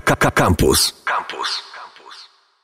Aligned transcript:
Campus. 0.00 0.94
Campus. 1.04 1.68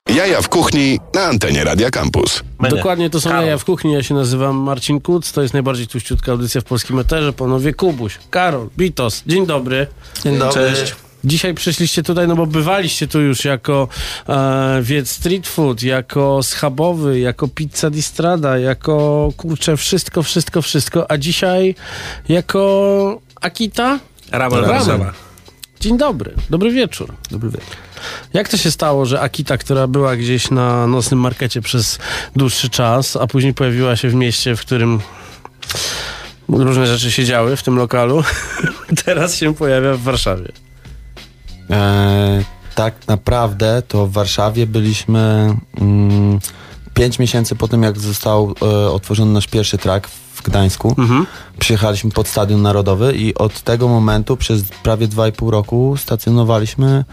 Jaja 0.08 0.42
w 0.42 0.48
kuchni 0.48 1.00
na 1.14 1.22
antenie 1.22 1.64
Radia 1.64 1.90
Campus. 1.90 2.42
Dokładnie 2.70 3.10
to 3.10 3.20
są 3.20 3.30
Karol. 3.30 3.44
jaja 3.44 3.58
w 3.58 3.64
kuchni. 3.64 3.92
Ja 3.92 4.02
się 4.02 4.14
nazywam 4.14 4.56
Marcin 4.56 5.00
Kuc. 5.00 5.32
To 5.32 5.42
jest 5.42 5.54
najbardziej 5.54 5.86
tuściutka 5.86 6.32
audycja 6.32 6.60
w 6.60 6.64
polskim 6.64 6.98
eterze. 6.98 7.32
Panowie 7.32 7.74
Kubuś, 7.74 8.18
Karol, 8.30 8.68
Bitos. 8.78 9.22
Dzień 9.26 9.46
dobry. 9.46 9.86
Dzień 10.24 10.38
dobry. 10.38 10.54
Cześć. 10.54 10.94
Dzisiaj 11.24 11.54
przyszliście 11.54 12.02
tutaj, 12.02 12.28
no 12.28 12.36
bo 12.36 12.46
bywaliście 12.46 13.08
tu 13.08 13.20
już 13.20 13.44
jako 13.44 13.88
e, 14.28 14.78
wiec 14.82 15.10
street 15.10 15.46
food, 15.46 15.82
jako 15.82 16.42
schabowy, 16.42 17.20
jako 17.20 17.48
pizza 17.48 17.90
di 17.90 18.02
strada, 18.02 18.58
jako 18.58 19.28
kurczę 19.36 19.76
wszystko, 19.76 20.22
wszystko, 20.22 20.62
wszystko, 20.62 21.10
a 21.10 21.18
dzisiaj 21.18 21.74
jako 22.28 23.20
Akita? 23.40 23.98
Ramen 24.30 24.64
Ramen. 24.64 25.12
Dzień 25.84 25.98
dobry, 25.98 26.34
dobry 26.50 26.70
wieczór. 26.70 27.14
Dobry 27.30 27.50
wieczór. 27.50 27.76
Jak 28.32 28.48
to 28.48 28.56
się 28.56 28.70
stało, 28.70 29.06
że 29.06 29.20
Akita, 29.20 29.58
która 29.58 29.86
była 29.86 30.16
gdzieś 30.16 30.50
na 30.50 30.86
nocnym 30.86 31.20
markecie 31.20 31.60
przez 31.60 31.98
dłuższy 32.36 32.70
czas, 32.70 33.16
a 33.16 33.26
później 33.26 33.54
pojawiła 33.54 33.96
się 33.96 34.08
w 34.08 34.14
mieście, 34.14 34.56
w 34.56 34.60
którym 34.60 35.00
różne 36.48 36.86
rzeczy 36.86 37.10
się 37.10 37.24
działy 37.24 37.56
w 37.56 37.62
tym 37.62 37.76
lokalu, 37.76 38.22
teraz 39.04 39.36
się 39.36 39.54
pojawia 39.54 39.94
w 39.94 40.00
Warszawie? 40.00 40.52
E, 41.70 42.44
tak 42.74 42.94
naprawdę 43.06 43.82
to 43.88 44.06
w 44.06 44.12
Warszawie 44.12 44.66
byliśmy 44.66 45.54
mm, 45.80 46.38
5 46.94 47.18
miesięcy 47.18 47.56
po 47.56 47.68
tym, 47.68 47.82
jak 47.82 47.98
został 47.98 48.54
e, 48.62 48.66
otworzony 48.90 49.32
nasz 49.32 49.46
pierwszy 49.46 49.78
track 49.78 50.08
w 50.34 50.42
Gdańsku. 50.42 50.94
Mhm. 50.98 51.26
Przyjechaliśmy 51.58 52.10
pod 52.10 52.28
Stadion 52.28 52.62
Narodowy 52.62 53.12
i 53.16 53.34
od 53.34 53.60
tego 53.60 53.88
momentu 53.88 54.36
przez 54.36 54.62
prawie 54.62 55.08
2,5 55.08 55.50
roku 55.50 55.94
stacjonowaliśmy 55.98 57.04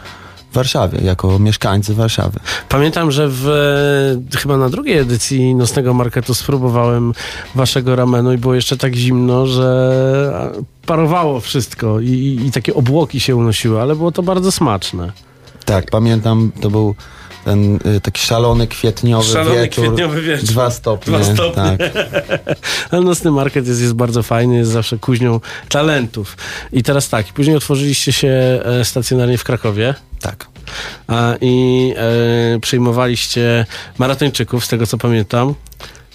w 0.52 0.53
Warszawie, 0.53 0.99
jako 1.03 1.39
mieszkańcy 1.39 1.93
Warszawy. 1.93 2.39
Pamiętam, 2.70 3.12
że 3.12 3.27
w, 3.29 3.48
e, 4.34 4.37
chyba 4.40 4.57
na 4.57 4.70
drugiej 4.70 4.98
edycji 4.98 5.55
Nocnego 5.55 5.93
Marketu 5.93 6.34
spróbowałem 6.34 7.13
waszego 7.55 7.95
ramenu 7.95 8.34
i 8.34 8.37
było 8.37 8.54
jeszcze 8.54 8.77
tak 8.77 8.95
zimno, 8.95 9.45
że 9.45 10.51
parowało 10.85 11.40
wszystko 11.40 11.99
i, 11.99 12.10
i, 12.10 12.48
i 12.48 12.51
takie 12.51 12.73
obłoki 12.73 13.20
się 13.20 13.35
unosiły, 13.35 13.82
ale 13.82 13.95
było 13.95 14.12
to 14.12 14.23
bardzo 14.23 14.51
smaczne. 14.51 15.12
Tak, 15.65 15.91
pamiętam, 15.91 16.51
to 16.62 16.70
był 16.70 16.95
ten 17.45 17.79
y, 17.95 18.01
taki 18.01 18.21
szalony 18.21 18.67
kwietniowy 18.67 19.34
Szalony 19.34 19.61
wieczór. 19.61 19.85
kwietniowy 19.85 20.21
wieczór. 20.21 20.45
Dwa 20.49 20.71
stopnie. 20.71 21.20
Dwa 21.20 21.34
stopnie. 21.34 21.77
Tak. 21.77 21.91
Ale 22.91 23.01
Nocny 23.01 23.31
Market 23.31 23.67
jest, 23.67 23.81
jest 23.81 23.93
bardzo 23.93 24.23
fajny, 24.23 24.57
jest 24.57 24.71
zawsze 24.71 24.98
kuźnią 24.98 25.39
talentów. 25.70 26.37
I 26.73 26.83
teraz 26.83 27.09
tak, 27.09 27.25
później 27.25 27.55
otworzyliście 27.55 28.13
się 28.13 28.27
e, 28.65 28.85
stacjonarnie 28.85 29.37
w 29.37 29.43
Krakowie 29.43 29.93
tak. 30.21 30.48
a, 31.07 31.33
i 31.41 31.93
e, 32.55 32.59
przyjmowaliście 32.59 33.65
maratończyków, 33.98 34.65
z 34.65 34.67
tego 34.67 34.87
co 34.87 34.98
pamiętam, 34.98 35.53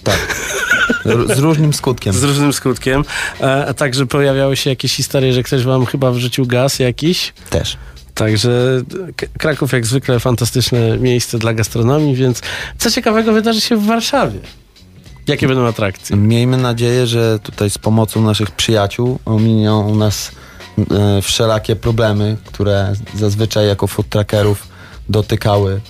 Tak. 0.05 0.37
Z 1.37 1.39
różnym 1.39 1.73
skutkiem. 1.75 2.13
z 2.13 2.23
różnym 2.23 2.53
skutkiem. 2.53 3.05
E, 3.41 3.67
a 3.67 3.75
także 3.75 4.07
pojawiały 4.07 4.57
się 4.57 4.71
jakieś 4.71 4.95
historie, 4.95 5.33
że 5.33 5.43
ktoś 5.43 5.63
wam 5.65 5.87
chyba 5.87 6.11
wrzucił 6.11 6.47
gaz 6.47 6.79
jakiś. 6.79 7.33
Też. 7.51 7.77
Także 8.17 8.83
Kraków 9.39 9.73
jak 9.73 9.87
zwykle 9.87 10.21
fantastyczne 10.21 10.99
miejsce 10.99 11.39
dla 11.39 11.55
gastronomii, 11.55 12.15
więc 12.15 12.43
co 12.79 12.91
ciekawego 12.91 13.33
wydarzy 13.33 13.61
się 13.61 13.77
w 13.77 13.87
Warszawie? 13.87 14.39
Jakie 15.27 15.49
będą 15.49 15.67
atrakcje? 15.67 16.17
Miejmy 16.17 16.57
nadzieję, 16.57 17.07
że 17.07 17.39
tutaj 17.43 17.71
z 17.71 17.79
pomocą 17.79 18.23
naszych 18.23 18.51
przyjaciół 18.51 19.19
ominią 19.25 19.95
nas 19.95 20.33
e, 20.91 21.23
wszelakie 21.23 21.77
problemy, 21.77 22.37
które 22.45 22.93
zazwyczaj 23.15 23.67
jako 23.67 23.87
food 23.87 24.09
trackerów 24.09 24.69
dotykały 25.09 25.81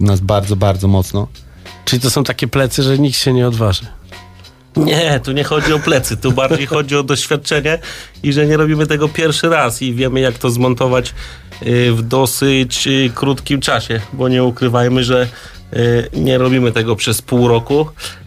nas 0.00 0.20
bardzo, 0.20 0.56
bardzo 0.56 0.88
mocno. 0.88 1.28
Czyli 1.84 2.02
to 2.02 2.10
są 2.10 2.24
takie 2.24 2.48
plecy, 2.48 2.82
że 2.82 2.98
nikt 2.98 3.18
się 3.18 3.32
nie 3.32 3.48
odważy. 3.48 3.86
Nie, 4.76 5.20
tu 5.20 5.32
nie 5.32 5.44
chodzi 5.44 5.72
o 5.72 5.78
plecy, 5.78 6.16
tu 6.16 6.32
bardziej 6.32 6.66
chodzi 6.66 6.96
o 6.96 7.02
doświadczenie 7.02 7.78
i 8.22 8.32
że 8.32 8.46
nie 8.46 8.56
robimy 8.56 8.86
tego 8.86 9.08
pierwszy 9.08 9.48
raz 9.48 9.82
i 9.82 9.94
wiemy 9.94 10.20
jak 10.20 10.38
to 10.38 10.50
zmontować 10.50 11.14
w 11.92 12.02
dosyć 12.02 12.86
y, 12.86 13.10
krótkim 13.14 13.60
czasie, 13.60 14.00
bo 14.12 14.28
nie 14.28 14.44
ukrywajmy, 14.44 15.04
że 15.04 15.28
y, 15.72 16.08
nie 16.12 16.38
robimy 16.38 16.72
tego 16.72 16.96
przez 16.96 17.22
pół 17.22 17.48
roku, 17.48 17.86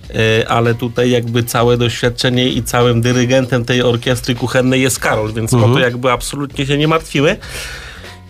y, 0.09 0.47
ale 0.47 0.75
tutaj 0.75 1.09
jakby 1.09 1.43
całe 1.43 1.77
doświadczenie 1.77 2.49
i 2.49 2.63
całym 2.63 3.01
dyrygentem 3.01 3.65
tej 3.65 3.81
orkiestry 3.81 4.35
kuchennej 4.35 4.81
jest 4.81 4.99
Karol, 4.99 5.33
więc 5.33 5.53
o 5.53 5.69
to 5.73 5.79
jakby 5.79 6.11
absolutnie 6.11 6.65
się 6.65 6.77
nie 6.77 6.87
martwiły. 6.87 7.37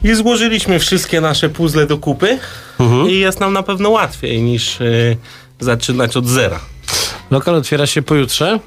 I 0.03 0.15
złożyliśmy 0.15 0.79
wszystkie 0.79 1.21
nasze 1.21 1.49
puzzle 1.49 1.85
do 1.87 1.97
kupy 1.97 2.39
i 3.09 3.19
jest 3.19 3.39
nam 3.39 3.53
na 3.53 3.63
pewno 3.63 3.89
łatwiej 3.89 4.41
niż 4.41 4.81
y, 4.81 5.17
zaczynać 5.59 6.17
od 6.17 6.27
zera. 6.27 6.59
Lokal 7.31 7.55
otwiera 7.55 7.87
się 7.87 8.01
pojutrze. 8.01 8.59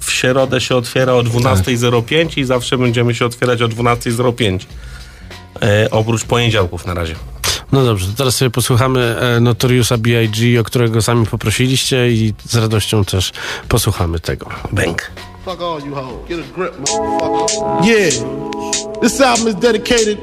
W 0.00 0.12
środę 0.12 0.60
się 0.60 0.76
otwiera 0.76 1.12
o 1.12 1.22
12.05 1.22 2.38
i 2.38 2.44
zawsze 2.44 2.78
będziemy 2.78 3.14
się 3.14 3.26
otwierać 3.26 3.62
o 3.62 3.68
12.05. 3.68 4.58
E, 5.62 5.90
oprócz 5.90 6.24
poniedziałków 6.24 6.86
na 6.86 6.94
razie. 6.94 7.14
No 7.72 7.84
dobrze, 7.84 8.06
to 8.06 8.12
teraz 8.16 8.36
sobie 8.36 8.50
posłuchamy 8.50 9.00
e, 9.20 9.40
Notoriusa 9.40 9.98
B.I.G., 9.98 10.60
o 10.60 10.64
którego 10.64 11.02
sami 11.02 11.26
poprosiliście 11.26 12.10
i 12.10 12.34
z 12.44 12.56
radością 12.56 13.04
też 13.04 13.32
posłuchamy 13.68 14.20
tego. 14.20 14.46
Bęk. 14.72 15.10
Fuck 15.44 15.62
all 15.62 15.80
you 15.86 15.94
hoes. 15.94 16.28
Get 16.28 16.38
a 16.38 16.54
grip, 16.54 16.78
motherfucker. 16.78 17.84
Yeah. 17.84 18.12
This 19.02 19.20
album 19.20 19.48
is 19.48 19.54
dedicated 19.54 20.18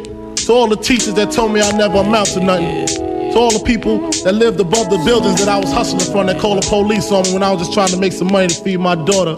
to 0.48 0.54
all 0.54 0.70
the 0.70 0.78
teachers 0.78 1.14
that 1.14 1.36
told 1.36 1.52
me 1.52 1.60
I 1.60 1.74
never 1.74 2.00
amount 2.00 2.34
to 2.34 2.40
nothing. 2.40 3.19
To 3.34 3.38
all 3.38 3.52
the 3.52 3.64
people 3.64 4.10
that 4.24 4.34
lived 4.34 4.60
above 4.60 4.90
the 4.90 4.98
buildings 5.06 5.40
that 5.40 5.50
I 5.50 5.58
was 5.58 5.72
hustling 5.72 6.12
from 6.12 6.28
that 6.28 6.40
called 6.40 6.64
the 6.64 6.68
police 6.68 7.12
on 7.12 7.24
me 7.24 7.34
when 7.34 7.44
I 7.44 7.52
was 7.52 7.62
just 7.62 7.74
trying 7.74 7.90
to 7.90 7.98
make 7.98 8.14
some 8.14 8.32
money 8.32 8.48
to 8.48 8.56
feed 8.64 8.80
my 8.80 8.96
daughter. 8.96 9.38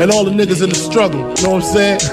And 0.00 0.10
all 0.10 0.24
the 0.24 0.30
niggas 0.30 0.62
in 0.62 0.70
the 0.70 0.74
struggle. 0.74 1.20
You 1.20 1.42
know 1.44 1.60
what 1.60 1.64
I'm 1.64 1.72
saying? 1.74 1.98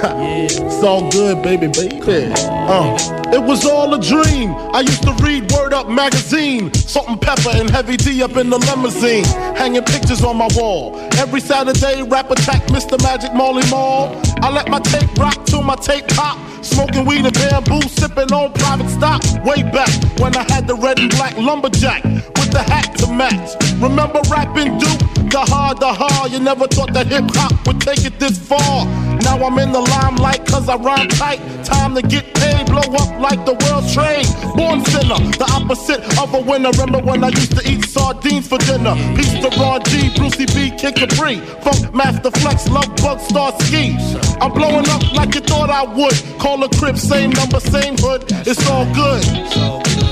it's 0.46 0.84
all 0.84 1.10
good, 1.12 1.42
baby, 1.42 1.68
baby. 1.68 2.34
Uh. 2.36 3.22
It 3.34 3.42
was 3.42 3.66
all 3.66 3.94
a 3.94 4.02
dream. 4.02 4.54
I 4.74 4.82
used 4.82 5.04
to 5.04 5.14
read 5.24 5.50
Word 5.54 5.72
Up 5.72 5.88
magazine. 5.88 6.74
Salt 6.74 7.08
and 7.08 7.22
pepper 7.22 7.52
and 7.54 7.70
heavy 7.70 7.96
D 7.96 8.22
up 8.22 8.36
in 8.36 8.50
the 8.50 8.58
limousine. 8.58 9.24
Hanging 9.56 9.84
pictures 9.84 10.22
on 10.22 10.36
my 10.36 10.50
wall. 10.56 10.98
Every 11.16 11.40
Saturday, 11.40 12.04
rap 12.04 12.30
attack 12.30 12.64
Mr. 12.64 13.02
Magic 13.02 13.34
Molly 13.34 13.64
Mall. 13.70 14.12
I 14.42 14.50
let 14.50 14.70
my 14.70 14.80
tape 14.80 15.14
rock 15.18 15.46
till 15.46 15.62
my 15.62 15.76
tape 15.76 16.08
pop. 16.10 16.38
Smoking 16.64 17.06
weed 17.06 17.26
and 17.26 17.34
bamboo, 17.34 17.82
sipping 17.82 18.32
on 18.34 18.54
private 18.54 18.90
stock. 18.90 19.22
Way 19.46 19.64
back 19.64 19.90
when 20.20 20.36
I 20.36 20.44
had 20.52 20.68
the 20.68 20.76
red 20.76 21.00
and 21.00 21.10
black 21.12 21.38
lumberjack 21.38 22.04
with 22.04 22.52
the 22.52 22.64
hat 22.64 22.98
to 23.00 23.12
match. 23.12 23.56
Remember 23.82 24.22
rapping 24.30 24.78
Duke? 24.78 25.21
The 25.32 25.40
hard, 25.40 25.80
the 25.80 25.88
hard. 25.88 26.34
You 26.34 26.42
never 26.42 26.68
thought 26.68 26.92
that 26.92 27.08
hip 27.08 27.24
hop 27.32 27.66
would 27.66 27.80
take 27.80 28.04
it 28.04 28.20
this 28.20 28.38
far. 28.38 28.86
Now 29.24 29.40
I'm 29.40 29.58
in 29.60 29.72
the 29.72 29.80
limelight 29.80 30.46
cause 30.46 30.68
I 30.68 30.76
rhyme 30.76 31.08
tight. 31.08 31.40
Time 31.64 31.96
to 31.96 32.02
get 32.02 32.36
paid, 32.36 32.66
blow 32.66 32.84
up 32.84 33.16
like 33.18 33.46
the 33.46 33.56
world's 33.64 33.94
trade. 33.96 34.28
Born 34.60 34.84
sinner, 34.84 35.16
the 35.40 35.48
opposite 35.56 36.04
of 36.20 36.34
a 36.34 36.42
winner. 36.42 36.72
Remember 36.72 37.00
when 37.00 37.24
I 37.24 37.30
used 37.30 37.56
to 37.56 37.64
eat 37.64 37.86
sardines 37.86 38.46
for 38.46 38.58
dinner? 38.58 38.94
Peace 39.16 39.32
to 39.40 39.48
Ron 39.56 39.82
G, 39.86 40.12
Brucey 40.20 40.48
B, 40.52 40.76
Kid 40.76 41.00
Capri. 41.00 41.40
Funk 41.64 41.96
Master 41.96 42.32
Flex, 42.32 42.68
Love 42.68 42.94
Bug, 42.98 43.22
Star 43.22 43.56
Ski. 43.62 43.96
I'm 44.42 44.52
blowing 44.52 44.90
up 44.90 45.14
like 45.14 45.34
you 45.34 45.42
thought 45.42 45.70
I 45.70 45.84
would. 45.88 46.18
Call 46.44 46.62
a 46.62 46.68
crib, 46.76 46.98
same 46.98 47.30
number, 47.32 47.62
same 47.62 47.96
hood. 47.98 48.26
It's 48.44 48.68
all 48.68 48.84
good. 48.92 49.24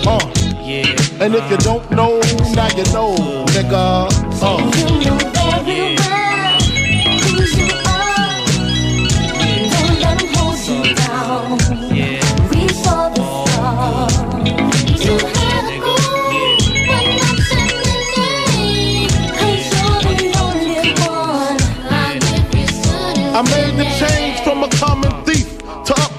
Uh. 0.07 0.58
And 0.69 1.33
if 1.33 1.49
you 1.49 1.57
don't 1.57 1.89
know, 1.89 2.19
now 2.53 2.67
you 2.77 2.83
know, 2.93 3.15
nigga. 3.47 4.07
Uh. 4.39 5.78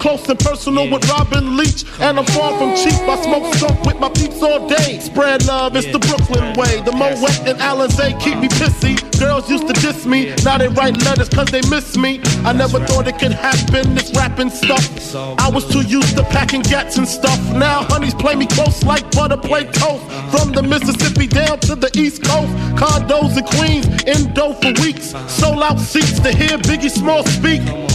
Close 0.01 0.27
and 0.29 0.39
personal 0.39 0.91
with 0.91 1.09
Robin 1.09 1.57
Leach. 1.57 1.85
And 2.01 2.19
I'm 2.19 2.25
far 2.25 2.59
from 2.59 2.75
cheap. 2.75 2.99
I 3.07 3.23
smoke 3.23 3.55
skunk 3.55 3.85
with 3.85 4.01
my 4.01 4.09
peeps 4.09 4.43
all 4.43 4.67
day. 4.69 4.99
Spread 4.99 5.47
love, 5.47 5.77
it's 5.77 5.93
the 5.93 5.99
Brooklyn 5.99 6.55
way. 6.55 6.81
The 6.81 6.93
Moet 6.93 7.21
and 7.47 7.59
Alizé 7.61 8.19
keep 8.19 8.39
me 8.39 8.49
pissy. 8.49 8.97
Girls 9.21 9.51
used 9.51 9.69
to 9.69 9.75
diss 9.75 10.07
me, 10.07 10.35
now 10.45 10.57
they 10.57 10.69
write 10.69 10.97
letters 11.05 11.29
cause 11.29 11.49
they 11.49 11.61
miss 11.69 11.97
me. 11.97 12.21
I 12.45 12.53
never 12.55 12.81
thought 12.87 13.07
it 13.07 13.19
could 13.19 13.33
happen, 13.33 13.95
this 13.95 14.11
rapping 14.17 14.49
stuff. 14.49 15.15
I 15.39 15.51
was 15.51 15.69
too 15.71 15.83
used 15.83 16.17
to 16.17 16.25
packing 16.25 16.63
gats 16.63 16.97
and 16.97 17.07
stuff. 17.07 17.39
Now 17.53 17.85
honeys 17.85 18.15
play 18.15 18.35
me 18.35 18.47
close 18.47 18.83
like 18.85 19.11
butter 19.13 19.37
play 19.37 19.65
toast. 19.65 20.05
From 20.33 20.53
the 20.53 20.63
Mississippi 20.63 21.27
down 21.27 21.61
to 21.61 21.77
the 21.77 21.91
East 21.95 22.25
Coast. 22.25 22.51
Condos 22.81 23.37
and 23.37 23.47
Queens, 23.47 23.87
in 24.05 24.33
dough 24.33 24.55
for 24.55 24.73
weeks. 24.81 25.13
Sold 25.29 25.63
out 25.63 25.79
seats 25.79 26.19
to 26.21 26.33
hear 26.33 26.57
Biggie 26.59 26.91
Small 26.91 27.23
speak. 27.25 27.61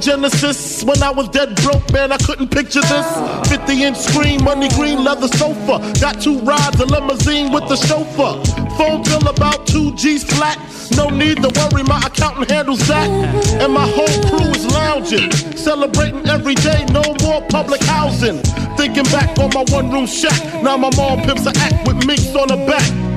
Genesis. 0.00 0.84
When 0.84 1.02
I 1.02 1.10
was 1.10 1.28
dead 1.28 1.54
broke, 1.62 1.92
man, 1.92 2.12
I 2.12 2.18
couldn't 2.18 2.48
picture 2.48 2.80
this. 2.80 3.48
50 3.48 3.82
inch 3.82 3.96
screen, 3.96 4.42
money 4.44 4.68
green 4.70 5.04
leather 5.04 5.28
sofa. 5.28 5.78
Got 6.00 6.20
two 6.20 6.38
rides, 6.40 6.80
a 6.80 6.86
limousine 6.86 7.52
with 7.52 7.68
the 7.68 7.76
chauffeur. 7.76 8.42
Phone 8.76 9.02
bill 9.02 9.28
about 9.28 9.66
two 9.66 9.94
G's 9.96 10.24
flat. 10.24 10.58
No 10.96 11.10
need 11.10 11.42
to 11.42 11.50
worry, 11.54 11.82
my 11.82 11.98
accountant 11.98 12.50
handles 12.50 12.86
that. 12.88 13.08
And 13.60 13.72
my 13.72 13.86
whole 13.86 14.30
crew 14.30 14.50
is 14.50 14.66
lounging, 14.66 15.30
celebrating 15.56 16.26
every 16.28 16.54
day, 16.54 16.86
no 16.90 17.02
more 17.22 17.42
public 17.48 17.82
housing. 17.82 18.38
Thinking 18.76 19.04
back 19.04 19.38
on 19.38 19.50
my 19.54 19.64
one 19.70 19.90
room 19.92 20.06
shack. 20.06 20.62
Now 20.62 20.76
my 20.76 20.90
mom 20.96 21.22
pimps 21.22 21.46
a 21.46 21.52
act 21.58 21.86
with 21.86 22.06
minks 22.06 22.34
on 22.34 22.48
her 22.50 22.66
back. 22.66 23.07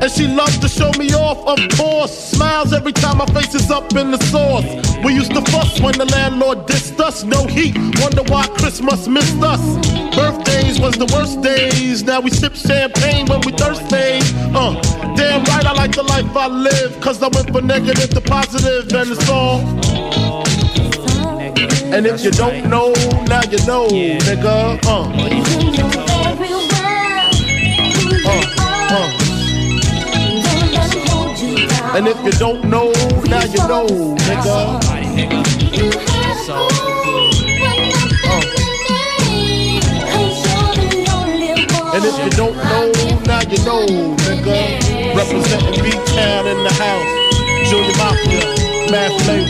And 0.00 0.10
she 0.12 0.28
loves 0.28 0.58
to 0.58 0.68
show 0.68 0.90
me 0.92 1.12
off, 1.12 1.38
of 1.46 1.58
course. 1.76 2.16
Smiles 2.16 2.72
every 2.72 2.92
time 2.92 3.18
my 3.18 3.26
face 3.26 3.54
is 3.54 3.70
up 3.70 3.94
in 3.96 4.12
the 4.12 4.18
sauce. 4.26 4.64
We 5.04 5.12
used 5.12 5.32
to 5.32 5.42
fuss 5.50 5.80
when 5.80 5.98
the 5.98 6.04
landlord 6.04 6.66
dissed 6.66 7.00
us. 7.00 7.24
No 7.24 7.46
heat, 7.46 7.76
wonder 8.00 8.22
why 8.24 8.46
Christmas 8.58 9.08
missed 9.08 9.42
us. 9.42 9.60
Birthdays 10.14 10.78
was 10.78 10.94
the 10.94 11.06
worst 11.12 11.42
days. 11.42 12.04
Now 12.04 12.20
we 12.20 12.30
sip 12.30 12.54
champagne 12.54 13.26
when 13.26 13.40
we 13.44 13.52
thirsty. 13.52 14.20
Uh, 14.54 14.80
damn 15.16 15.42
right, 15.44 15.66
I 15.66 15.72
like 15.72 15.94
the 15.96 16.04
life 16.04 16.36
I 16.36 16.46
live. 16.46 17.00
Cause 17.00 17.20
I 17.22 17.28
went 17.28 17.50
from 17.50 17.66
negative 17.66 18.10
to 18.10 18.20
positive, 18.20 18.92
and 18.92 19.10
it's 19.10 19.28
all. 19.28 19.60
And 21.92 22.06
if 22.06 22.22
you 22.22 22.30
don't 22.30 22.68
know, 22.70 22.92
now 23.26 23.42
you 23.50 23.58
know, 23.66 23.88
nigga. 23.88 24.78
Uh, 24.84 25.87
And 31.98 32.06
if 32.06 32.16
you 32.24 32.30
don't 32.38 32.62
know, 32.66 32.92
now 33.26 33.42
you 33.42 33.58
know, 33.66 33.84
nigga. 34.28 34.78
You 35.76 35.90
had 35.90 36.46
a 36.46 36.54
goal, 36.54 37.26
but 37.58 37.78
nothing 37.90 38.70
remained. 38.86 39.82
'Cause 40.06 40.38
you're 40.46 40.76
the 40.94 41.02
only 41.10 41.66
one. 41.74 41.96
And 41.96 42.02
if 42.04 42.16
you 42.22 42.30
don't 42.38 42.54
know, 42.70 42.86
now 43.26 43.40
you 43.50 43.58
know, 43.66 43.82
nigga. 44.28 44.60
Representing 45.16 45.82
B-Town 45.82 46.46
in 46.46 46.58
the 46.62 46.72
house. 46.84 47.10
Junior 47.68 47.96
Mafia, 47.96 48.46
Mad 48.92 49.10
Flavor. 49.22 49.47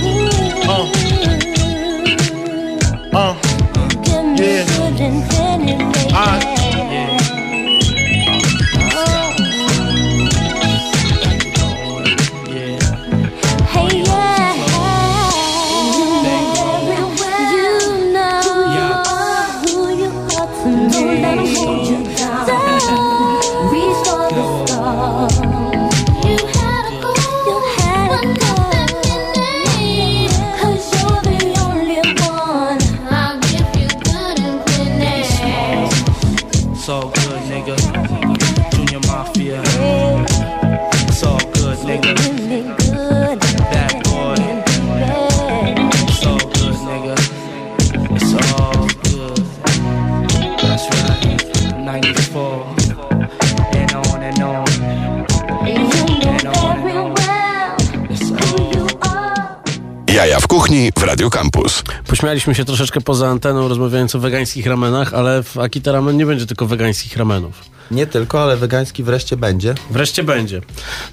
W 60.99 61.03
Radio 61.03 61.31
Campus. 61.31 61.83
Pośmialiśmy 62.06 62.55
się 62.55 62.65
troszeczkę 62.65 63.00
poza 63.00 63.29
anteną, 63.29 63.69
rozmawiając 63.69 64.15
o 64.15 64.19
wegańskich 64.19 64.67
ramenach, 64.67 65.15
ale 65.15 65.43
w 65.43 65.59
Akita 65.59 65.93
Ramen 65.93 66.17
nie 66.17 66.27
będzie 66.27 66.47
tylko 66.47 66.67
wegańskich 66.67 67.17
ramenów. 67.17 67.65
Nie 67.91 68.06
tylko, 68.06 68.43
ale 68.43 68.56
wegański 68.56 69.03
wreszcie 69.03 69.37
będzie. 69.37 69.75
Wreszcie 69.91 70.25
będzie. 70.25 70.61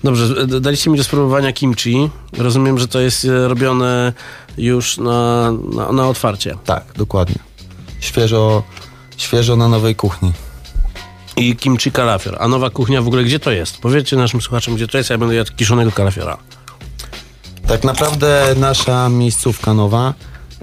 Dobrze, 0.03 0.47
d- 0.47 0.59
daliście 0.61 0.89
mi 0.89 0.97
do 0.97 1.03
spróbowania 1.03 1.53
kimchi. 1.53 2.09
Rozumiem, 2.37 2.79
że 2.79 2.87
to 2.87 2.99
jest 2.99 3.25
e, 3.25 3.47
robione 3.47 4.13
już 4.57 4.97
na, 4.97 5.51
na, 5.75 5.91
na 5.91 6.07
otwarcie. 6.07 6.55
Tak, 6.65 6.83
dokładnie. 6.97 7.35
Świeżo, 7.99 8.63
świeżo 9.17 9.55
na 9.55 9.67
nowej 9.67 9.95
kuchni. 9.95 10.31
I 11.37 11.55
kimchi 11.55 11.91
kalafior. 11.91 12.37
A 12.39 12.47
nowa 12.47 12.69
kuchnia 12.69 13.01
w 13.01 13.07
ogóle 13.07 13.23
gdzie 13.23 13.39
to 13.39 13.51
jest? 13.51 13.77
Powiedzcie 13.77 14.15
naszym 14.17 14.41
słuchaczom, 14.41 14.75
gdzie 14.75 14.87
to 14.87 14.97
jest, 14.97 15.09
ja 15.09 15.17
będę 15.17 15.35
jadł 15.35 15.51
kiszonego 15.55 15.91
kalafiora. 15.91 16.37
Tak 17.67 17.83
naprawdę 17.83 18.55
nasza 18.57 19.09
miejscówka 19.09 19.73
nowa 19.73 20.13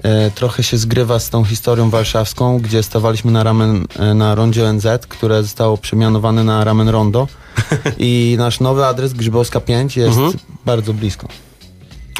e, 0.03 0.31
trochę 0.31 0.63
się 0.63 0.77
zgrywa 0.77 1.19
z 1.19 1.29
tą 1.29 1.43
historią 1.45 1.89
warszawską, 1.89 2.59
gdzie 2.59 2.83
stawaliśmy 2.83 3.31
na 3.31 3.43
ramen 3.43 3.85
e, 3.99 4.13
na 4.13 4.35
rondzie 4.35 4.65
ONZ, 4.65 4.87
które 5.09 5.43
zostało 5.43 5.77
przemianowane 5.77 6.43
na 6.43 6.63
ramen 6.63 6.89
rondo. 6.89 7.27
I 7.99 8.35
nasz 8.37 8.59
nowy 8.59 8.85
adres 8.85 9.13
Grzybowska 9.13 9.59
5 9.59 9.97
jest 9.97 10.19
bardzo 10.65 10.93
blisko. 10.93 11.27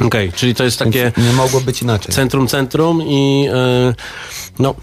Okej, 0.00 0.32
czyli 0.32 0.54
to 0.54 0.64
jest 0.64 0.78
takie 0.78 1.12
Więc 1.16 1.28
nie 1.28 1.32
mogło 1.32 1.60
być 1.60 1.82
inaczej. 1.82 2.14
centrum, 2.14 2.48
centrum 2.48 3.02
i 3.02 3.48
e, 3.52 3.94
no, 4.58 4.74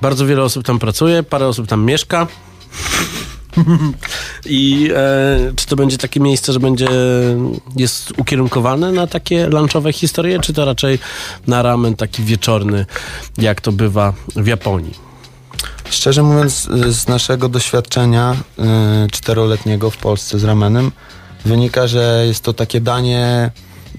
bardzo 0.00 0.26
wiele 0.26 0.42
osób 0.42 0.64
tam 0.64 0.78
pracuje, 0.78 1.22
parę 1.22 1.46
osób 1.46 1.66
tam 1.66 1.84
mieszka. 1.84 2.26
I 4.46 4.90
e, 4.94 5.52
czy 5.56 5.66
to 5.66 5.76
będzie 5.76 5.98
takie 5.98 6.20
miejsce, 6.20 6.52
że 6.52 6.60
będzie 6.60 6.88
jest 7.76 8.12
ukierunkowane 8.18 8.92
na 8.92 9.06
takie 9.06 9.46
lunchowe 9.46 9.92
historie, 9.92 10.40
czy 10.40 10.52
to 10.52 10.64
raczej 10.64 10.98
na 11.46 11.62
ramen 11.62 11.96
taki 11.96 12.22
wieczorny, 12.22 12.86
jak 13.38 13.60
to 13.60 13.72
bywa 13.72 14.12
w 14.36 14.46
Japonii? 14.46 15.10
Szczerze 15.90 16.22
mówiąc, 16.22 16.68
y, 16.86 16.92
z 16.92 17.08
naszego 17.08 17.48
doświadczenia 17.48 18.36
y, 19.06 19.10
czteroletniego 19.10 19.90
w 19.90 19.96
Polsce 19.96 20.38
z 20.38 20.44
ramenem 20.44 20.92
wynika, 21.44 21.86
że 21.86 22.24
jest 22.26 22.44
to 22.44 22.52
takie 22.52 22.80
danie 22.80 23.50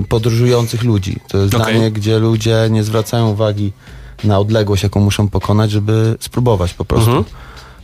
podróżujących 0.10 0.84
ludzi. 0.84 1.17
To 1.27 1.38
jest 1.38 1.55
Okej. 1.55 1.74
danie, 1.74 1.91
gdzie 1.91 2.20
ludzie 2.20 2.67
nie 2.70 2.84
zwracają 2.84 3.29
uwagi 3.29 3.74
na 4.24 4.39
odległość, 4.39 4.84
jaką 4.84 5.00
muszą 5.00 5.27
pokonać, 5.27 5.72
żeby 5.72 6.15
spróbować 6.20 6.74
po 6.74 6.86
prostu. 6.86 7.12
Mhm. 7.12 7.25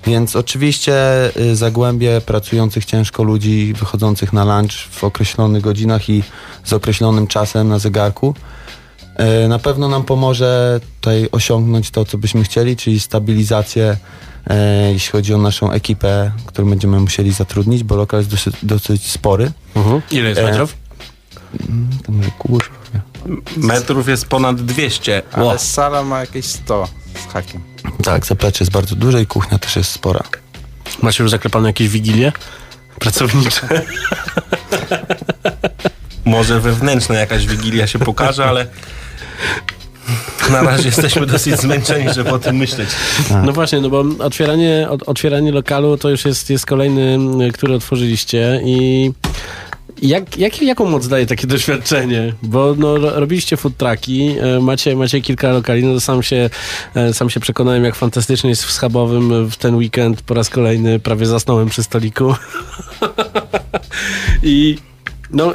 Więc 0.08 0.36
oczywiście 0.36 0.96
y, 1.38 1.56
zagłębie 1.56 2.22
pracujących 2.22 2.86
ciężko 2.86 3.24
ludzi 3.24 3.74
wychodzących 3.80 4.34
na 4.34 4.58
lunch 4.60 4.72
w 4.92 5.04
określonych 5.04 5.64
godzinach 5.64 6.10
i 6.10 6.24
z 6.64 6.74
określonym 6.74 7.28
czasem 7.28 7.68
na 7.68 7.80
zegarku 7.80 8.34
E, 9.18 9.48
Na 9.48 9.60
pewno 9.60 9.88
nam 9.88 10.04
pomoże 10.04 10.80
tutaj 11.02 11.30
osiągnąć 11.32 11.92
to, 11.92 12.06
co 12.06 12.18
byśmy 12.18 12.44
chcieli, 12.44 12.76
czyli 12.76 13.00
stabilizację, 13.00 13.98
e, 14.48 14.92
jeśli 14.94 15.12
chodzi 15.12 15.34
o 15.34 15.38
naszą 15.38 15.72
ekipę, 15.72 16.32
którą 16.46 16.70
będziemy 16.70 17.00
musieli 17.00 17.32
zatrudnić, 17.34 17.84
bo 17.84 17.96
lokal 17.96 18.20
jest 18.20 18.30
dosyć, 18.30 18.56
dosyć 18.64 19.12
spory. 19.12 19.52
Ile 20.12 20.30
jest 20.30 20.42
E, 20.42 20.44
metrów? 20.44 20.76
Może 22.10 22.32
kurwa. 22.38 22.70
Metrów 23.58 24.08
jest 24.08 24.26
ponad 24.26 24.62
200. 24.62 25.22
Ale 25.32 25.60
sala 25.60 26.04
ma 26.04 26.20
jakieś 26.20 26.46
100 26.46 26.88
z 27.20 27.34
hakiem. 27.34 27.62
Tak, 28.04 28.26
zaplecze 28.26 28.64
jest 28.64 28.72
bardzo 28.72 28.96
duże 28.96 29.22
i 29.22 29.26
kuchnia 29.26 29.60
też 29.60 29.76
jest 29.76 29.92
spora. 29.92 30.24
Macie 31.02 31.24
już 31.24 31.32
zaklepane 31.32 31.70
jakieś 31.70 31.88
wigilie 31.90 32.32
pracownicze? 33.00 33.62
Może 36.26 36.60
wewnętrzna 36.60 37.16
jakaś 37.16 37.46
wigilia 37.48 37.88
się 37.88 38.00
pokaże, 38.00 38.46
ale 38.46 38.68
na 40.52 40.62
razie 40.62 40.86
jesteśmy 40.86 41.26
dosyć 41.26 41.60
zmęczeni, 41.62 42.14
żeby 42.14 42.30
o 42.30 42.40
tym 42.40 42.56
myśleć. 42.56 42.90
No 43.44 43.54
właśnie, 43.54 43.82
no 43.82 43.90
bo 43.90 44.04
otwieranie, 44.20 44.88
ot- 44.90 45.04
otwieranie 45.06 45.52
lokalu 45.52 45.98
to 45.98 46.10
już 46.10 46.26
jest, 46.26 46.50
jest 46.50 46.66
kolejny, 46.66 47.18
który 47.54 47.76
otworzyliście 47.76 48.62
i 48.66 49.12
Jak, 50.02 50.38
jak, 50.38 50.62
jaką 50.62 50.86
moc 50.90 51.08
daje 51.08 51.26
takie 51.26 51.48
doświadczenie? 51.48 52.34
Bo 52.44 52.76
no, 52.78 52.98
ro- 52.98 53.20
robiliście 53.20 53.58
food 53.58 53.78
trucki, 53.78 54.36
e, 54.40 54.60
macie, 54.60 54.96
macie 54.96 55.22
kilka 55.22 55.52
lokali, 55.52 55.84
no 55.84 55.94
to 55.94 56.02
sam 56.02 56.24
się, 56.24 56.50
e, 56.96 57.14
sam 57.14 57.30
się 57.30 57.40
przekonałem, 57.40 57.84
jak 57.84 57.96
fantastycznie 57.96 58.50
jest 58.50 58.64
w 58.66 58.72
Schabowym 58.72 59.50
w 59.50 59.56
ten 59.56 59.76
weekend 59.76 60.22
po 60.22 60.34
raz 60.34 60.50
kolejny 60.50 61.00
prawie 61.00 61.26
zasnąłem 61.26 61.70
przy 61.70 61.84
stoliku. 61.84 62.36
I 64.44 64.78
no, 65.32 65.54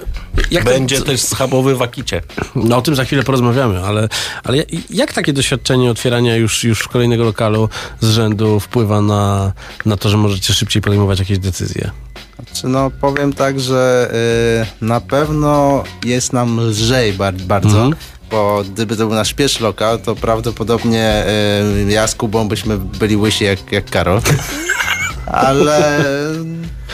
to- 0.52 0.64
Będzie 0.64 0.98
co- 0.98 1.04
też 1.04 1.20
schabowy 1.20 1.76
w 1.76 1.82
Akicie. 1.82 2.22
No 2.54 2.76
o 2.76 2.82
tym 2.82 2.94
za 2.94 3.04
chwilę 3.04 3.22
porozmawiamy, 3.22 3.80
ale, 3.84 4.08
ale 4.44 4.56
ja- 4.56 4.64
jak 4.90 5.12
takie 5.12 5.32
doświadczenie 5.32 5.90
otwierania 5.90 6.36
już, 6.36 6.64
już 6.64 6.88
kolejnego 6.88 7.24
lokalu 7.24 7.68
z 8.00 8.10
rzędu 8.10 8.60
wpływa 8.60 9.00
na, 9.00 9.52
na 9.86 9.96
to, 9.96 10.08
że 10.08 10.16
możecie 10.16 10.54
szybciej 10.54 10.82
podejmować 10.82 11.18
jakieś 11.18 11.38
decyzje? 11.38 11.90
Czy 12.54 12.68
no 12.68 12.90
powiem 13.00 13.32
tak, 13.32 13.60
że 13.60 14.10
y, 14.80 14.84
na 14.84 15.00
pewno 15.00 15.84
jest 16.04 16.32
nam 16.32 16.60
lżej 16.60 17.12
bar- 17.12 17.34
bardzo, 17.34 17.68
Mhm. 17.84 17.94
bo 18.30 18.64
gdyby 18.74 18.96
to 18.96 19.06
był 19.06 19.14
nasz 19.16 19.34
pierwszy 19.34 19.62
lokal, 19.62 19.98
to 20.00 20.14
prawdopodobnie 20.16 21.24
y, 21.88 21.92
ja 21.92 22.06
z 22.06 22.14
Kubą 22.14 22.48
byśmy 22.48 22.78
byli 22.78 23.16
łysi 23.16 23.44
jak, 23.44 23.72
jak 23.72 23.90
Karol. 23.90 24.20
Ale 25.26 26.04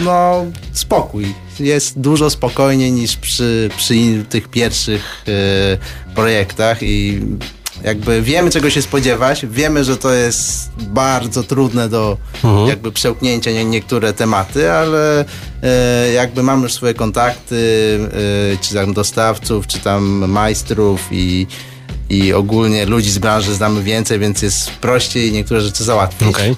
no 0.00 0.44
spokój. 0.72 1.34
Jest 1.60 2.00
dużo 2.00 2.30
spokojniej 2.30 2.92
niż 2.92 3.16
przy, 3.16 3.70
przy 3.76 3.94
tych 4.28 4.48
pierwszych 4.48 5.24
y, 5.28 6.14
projektach 6.14 6.78
i 6.82 7.20
jakby 7.84 8.22
wiemy 8.22 8.50
czego 8.50 8.70
się 8.70 8.82
spodziewać, 8.82 9.46
wiemy, 9.46 9.84
że 9.84 9.96
to 9.96 10.12
jest 10.12 10.70
bardzo 10.78 11.42
trudne 11.42 11.88
do 11.88 12.16
jakby 12.68 12.92
przełknięcia 12.92 13.50
nie, 13.50 13.64
niektóre 13.64 14.12
tematy, 14.12 14.72
ale 14.72 15.24
e, 15.62 16.12
jakby 16.12 16.42
mamy 16.42 16.62
już 16.62 16.72
swoje 16.72 16.94
kontakty, 16.94 17.98
e, 18.52 18.56
czy 18.56 18.74
tam 18.74 18.94
dostawców, 18.94 19.66
czy 19.66 19.78
tam 19.80 20.30
majstrów 20.30 21.08
i, 21.10 21.46
i 22.10 22.32
ogólnie 22.32 22.86
ludzi 22.86 23.10
z 23.10 23.18
branży 23.18 23.54
znamy 23.54 23.82
więcej, 23.82 24.18
więc 24.18 24.42
jest 24.42 24.70
prościej 24.70 25.32
niektóre 25.32 25.60
rzeczy 25.60 25.84
załatwić. 25.84 26.28
Okej. 26.28 26.56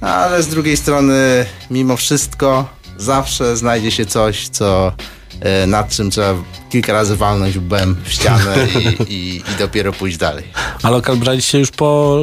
Ale 0.00 0.42
z 0.42 0.48
drugiej 0.48 0.76
strony, 0.76 1.46
mimo 1.70 1.96
wszystko, 1.96 2.68
zawsze 2.96 3.56
znajdzie 3.56 3.90
się 3.90 4.06
coś, 4.06 4.48
co 4.48 4.92
nad 5.66 5.88
czym 5.90 6.10
trzeba 6.10 6.34
kilka 6.70 6.92
razy 6.92 7.16
walnąć 7.16 7.56
łbem 7.56 7.96
w 8.04 8.12
ścianę 8.12 8.56
i, 9.08 9.12
i, 9.14 9.36
i 9.36 9.58
dopiero 9.58 9.92
pójść 9.92 10.16
dalej. 10.18 10.44
A 10.82 10.90
lokal 10.90 11.16
braliście 11.16 11.58
już 11.58 11.70
po, 11.70 12.18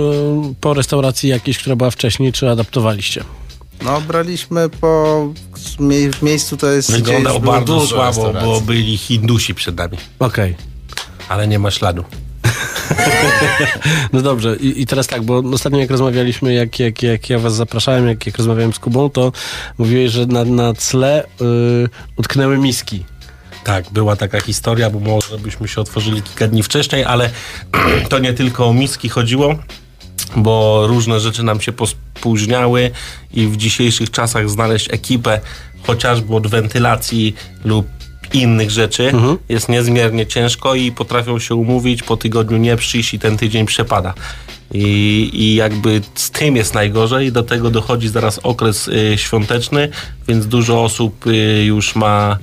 po 0.62 0.74
restauracji 0.74 1.30
jakiejś, 1.30 1.58
która 1.58 1.76
była 1.76 1.92
wcześniej, 1.92 2.34
czy 2.34 2.50
adaptowaliście? 2.50 3.24
No, 3.82 4.02
braliśmy 4.02 4.70
po. 4.70 5.18
W 5.54 5.80
mie- 5.80 6.12
w 6.14 6.22
miejscu 6.22 6.58
to 6.58 6.72
jest. 6.72 6.90
gdzie 6.92 6.98
Wyglądał 6.98 7.34
już 7.34 7.42
było 7.42 7.54
bardzo 7.54 7.88
słabo, 7.88 8.34
bo 8.46 8.62
byli 8.62 8.98
Hindusi 8.98 9.56
przed 9.56 9.76
nami. 9.78 9.98
Okej. 10.20 10.56
Ale 11.30 11.48
nie 11.48 11.60
ma 11.60 11.72
śladu. 11.72 12.04
No 14.14 14.22
dobrze, 14.22 14.56
I, 14.56 14.82
i 14.82 14.86
teraz 14.86 15.08
tak, 15.08 15.24
bo 15.24 15.38
ostatnio 15.38 15.80
jak 15.80 15.92
rozmawialiśmy, 15.92 16.54
jak, 16.54 16.80
jak, 16.80 17.04
jak 17.04 17.30
ja 17.30 17.40
was 17.40 17.56
zapraszałem, 17.56 18.08
jak, 18.08 18.26
jak 18.26 18.38
rozmawiałem 18.38 18.74
z 18.74 18.80
Kubą, 18.80 19.10
to 19.10 19.32
mówiłeś, 19.78 20.12
że 20.12 20.26
na, 20.26 20.46
na 20.46 20.74
cle 20.74 21.24
y, 21.26 21.28
utknęły 22.16 22.58
miski. 22.58 23.06
Tak, 23.64 23.86
była 23.92 24.16
taka 24.16 24.42
historia, 24.42 24.90
bo 24.90 25.00
może 25.00 25.38
byśmy 25.38 25.68
się 25.68 25.82
otworzyli 25.82 26.22
kilka 26.22 26.48
dni 26.48 26.64
wcześniej, 26.64 27.06
ale 27.06 27.30
to 28.10 28.20
nie 28.20 28.34
tylko 28.34 28.68
o 28.68 28.74
miski 28.74 29.10
chodziło, 29.10 29.56
bo 30.36 30.84
różne 30.88 31.20
rzeczy 31.20 31.44
nam 31.44 31.62
się 31.62 31.72
pospóźniały 31.72 32.92
i 33.34 33.48
w 33.48 33.58
dzisiejszych 33.58 34.12
czasach 34.12 34.50
znaleźć 34.50 34.94
ekipę 34.94 35.40
chociażby 35.84 36.36
od 36.36 36.48
wentylacji 36.48 37.36
lub 37.66 37.97
innych 38.34 38.72
rzeczy 38.72 39.12
jest 39.50 39.70
niezmiernie 39.70 40.28
ciężko 40.28 40.76
i 40.76 40.92
potrafią 40.92 41.40
się 41.40 41.56
umówić, 41.56 42.04
po 42.04 42.18
tygodniu 42.18 42.58
nie 42.58 42.76
przyjść 42.76 43.14
i 43.14 43.20
ten 43.20 43.38
tydzień 43.38 43.66
przepada. 43.66 44.14
I, 44.74 45.30
I 45.34 45.56
jakby 45.56 46.02
z 46.16 46.32
tym 46.32 46.56
jest 46.56 46.74
najgorzej. 46.74 47.32
Do 47.32 47.44
tego 47.44 47.70
dochodzi 47.70 48.10
zaraz 48.10 48.40
okres 48.44 48.88
y, 48.88 49.18
świąteczny, 49.18 49.90
więc 50.28 50.48
dużo 50.48 50.84
osób 50.84 51.28
y, 51.28 51.64
już 51.66 51.96
ma 51.96 52.38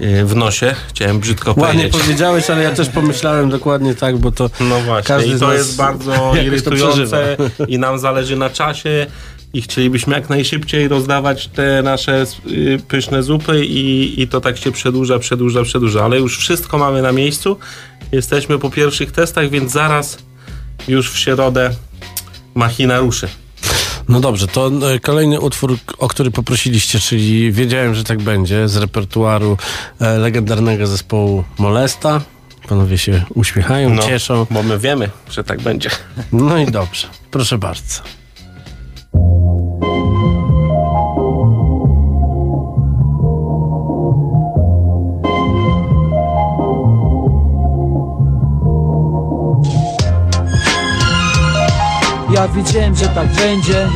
y, 0.00 0.24
w 0.24 0.36
nosie. 0.36 0.74
Chciałem 0.88 1.20
brzydko 1.20 1.54
Ładnie 1.56 1.64
powiedzieć. 1.64 2.02
powiedziałeś, 2.02 2.50
ale 2.50 2.62
ja 2.62 2.70
też 2.70 2.88
pomyślałem 2.88 3.50
dokładnie 3.50 3.94
tak, 3.94 4.18
bo 4.18 4.32
to 4.32 4.50
No 4.60 4.80
właśnie, 4.80 5.08
każdy 5.08 5.36
i 5.36 5.38
to 5.38 5.52
jest 5.52 5.76
bardzo 5.76 6.32
irytujące 6.46 7.36
i 7.68 7.78
nam 7.78 7.98
zależy 7.98 8.36
na 8.36 8.50
czasie 8.50 9.06
i 9.54 9.62
chcielibyśmy 9.62 10.14
jak 10.14 10.28
najszybciej 10.30 10.88
rozdawać 10.88 11.46
te 11.48 11.82
nasze 11.82 12.24
y, 12.50 12.78
pyszne 12.88 13.22
zupy 13.22 13.66
i, 13.66 14.20
i 14.22 14.28
to 14.28 14.40
tak 14.40 14.56
się 14.58 14.72
przedłuża, 14.72 15.18
przedłuża, 15.18 15.62
przedłuża, 15.62 16.04
ale 16.04 16.18
już 16.18 16.38
wszystko 16.38 16.78
mamy 16.78 17.02
na 17.02 17.12
miejscu. 17.12 17.56
Jesteśmy 18.12 18.58
po 18.58 18.70
pierwszych 18.70 19.12
testach, 19.12 19.50
więc 19.50 19.72
zaraz 19.72 20.18
już 20.88 21.10
w 21.12 21.18
środę 21.18 21.70
machina 22.54 22.98
ruszy. 22.98 23.28
No 24.08 24.20
dobrze, 24.20 24.46
to 24.46 24.70
e, 24.94 24.98
kolejny 24.98 25.40
utwór, 25.40 25.78
o 25.98 26.08
który 26.08 26.30
poprosiliście, 26.30 27.00
czyli 27.00 27.52
wiedziałem, 27.52 27.94
że 27.94 28.04
tak 28.04 28.22
będzie, 28.22 28.68
z 28.68 28.76
repertuaru 28.76 29.56
e, 30.00 30.18
legendarnego 30.18 30.86
zespołu 30.86 31.44
Molesta. 31.58 32.20
Panowie 32.68 32.98
się 32.98 33.24
uśmiechają, 33.34 33.94
No, 33.94 34.02
cieszą. 34.02 34.46
bo 34.50 34.62
my 34.62 34.78
wiemy, 34.78 35.10
że 35.30 35.44
tak 35.44 35.60
będzie. 35.60 35.90
No 36.32 36.58
i 36.58 36.66
dobrze, 36.66 37.06
proszę 37.30 37.58
bardzo. 37.58 38.02
Ja 52.40 52.48
wiedziałem, 52.48 52.96
że 52.96 53.06
tak 53.08 53.26
będzie. 53.28 53.88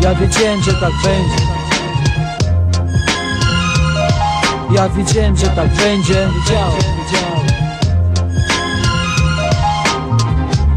Ja 0.00 0.14
wiedziałem, 0.14 0.62
że 0.62 0.72
tak 0.72 0.92
będzie. 1.04 1.46
Ja 4.70 4.88
wiedziałem, 4.88 5.36
że 5.36 5.46
tak 5.46 5.68
będzie. 5.68 6.28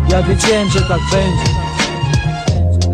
Ja 0.09 0.23
wiedziałem, 0.23 0.69
że 0.69 0.81
tak 0.81 0.99
będzie. 1.11 1.59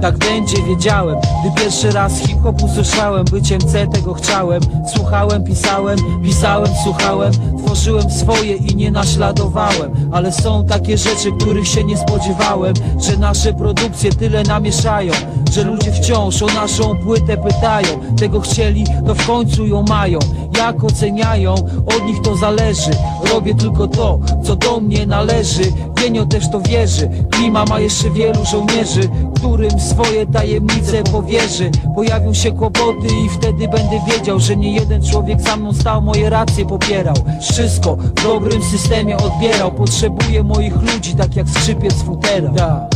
Tak 0.01 0.17
będzie, 0.17 0.63
wiedziałem. 0.63 1.15
Gdy 1.41 1.61
pierwszy 1.61 1.91
raz 1.91 2.19
hip-hop 2.19 2.63
usłyszałem 2.63 3.25
Byciem 3.25 3.61
C 3.61 3.87
tego 3.87 4.13
chciałem. 4.13 4.61
Słuchałem, 4.95 5.43
pisałem, 5.43 5.97
pisałem, 6.23 6.69
słuchałem 6.83 7.54
Tworzyłem 7.75 8.11
swoje 8.11 8.55
i 8.55 8.75
nie 8.75 8.91
naśladowałem. 8.91 10.09
Ale 10.11 10.31
są 10.31 10.65
takie 10.65 10.97
rzeczy, 10.97 11.31
których 11.39 11.67
się 11.67 11.83
nie 11.83 11.97
spodziewałem 11.97 12.73
Że 13.01 13.17
nasze 13.17 13.53
produkcje 13.53 14.11
tyle 14.11 14.43
namieszają 14.43 15.13
Że 15.51 15.63
ludzie 15.63 15.91
wciąż 15.91 16.41
o 16.41 16.45
naszą 16.45 16.97
płytę 16.97 17.37
pytają. 17.37 18.15
Tego 18.17 18.39
chcieli, 18.39 18.83
to 19.07 19.15
w 19.15 19.27
końcu 19.27 19.65
ją 19.67 19.83
mają 19.83 20.19
Jak 20.57 20.83
oceniają, 20.83 21.53
od 21.85 22.05
nich 22.05 22.21
to 22.21 22.35
zależy. 22.35 22.91
Robię 23.33 23.55
tylko 23.55 23.87
to, 23.87 24.19
co 24.43 24.55
do 24.55 24.79
mnie 24.79 25.05
należy. 25.05 25.63
Genio 25.95 26.25
też 26.25 26.49
to 26.49 26.61
wierzy. 26.61 27.09
Klima 27.31 27.65
ma 27.65 27.79
jeszcze 27.79 28.09
wielu 28.09 28.45
żołnierzy 28.45 29.09
Którym 29.35 29.79
swoje 29.79 30.25
tajemnice 30.25 31.03
powierzy. 31.03 31.71
Pojawią 31.95 32.33
się 32.33 32.51
kłopoty 32.51 33.07
i 33.25 33.29
wtedy 33.29 33.67
będę 33.67 33.99
wiedział 34.07 34.39
Że 34.39 34.55
nie 34.55 34.73
jeden 34.73 35.03
człowiek 35.03 35.41
za 35.41 35.57
mną 35.57 35.73
stał, 35.73 36.01
moje 36.01 36.29
racje 36.29 36.65
popierał. 36.65 37.15
Wszystko 37.41 37.95
w 37.95 38.23
dobrym 38.23 38.63
systemie 38.63 39.17
odbierał. 39.17 39.71
Potrzebuję 39.71 40.43
moich 40.43 40.75
ludzi, 40.81 41.15
tak 41.15 41.35
jak 41.35 41.49
skrzypiec 41.49 41.93
futera. 41.93 42.49
Tak. 42.55 42.95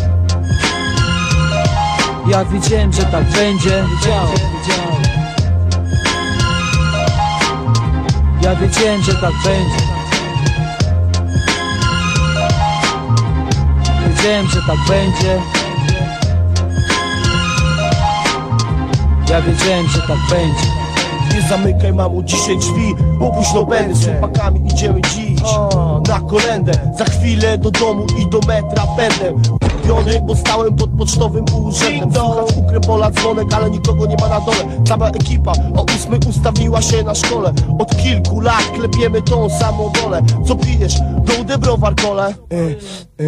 Ja 2.27 2.45
wiedziałem, 2.45 2.93
że 2.93 3.03
tak 3.03 3.23
będzie. 3.23 3.69
Wiedziałem, 3.69 4.37
wiedziałem 4.37 5.28
Ja 8.49 8.55
wiedziałem, 8.55 9.03
że 9.03 9.13
tak 9.13 9.33
będzie. 9.43 9.85
Wiedziałem, 14.07 14.47
że 14.47 14.61
tak 14.67 14.77
będzie. 14.87 15.41
Ja 19.29 19.41
wiedziałem, 19.41 19.87
że 19.87 20.01
tak 20.01 20.17
będzie. 20.29 20.67
Nie 21.35 21.49
zamykaj 21.49 21.93
mamu 21.93 22.23
dzisiaj 22.23 22.57
drzwi, 22.57 22.95
bo 23.19 23.31
późno 23.31 23.65
będę. 23.65 23.95
Z 23.95 24.05
chłopakami 24.05 24.67
idziemy 24.73 25.01
dziś 25.01 25.41
na 26.07 26.19
kolendę 26.19 26.71
Za 26.97 27.05
chwilę 27.05 27.57
do 27.57 27.71
domu 27.71 28.05
i 28.17 28.29
do 28.29 28.39
metra 28.39 28.83
będę 28.97 29.33
Bo 30.23 30.35
stałem 30.35 30.75
pod 30.75 30.89
pocztowym 30.89 31.45
urzędem. 31.65 32.13
Słuchać 32.13 32.57
ukrepola 32.57 33.11
dzwonek, 33.11 33.53
ale 33.53 33.69
nikogo 33.69 34.05
nie 34.05 34.15
ma 34.15 34.27
na 34.27 34.39
dole. 34.39 34.83
Cała 34.87 35.09
ekipa 35.09 35.51
o 35.75 35.85
ósmej 35.95 36.19
ustawiła 36.29 36.81
się 36.81 37.03
na 37.03 37.15
szkole. 37.15 37.53
Od 37.79 37.97
kilku 37.97 38.41
lat 38.41 38.63
klepiemy 38.75 39.21
tą 39.21 39.49
samą 39.49 39.91
wolę. 40.01 40.21
Co 40.47 40.55
pijesz? 40.55 40.95
Gołdę 41.23 41.57
browar 41.57 41.95
kole? 41.95 42.33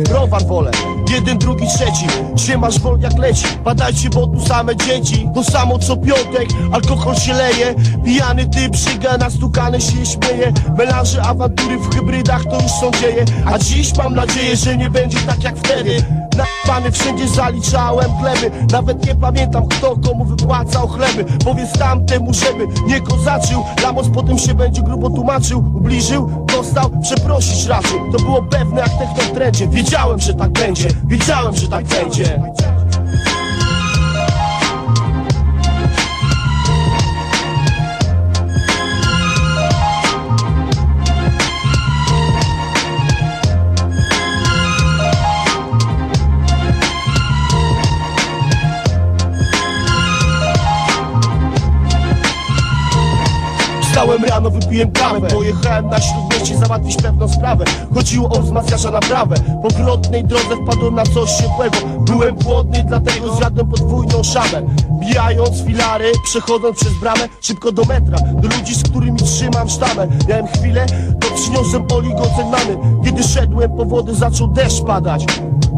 Browar 0.10 0.46
wolę. 0.46 0.72
Jeden, 1.12 1.38
drugi, 1.38 1.68
trzeci. 1.68 2.06
Siemasz 2.36 2.80
wol 2.80 3.00
jak 3.00 3.18
leci. 3.18 3.46
Badajcie, 3.64 4.10
bo 4.10 4.28
tu 4.28 4.40
same 4.48 4.76
dzieci. 4.76 5.30
To 5.36 5.44
samo 5.44 5.80
co 5.80 5.98
piątek 5.98 6.48
Alkohol 6.72 7.16
się 7.16 7.34
leje. 7.34 7.76
Pijany 8.06 8.46
typ 8.46 8.76
żyga 8.76 9.18
Nastukany 9.18 9.82
się 9.82 10.06
śmieje. 10.06 10.54
Melanże, 10.78 11.22
awantury 11.22 11.78
w 11.78 11.96
hybrydach 11.96 12.44
To 12.46 12.62
już 12.62 12.72
są 12.72 12.92
dzieje. 12.92 13.26
A 13.46 13.60
dziś 13.60 13.98
mam 13.98 14.16
nadzieję, 14.16 14.56
że 14.56 14.78
nie 14.78 14.90
będzie 14.90 15.20
tak 15.20 15.44
jak 15.44 15.58
wtedy 15.58 16.06
Napany 16.72 16.92
wszędzie 16.92 17.28
zaliczałem 17.28 18.12
gleby 18.22 18.52
Nawet 18.72 19.06
nie 19.06 19.16
pamiętam 19.16 19.68
kto 19.68 19.96
komu 19.96 20.26
wypłacał 20.26 20.88
chleby. 20.88 21.26
Powiedz 21.46 21.72
tamtemu, 21.72 22.34
żeby 22.34 22.68
nie 22.88 23.02
kozaczył. 23.02 23.64
Lamos 23.84 24.08
potem 24.14 24.38
się 24.38 24.54
będzie 24.54 24.82
grubo 24.82 25.10
tłumaczył. 25.10 25.60
Ubliżył, 25.60 26.46
dostał, 26.48 26.90
przeprosić 27.02 27.66
raczył. 27.66 28.12
To 28.12 28.18
było 28.18 28.44
pewne 28.44 28.82
jak 28.82 28.90
techno 28.90 29.36
trendzie. 29.36 29.68
Wiedziałem, 29.68 30.20
że 30.20 30.34
tak 30.34 30.52
będzie, 30.52 30.90
wiedziałem, 31.08 31.56
że 31.56 31.68
tak 31.68 31.86
będzie 31.86 32.42
Wstałem 54.02 54.26
rano, 54.26 54.50
wypiłem 54.50 54.92
kawę. 54.92 55.28
Pojechałem 55.28 55.88
na 55.88 56.00
śródmieście 56.02 56.58
załatwić 56.58 56.96
pewną 56.96 57.28
sprawę. 57.28 57.66
Chodziło 57.94 58.30
o 58.30 58.42
wzmacniacza 58.42 58.92
naprawę 58.92 59.36
Po 59.62 59.70
wrotnej 59.70 60.24
drodze 60.24 60.56
wpadłem 60.64 60.96
na 60.96 61.04
coś 61.04 61.32
ciepłego. 61.32 61.78
Byłem 62.00 62.36
głodny, 62.36 62.84
dlatego 62.88 63.36
zjadłem 63.36 63.68
podwójną 63.68 64.24
szamę. 64.24 64.62
Bijając 65.00 65.62
filary, 65.64 66.12
przechodząc 66.24 66.80
przez 66.80 66.94
bramę 66.94 67.30
Szybko 67.42 67.72
do 67.72 67.84
metra, 67.84 68.18
do 68.18 68.58
ludzi, 68.58 68.76
z 68.76 68.84
którymi 68.84 69.20
trzymam 69.20 69.70
sztamę. 69.70 70.08
Miałem 70.28 70.48
chwilę, 70.48 70.86
to 71.20 71.28
przyniosłem 71.36 71.84
oligocennany 71.94 72.78
Kiedy 73.06 73.24
szedłem 73.24 73.78
po 73.78 73.86
wodę, 73.86 74.16
zaczął 74.16 74.48
deszcz 74.48 74.82
padać 74.82 75.26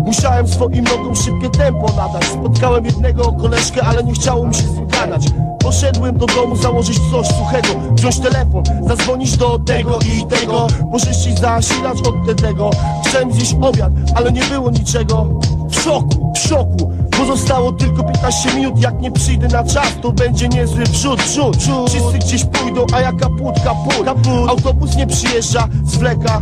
Musiałem 0.06 0.48
swoim 0.48 0.84
nogom 0.84 1.16
szybkie 1.16 1.50
tempo 1.50 1.86
nadać. 1.98 2.26
Spotkałem 2.26 2.86
jednego 2.86 3.32
koleżkę, 3.32 3.84
ale 3.84 4.04
nie 4.04 4.14
chciało 4.14 4.48
mi 4.48 4.56
się 4.56 4.62
z 4.62 4.76
nim 4.76 4.88
gadać. 4.88 5.28
Poszedłem 5.60 6.18
do 6.18 6.26
domu 6.26 6.56
założyć 6.56 7.00
coś 7.12 7.28
suchego. 7.28 7.68
Wziąć 7.92 8.20
telefon, 8.20 8.64
zadzwonić 8.88 9.38
do 9.38 9.60
tego 9.60 10.00
i 10.00 10.26
tego. 10.26 10.68
Pożyczyć 10.92 11.40
zasilacz 11.40 12.08
od 12.08 12.42
tego. 12.42 12.70
Chciałem 13.06 13.34
zjeść 13.34 13.56
obiad, 13.62 13.92
ale 14.16 14.32
nie 14.32 14.44
było 14.44 14.72
niczego. 14.72 15.26
W 15.70 15.76
szoku, 15.76 16.34
w 16.36 16.40
szoku 16.40 16.92
Pozostało 17.28 17.72
tylko 17.72 18.04
15 18.04 18.56
minut. 18.56 18.82
Jak 18.82 19.02
nie 19.02 19.12
przyjdę 19.12 19.48
na 19.48 19.64
czas, 19.64 19.88
to 20.02 20.12
będzie 20.12 20.50
niezły 20.50 20.84
wrzut, 20.84 21.22
wrzut 21.22 21.58
Wszyscy 21.88 22.20
gdzieś 22.20 22.46
pójdą, 22.46 22.86
a 22.94 23.02
ja 23.02 23.12
kaput, 23.12 23.56
kaput, 23.64 24.06
kaput. 24.06 24.50
Autobus 24.50 24.96
nie 24.96 25.08
przyjeżdża, 25.08 25.68
zwleka 25.86 26.42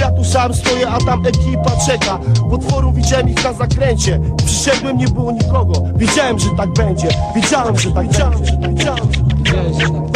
Ja 0.00 0.10
tu 0.10 0.24
sam 0.24 0.54
stoję, 0.54 0.88
a 0.88 0.98
tam 0.98 1.26
ekipa 1.26 1.70
czeka. 1.86 2.18
Potworu 2.50 2.92
widziałem 2.92 3.28
ich 3.28 3.44
na 3.44 3.52
zakręcie. 3.52 4.20
Przyszedłem, 4.46 4.96
nie 4.96 5.08
było 5.08 5.32
nikogo. 5.32 5.72
Wiedziałem, 5.96 6.38
że 6.38 6.48
tak 6.56 6.72
będzie. 6.72 7.08
Wiedziałem, 7.36 7.78
że 7.78 7.92
tak 7.92 8.06
będzie. 8.06 8.24
Wiedziałem, 8.68 9.04
że 9.04 9.12
tak 9.22 9.34
będzie 9.34 10.11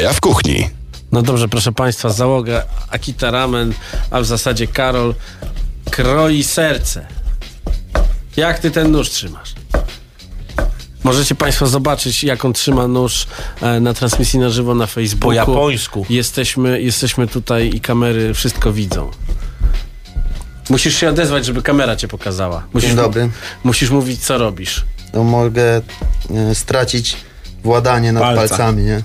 Jaja 0.00 0.12
w 0.12 0.20
kuchni. 0.20 0.70
No 1.12 1.22
dobrze, 1.22 1.48
proszę 1.48 1.72
Państwa, 1.72 2.10
załoga 2.10 2.62
Akita 2.90 3.30
Ramen, 3.30 3.74
a 4.10 4.20
w 4.20 4.26
zasadzie 4.26 4.66
Karol 4.66 5.14
kroi 5.90 6.44
serce. 6.44 7.06
Jak 8.36 8.58
ty 8.58 8.70
ten 8.70 8.90
nóż 8.90 9.10
trzymasz? 9.10 9.54
Możecie 11.04 11.34
Państwo 11.34 11.66
zobaczyć, 11.66 12.24
jak 12.24 12.44
on 12.44 12.52
trzyma 12.52 12.88
nóż 12.88 13.26
e, 13.60 13.80
na 13.80 13.94
transmisji 13.94 14.38
na 14.38 14.50
żywo 14.50 14.74
na 14.74 14.86
Facebooku. 14.86 15.28
Po 15.28 15.32
japońsku. 15.32 16.06
Jesteśmy, 16.10 16.82
jesteśmy 16.82 17.26
tutaj 17.26 17.70
i 17.74 17.80
kamery 17.80 18.34
wszystko 18.34 18.72
widzą. 18.72 19.10
Musisz 20.70 20.96
się 20.96 21.08
odezwać, 21.08 21.44
żeby 21.44 21.62
kamera 21.62 21.96
cię 21.96 22.08
pokazała. 22.08 22.66
Musisz, 22.72 22.88
Dzień 22.88 22.96
dobry. 22.96 23.30
Musisz 23.64 23.90
mówić, 23.90 24.24
co 24.24 24.38
robisz. 24.38 24.84
No 25.14 25.24
mogę 25.24 25.80
e, 26.30 26.54
stracić 26.54 27.16
władanie 27.64 28.12
nad 28.12 28.22
Palca. 28.22 28.40
palcami, 28.48 28.82
nie? 28.82 29.02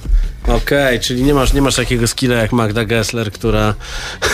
Okej, 0.47 0.99
czyli 0.99 1.23
nie 1.23 1.33
masz, 1.33 1.53
nie 1.53 1.61
masz 1.61 1.75
takiego 1.75 2.07
skilla 2.07 2.35
jak 2.35 2.51
Magda 2.51 2.85
Gessler, 2.85 3.31
która 3.31 3.73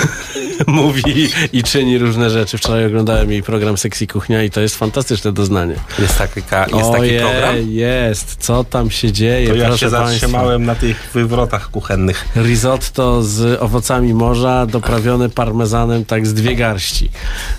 mówi 0.67 1.29
i 1.53 1.63
czyni 1.63 1.97
różne 1.97 2.29
rzeczy. 2.29 2.57
Wczoraj 2.57 2.85
oglądałem 2.85 3.31
jej 3.31 3.43
program 3.43 3.77
Sexy 3.77 4.07
Kuchnia 4.07 4.43
i 4.43 4.49
to 4.49 4.61
jest 4.61 4.75
fantastyczne 4.75 5.31
doznanie. 5.31 5.75
Jest 5.99 6.17
taki, 6.17 6.41
ka- 6.43 6.59
jest 6.77 6.91
taki 6.91 7.01
Ojej, 7.01 7.19
program? 7.19 7.55
Jest, 7.69 8.35
co 8.39 8.63
tam 8.63 8.91
się 8.91 9.11
dzieje, 9.11 9.47
To 9.47 9.55
ja 9.55 9.77
się 9.77 9.89
zatrzymałem 9.89 10.65
na 10.65 10.75
tych 10.75 11.09
wywrotach 11.13 11.71
kuchennych. 11.71 12.25
Risotto 12.35 13.23
z 13.23 13.61
owocami 13.61 14.13
morza, 14.13 14.65
doprawione 14.65 15.29
parmezanem 15.29 16.05
tak 16.05 16.27
z 16.27 16.33
dwie 16.33 16.55
garści. 16.55 17.09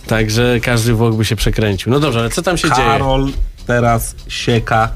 Także 0.07 0.61
każdy 0.63 0.93
Włoch 0.95 1.15
by 1.15 1.25
się 1.25 1.37
przekręcił. 1.37 1.93
No 1.93 2.01
dobrze, 2.01 2.19
ale 2.21 2.31
co 2.31 2.43
tam 2.43 2.59
się 2.59 2.69
dzieje? 2.71 2.89
Karol 2.89 3.29
teraz 3.67 4.15
sieka 4.29 4.89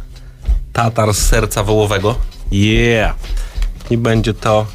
tatar 0.77 1.15
z 1.15 1.19
serca 1.19 1.63
wołowego. 1.63 2.15
Yeah. 2.53 3.15
I 3.91 3.97
będzie 3.97 4.35
to 4.35 4.67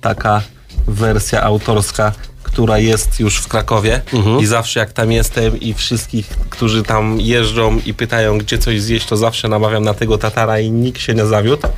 taka 0.00 0.42
wersja 0.86 1.42
autorska, 1.42 2.12
która 2.42 2.78
jest 2.78 3.20
już 3.20 3.36
w 3.36 3.48
Krakowie. 3.48 4.00
Mhm. 4.12 4.40
I 4.40 4.46
zawsze 4.46 4.80
jak 4.80 4.92
tam 4.92 5.12
jestem 5.12 5.60
i 5.60 5.74
wszystkich, 5.74 6.28
którzy 6.50 6.82
tam 6.82 7.20
jeżdżą 7.20 7.80
i 7.86 7.94
pytają, 7.94 8.38
gdzie 8.38 8.58
coś 8.58 8.80
zjeść, 8.82 9.06
to 9.06 9.16
zawsze 9.16 9.48
namawiam 9.48 9.84
na 9.84 9.94
tego 9.94 10.18
tatara 10.18 10.58
i 10.58 10.70
nikt 10.70 11.00
się 11.00 11.14
nie 11.14 11.26
zawiódł. 11.26 11.68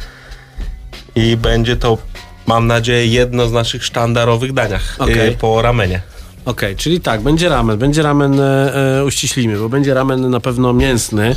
I 1.14 1.36
będzie 1.36 1.76
to, 1.76 1.98
mam 2.46 2.66
nadzieję, 2.66 3.06
jedno 3.06 3.48
z 3.48 3.52
naszych 3.52 3.84
sztandarowych 3.84 4.52
daniach 4.52 4.98
y, 5.08 5.36
po 5.40 5.62
ramenie. 5.62 6.02
Okej, 6.46 6.76
czyli 6.76 7.00
tak, 7.00 7.20
będzie 7.20 7.48
ramen. 7.48 7.78
Będzie 7.78 8.02
ramen, 8.02 8.40
e, 8.40 8.74
e, 8.98 9.04
uściślimy, 9.04 9.58
bo 9.58 9.68
będzie 9.68 9.94
ramen 9.94 10.30
na 10.30 10.40
pewno 10.40 10.72
mięsny, 10.72 11.36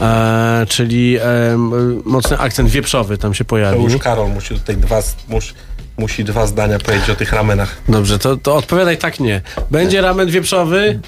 e, 0.00 0.66
czyli 0.68 1.16
e, 1.16 1.56
mocny 2.04 2.38
akcent 2.38 2.68
wieprzowy 2.70 3.18
tam 3.18 3.34
się 3.34 3.44
To 3.44 3.48
pojawi. 3.48 3.84
już 3.84 3.96
Karol 3.96 4.30
musi 4.30 4.54
tutaj 4.54 4.76
dwa, 4.76 5.02
musi, 5.28 5.52
musi 5.98 6.24
dwa 6.24 6.46
zdania 6.46 6.78
powiedzieć 6.78 7.10
o 7.10 7.14
tych 7.16 7.32
ramenach. 7.32 7.76
Dobrze, 7.88 8.18
to, 8.18 8.36
to 8.36 8.56
odpowiadaj 8.56 8.98
tak 8.98 9.20
nie. 9.20 9.40
Będzie 9.70 10.00
ramen 10.00 10.28
wieprzowy? 10.30 11.00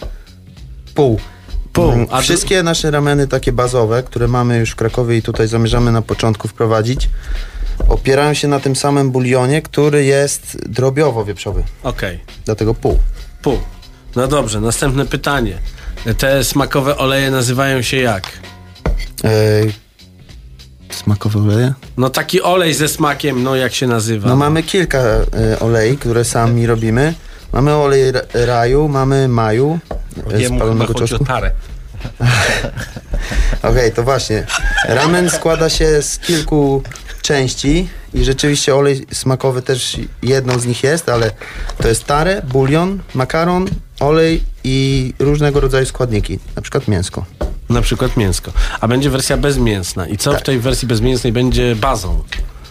Pół. 0.94 1.20
Pół. 1.72 1.92
Mm, 1.92 2.06
A 2.10 2.20
Wszystkie 2.20 2.62
nasze 2.62 2.90
rameny 2.90 3.28
takie 3.28 3.52
bazowe, 3.52 4.02
które 4.02 4.28
mamy 4.28 4.58
już 4.58 4.70
w 4.70 4.76
Krakowie 4.76 5.16
i 5.16 5.22
tutaj 5.22 5.48
zamierzamy 5.48 5.92
na 5.92 6.02
początku 6.02 6.48
wprowadzić, 6.48 7.08
opierają 7.88 8.34
się 8.34 8.48
na 8.48 8.60
tym 8.60 8.76
samym 8.76 9.10
bulionie, 9.10 9.62
który 9.62 10.04
jest 10.04 10.68
drobiowo 10.68 11.24
wieprzowy. 11.24 11.62
Okej, 11.82 12.20
Dlatego 12.44 12.74
pół. 12.74 12.98
Pół. 13.42 13.58
No 14.16 14.28
dobrze, 14.28 14.60
następne 14.60 15.06
pytanie. 15.06 15.58
Te 16.18 16.44
smakowe 16.44 16.96
oleje 16.98 17.30
nazywają 17.30 17.82
się 17.82 17.96
jak? 17.96 18.22
E, 19.24 19.30
smakowe 20.90 21.38
oleje? 21.38 21.74
No 21.96 22.10
taki 22.10 22.42
olej 22.42 22.74
ze 22.74 22.88
smakiem, 22.88 23.42
no 23.42 23.56
jak 23.56 23.74
się 23.74 23.86
nazywa? 23.86 24.28
No 24.28 24.36
mamy 24.36 24.62
kilka 24.62 24.98
e, 24.98 25.24
olei, 25.60 25.96
które 25.98 26.24
sami 26.24 26.66
robimy. 26.66 27.14
Mamy 27.52 27.74
olej 27.74 28.12
ra- 28.12 28.20
raju, 28.46 28.88
mamy 28.88 29.28
maju, 29.28 29.78
e, 30.32 30.40
Jemu 30.40 30.54
chyba 30.54 30.56
spalonego 30.58 30.86
chodzi 30.92 31.04
o 31.04 31.06
czosnku. 31.08 31.24
tarę. 31.24 31.50
Okej, 33.62 33.92
to 33.92 34.02
właśnie. 34.02 34.46
Ramen 34.88 35.30
składa 35.30 35.68
się 35.68 36.02
z 36.02 36.18
kilku 36.18 36.82
części 37.22 37.88
i 38.14 38.24
rzeczywiście 38.24 38.74
olej 38.74 39.06
smakowy 39.12 39.62
też 39.62 39.96
jedną 40.22 40.58
z 40.58 40.66
nich 40.66 40.84
jest, 40.84 41.08
ale 41.08 41.30
to 41.82 41.88
jest 41.88 42.04
tare, 42.04 42.42
bulion, 42.42 42.98
makaron, 43.14 43.68
olej 44.00 44.42
i 44.64 45.14
różnego 45.18 45.60
rodzaju 45.60 45.86
składniki, 45.86 46.38
na 46.56 46.62
przykład 46.62 46.88
mięsko. 46.88 47.24
Na 47.68 47.82
przykład 47.82 48.16
mięsko. 48.16 48.52
A 48.80 48.88
będzie 48.88 49.10
wersja 49.10 49.36
bezmięsna. 49.36 50.06
I 50.06 50.16
co 50.16 50.32
w 50.32 50.42
tej 50.42 50.58
wersji 50.58 50.88
bezmięsnej 50.88 51.32
będzie 51.32 51.76
bazą? 51.76 52.22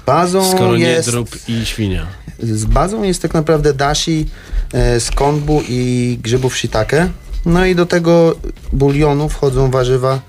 Bazą 0.06 0.52
Skoro 0.52 0.78
nie 0.78 0.86
jest... 0.86 1.10
drób 1.10 1.30
i 1.48 1.66
świnia. 1.66 2.08
Z 2.40 2.66
bazą 2.66 3.04
jest 3.04 3.22
tak 3.22 3.34
naprawdę 3.34 3.74
dashi 3.74 4.26
e, 4.74 5.00
z 5.00 5.12
konbu 5.12 5.64
i 5.70 6.18
grzybów 6.22 6.58
shiitake. 6.58 7.10
No 7.46 7.66
i 7.66 7.76
do 7.76 7.86
tego 7.86 8.36
bulionu 8.74 9.30
wchodzą 9.30 9.72
warzywa 9.72 10.20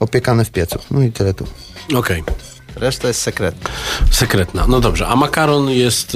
opiekane 0.00 0.44
w 0.44 0.50
piecu. 0.50 0.78
No 0.90 1.02
i 1.02 1.12
tyle 1.12 1.34
tu. 1.34 1.46
Okej. 1.94 2.22
Reszta 2.76 3.08
jest 3.08 3.22
sekretna. 3.22 3.70
Sekretna. 4.10 4.64
No 4.68 4.80
dobrze, 4.80 5.06
a 5.06 5.16
makaron 5.16 5.70
jest 5.70 6.12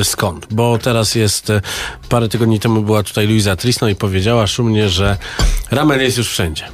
e, 0.00 0.04
skąd? 0.04 0.46
Bo 0.50 0.78
teraz 0.78 1.14
jest, 1.14 1.50
e, 1.50 1.60
parę 2.08 2.28
tygodni 2.28 2.60
temu 2.60 2.82
była 2.82 3.02
tutaj 3.02 3.26
Luisa 3.26 3.56
Trisno 3.56 3.88
i 3.88 3.94
powiedziała 3.94 4.46
szumnie, 4.46 4.88
że 4.88 5.16
ramen 5.70 6.00
jest 6.00 6.18
już 6.18 6.28
wszędzie. 6.28 6.64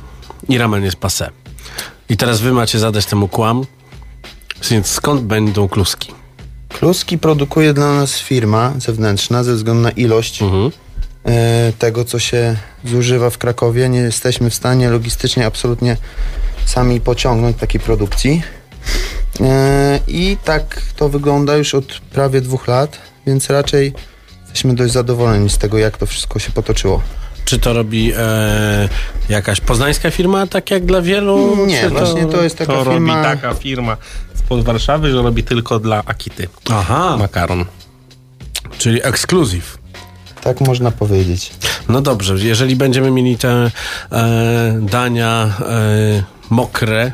I 0.49 0.59
ramen 0.59 0.85
jest 0.85 0.97
passé. 0.97 1.29
I 2.09 2.17
teraz 2.17 2.41
wy 2.41 2.53
macie 2.53 2.79
zadać 2.79 3.07
temu 3.07 3.29
kłam, 3.29 3.65
więc 4.71 4.87
skąd 4.87 5.23
będą 5.23 5.69
kluski? 5.69 6.13
Kluski 6.69 7.19
produkuje 7.19 7.75
dla 7.75 7.93
nas 7.93 8.19
firma 8.19 8.73
zewnętrzna 8.79 9.45
ze 9.45 9.55
względu 9.55 9.83
na 9.83 9.91
ilość 9.91 10.43
Mhm. 10.43 10.71
e, 11.25 11.73
tego, 11.79 12.05
co 12.05 12.19
się 12.19 12.57
zużywa 12.85 13.31
w 13.31 13.39
Krakowie. 13.39 13.89
Nie 13.89 13.99
jesteśmy 13.99 14.51
w 14.51 14.55
stanie 14.55 14.91
logistycznie 14.91 15.47
absolutnie 15.47 15.97
sami 16.67 17.01
pociągnąć 17.01 17.57
takiej 17.57 17.81
produkcji. 17.81 18.43
E, 19.43 20.01
I 20.09 20.37
tak 20.45 20.83
to 20.97 21.09
wygląda 21.09 21.57
już 21.57 21.75
od 21.75 21.85
prawie 22.13 22.41
dwóch 22.41 22.69
lat, 22.69 22.99
więc 23.27 23.51
raczej 23.51 23.93
jesteśmy 24.43 24.75
dość 24.75 24.93
zadowoleni 24.93 25.51
z 25.51 25.59
tego, 25.59 25.79
jak 25.79 25.97
to 25.97 26.07
wszystko 26.07 26.39
się 26.39 26.53
potoczyło. 26.53 27.03
Czy 27.45 27.59
to 27.59 27.73
robi 27.73 28.13
e, 28.17 28.89
jakaś 29.29 29.61
poznańska 29.61 30.11
firma, 30.11 30.47
tak 30.47 30.71
jak 30.71 30.87
dla 30.87 31.03
wielu? 31.03 31.67
Nie, 31.67 31.81
czy 31.81 31.91
właśnie 31.91 32.27
to 32.27 32.43
jest 32.43 32.59
taka 32.59 32.73
to 32.73 32.85
firma... 32.85 33.23
robi 33.23 33.41
taka 33.41 33.55
firma 33.55 33.97
spod 34.35 34.65
Warszawy, 34.65 35.11
że 35.11 35.23
robi 35.23 35.45
tylko 35.45 35.79
dla 35.79 36.03
Akity 36.05 36.49
Aha, 36.71 37.17
makaron. 37.19 37.65
czyli 38.79 39.01
ekskluzyw. 39.03 39.79
Tak 40.43 40.61
można 40.61 40.91
powiedzieć. 40.91 41.53
No 41.89 42.01
dobrze, 42.01 42.35
jeżeli 42.39 42.77
będziemy 42.77 43.11
mieli 43.11 43.39
te 43.39 43.71
e, 44.13 44.79
dania 44.83 45.55
e, 45.61 46.23
mokre, 46.51 47.13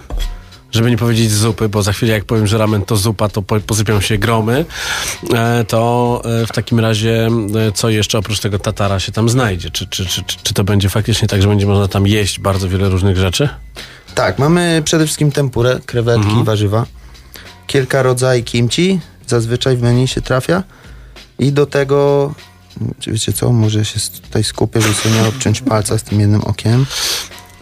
żeby 0.73 0.91
nie 0.91 0.97
powiedzieć 0.97 1.33
zupy, 1.33 1.69
bo 1.69 1.83
za 1.83 1.93
chwilę 1.93 2.13
jak 2.13 2.25
powiem, 2.25 2.47
że 2.47 2.59
ramen 2.59 2.83
to 2.83 2.97
zupa, 2.97 3.29
to 3.29 3.43
po, 3.43 3.61
posypią 3.61 4.01
się 4.01 4.19
gromy, 4.19 4.65
e, 5.35 5.65
to 5.65 6.23
e, 6.43 6.47
w 6.47 6.53
takim 6.53 6.81
razie 6.81 7.29
e, 7.69 7.73
co 7.73 7.89
jeszcze 7.91 8.19
oprócz 8.19 8.41
tego 8.41 8.59
tatara 8.59 9.01
się 9.01 9.13
tam 9.13 9.29
znajdzie? 9.29 9.71
Czy, 9.71 9.87
czy, 9.87 10.07
czy, 10.07 10.23
czy, 10.43 10.55
to 10.55 10.65
będzie 10.65 10.89
faktycznie 10.89 11.29
tak, 11.29 11.43
że 11.43 11.49
będzie 11.49 11.67
można 11.67 11.89
tam 11.89 12.07
jeść 12.07 12.41
bardzo 12.41 12.69
wiele 12.69 12.89
różnych 12.89 13.17
rzeczy? 13.17 13.49
Tak, 14.15 14.39
mamy 14.39 14.83
przede 14.85 15.05
wszystkim 15.05 15.33
tempurę, 15.33 15.81
krewetki, 15.87 16.27
Mhm. 16.27 16.45
warzywa. 16.45 16.87
Kilka 17.67 18.03
rodzajów 18.03 18.45
kimchi, 18.45 19.01
zazwyczaj 19.27 19.77
w 19.77 19.83
menu 19.83 20.09
się 20.09 20.21
trafia. 20.23 20.63
I 21.39 21.53
do 21.53 21.67
tego, 21.67 22.35
czy 23.01 23.13
wiecie 23.13 23.33
co, 23.33 23.53
może 23.53 23.85
się 23.85 24.01
tutaj 24.23 24.45
skupię, 24.45 24.81
żeby 24.81 24.95
sobie 24.95 25.15
nie 25.15 25.29
obciąć 25.29 25.61
palca 25.61 25.99
z 25.99 26.03
tym 26.03 26.21
jednym 26.21 26.41
okiem. 26.45 26.87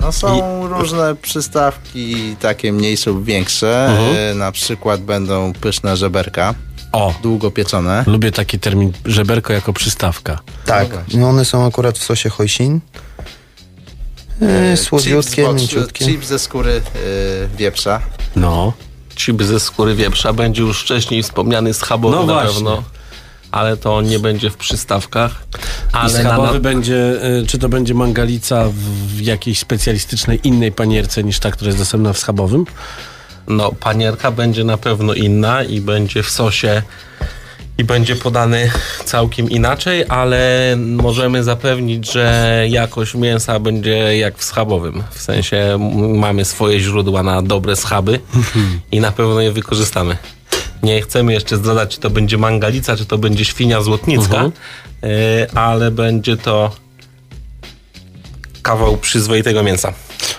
No 0.00 0.12
są 0.12 0.68
różne 0.68 1.14
przystawki, 1.16 2.36
takie 2.40 2.72
mniejsze 2.72 3.10
lub 3.10 3.24
większe. 3.24 3.86
Mhm. 3.86 4.16
E, 4.16 4.34
Na 4.34 4.52
przykład 4.52 5.00
będą 5.00 5.52
pyszne 5.60 5.96
żeberka, 5.96 6.54
O, 6.92 7.14
długo 7.22 7.50
pieczone. 7.50 8.04
lubię 8.06 8.32
taki 8.32 8.58
termin 8.58 8.92
żeberko 9.04 9.52
jako 9.52 9.72
przystawka. 9.72 10.38
Tak, 10.66 10.88
no 11.14 11.28
one 11.28 11.44
są 11.44 11.66
akurat 11.66 11.98
w 11.98 12.04
sosie 12.04 12.28
hoisin. 12.30 12.80
E, 14.42 14.76
słodziutkie, 14.76 15.44
Chips, 15.46 15.54
mięciutkie. 15.60 16.04
chips 16.04 16.26
ze 16.26 16.38
skóry 16.38 16.72
e, 16.72 17.56
wieprza. 17.56 18.00
No. 18.36 18.72
Chip 19.16 19.42
ze 19.42 19.60
skóry 19.60 19.94
wieprza 19.94 20.32
będzie 20.32 20.62
już 20.62 20.80
wcześniej 20.82 21.22
wspomniany 21.22 21.74
schabowy 21.74 22.16
No 22.16 22.26
na 22.26 22.32
właśnie. 22.32 22.54
pewno. 22.54 22.82
Ale 23.56 23.76
to 23.76 24.02
nie 24.02 24.18
będzie 24.18 24.50
w 24.50 24.56
przystawkach. 24.56 25.46
Ale 25.92 26.12
na, 26.12 26.18
schabowy 26.18 26.54
na, 26.54 26.60
będzie, 26.60 27.24
y, 27.42 27.46
czy 27.46 27.58
to 27.58 27.68
będzie 27.68 27.94
mangalica 27.94 28.64
w 29.16 29.20
jakiejś 29.20 29.58
specjalistycznej 29.58 30.40
innej 30.44 30.72
panierce 30.72 31.24
niż 31.24 31.38
ta, 31.38 31.50
która 31.50 31.68
jest 31.68 31.78
dostępna 31.78 32.12
w 32.12 32.18
schabowym? 32.18 32.66
no, 33.48 33.72
panierka 33.72 34.30
będzie 34.30 34.64
na 34.64 34.76
pewno 34.76 35.14
inna 35.14 35.62
i 35.62 35.80
będzie 35.80 36.22
w 36.22 36.30
sosie 36.30 36.82
i 37.78 37.84
będzie 37.84 38.16
podany 38.16 38.70
całkiem 39.04 39.50
inaczej, 39.50 40.04
ale 40.08 40.74
możemy 40.78 41.44
zapewnić, 41.44 42.12
że 42.12 42.66
jakość 42.68 43.14
mięsa 43.14 43.60
będzie 43.60 44.18
jak 44.18 44.38
w 44.38 44.44
schabowym. 44.44 45.02
W 45.10 45.20
sensie 45.20 45.78
mamy 46.14 46.44
swoje 46.44 46.80
źródła 46.80 47.22
na 47.22 47.42
dobre 47.42 47.76
schaby 47.76 48.20
i 48.92 49.00
na 49.00 49.12
pewno 49.12 49.40
je 49.40 49.52
wykorzystamy. 49.52 50.16
Nie 50.86 51.02
chcemy 51.02 51.32
jeszcze 51.32 51.56
zdradzać, 51.56 51.94
czy 51.94 52.00
to 52.00 52.10
będzie 52.10 52.38
mangalica, 52.38 52.96
czy 52.96 53.06
to 53.06 53.18
będzie 53.18 53.44
świnia 53.44 53.80
złotnicka, 53.82 54.34
Mhm. 54.36 54.52
y, 55.04 55.50
ale 55.54 55.90
będzie 55.90 56.36
to 56.36 56.70
kawał 58.62 58.96
przyzwoitego 58.96 59.62
mięsa. 59.62 59.92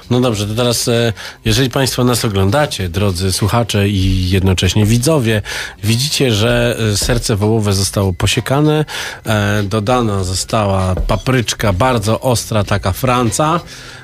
No 0.09 0.21
dobrze, 0.21 0.47
to 0.47 0.53
teraz, 0.55 0.87
e, 0.87 1.13
jeżeli 1.45 1.69
Państwo 1.69 2.03
nas 2.03 2.25
oglądacie, 2.25 2.89
drodzy 2.89 3.31
słuchacze 3.33 3.89
i 3.89 4.29
jednocześnie 4.29 4.85
widzowie, 4.85 5.41
widzicie, 5.83 6.31
że 6.31 6.77
e, 6.93 6.97
serce 6.97 7.35
wołowe 7.35 7.73
zostało 7.73 8.13
posiekane, 8.13 8.85
e, 9.25 9.63
dodana 9.63 10.23
została 10.23 10.95
papryczka 10.95 11.73
bardzo 11.73 12.19
ostra, 12.21 12.63
taka 12.63 12.91
franca, 12.91 13.59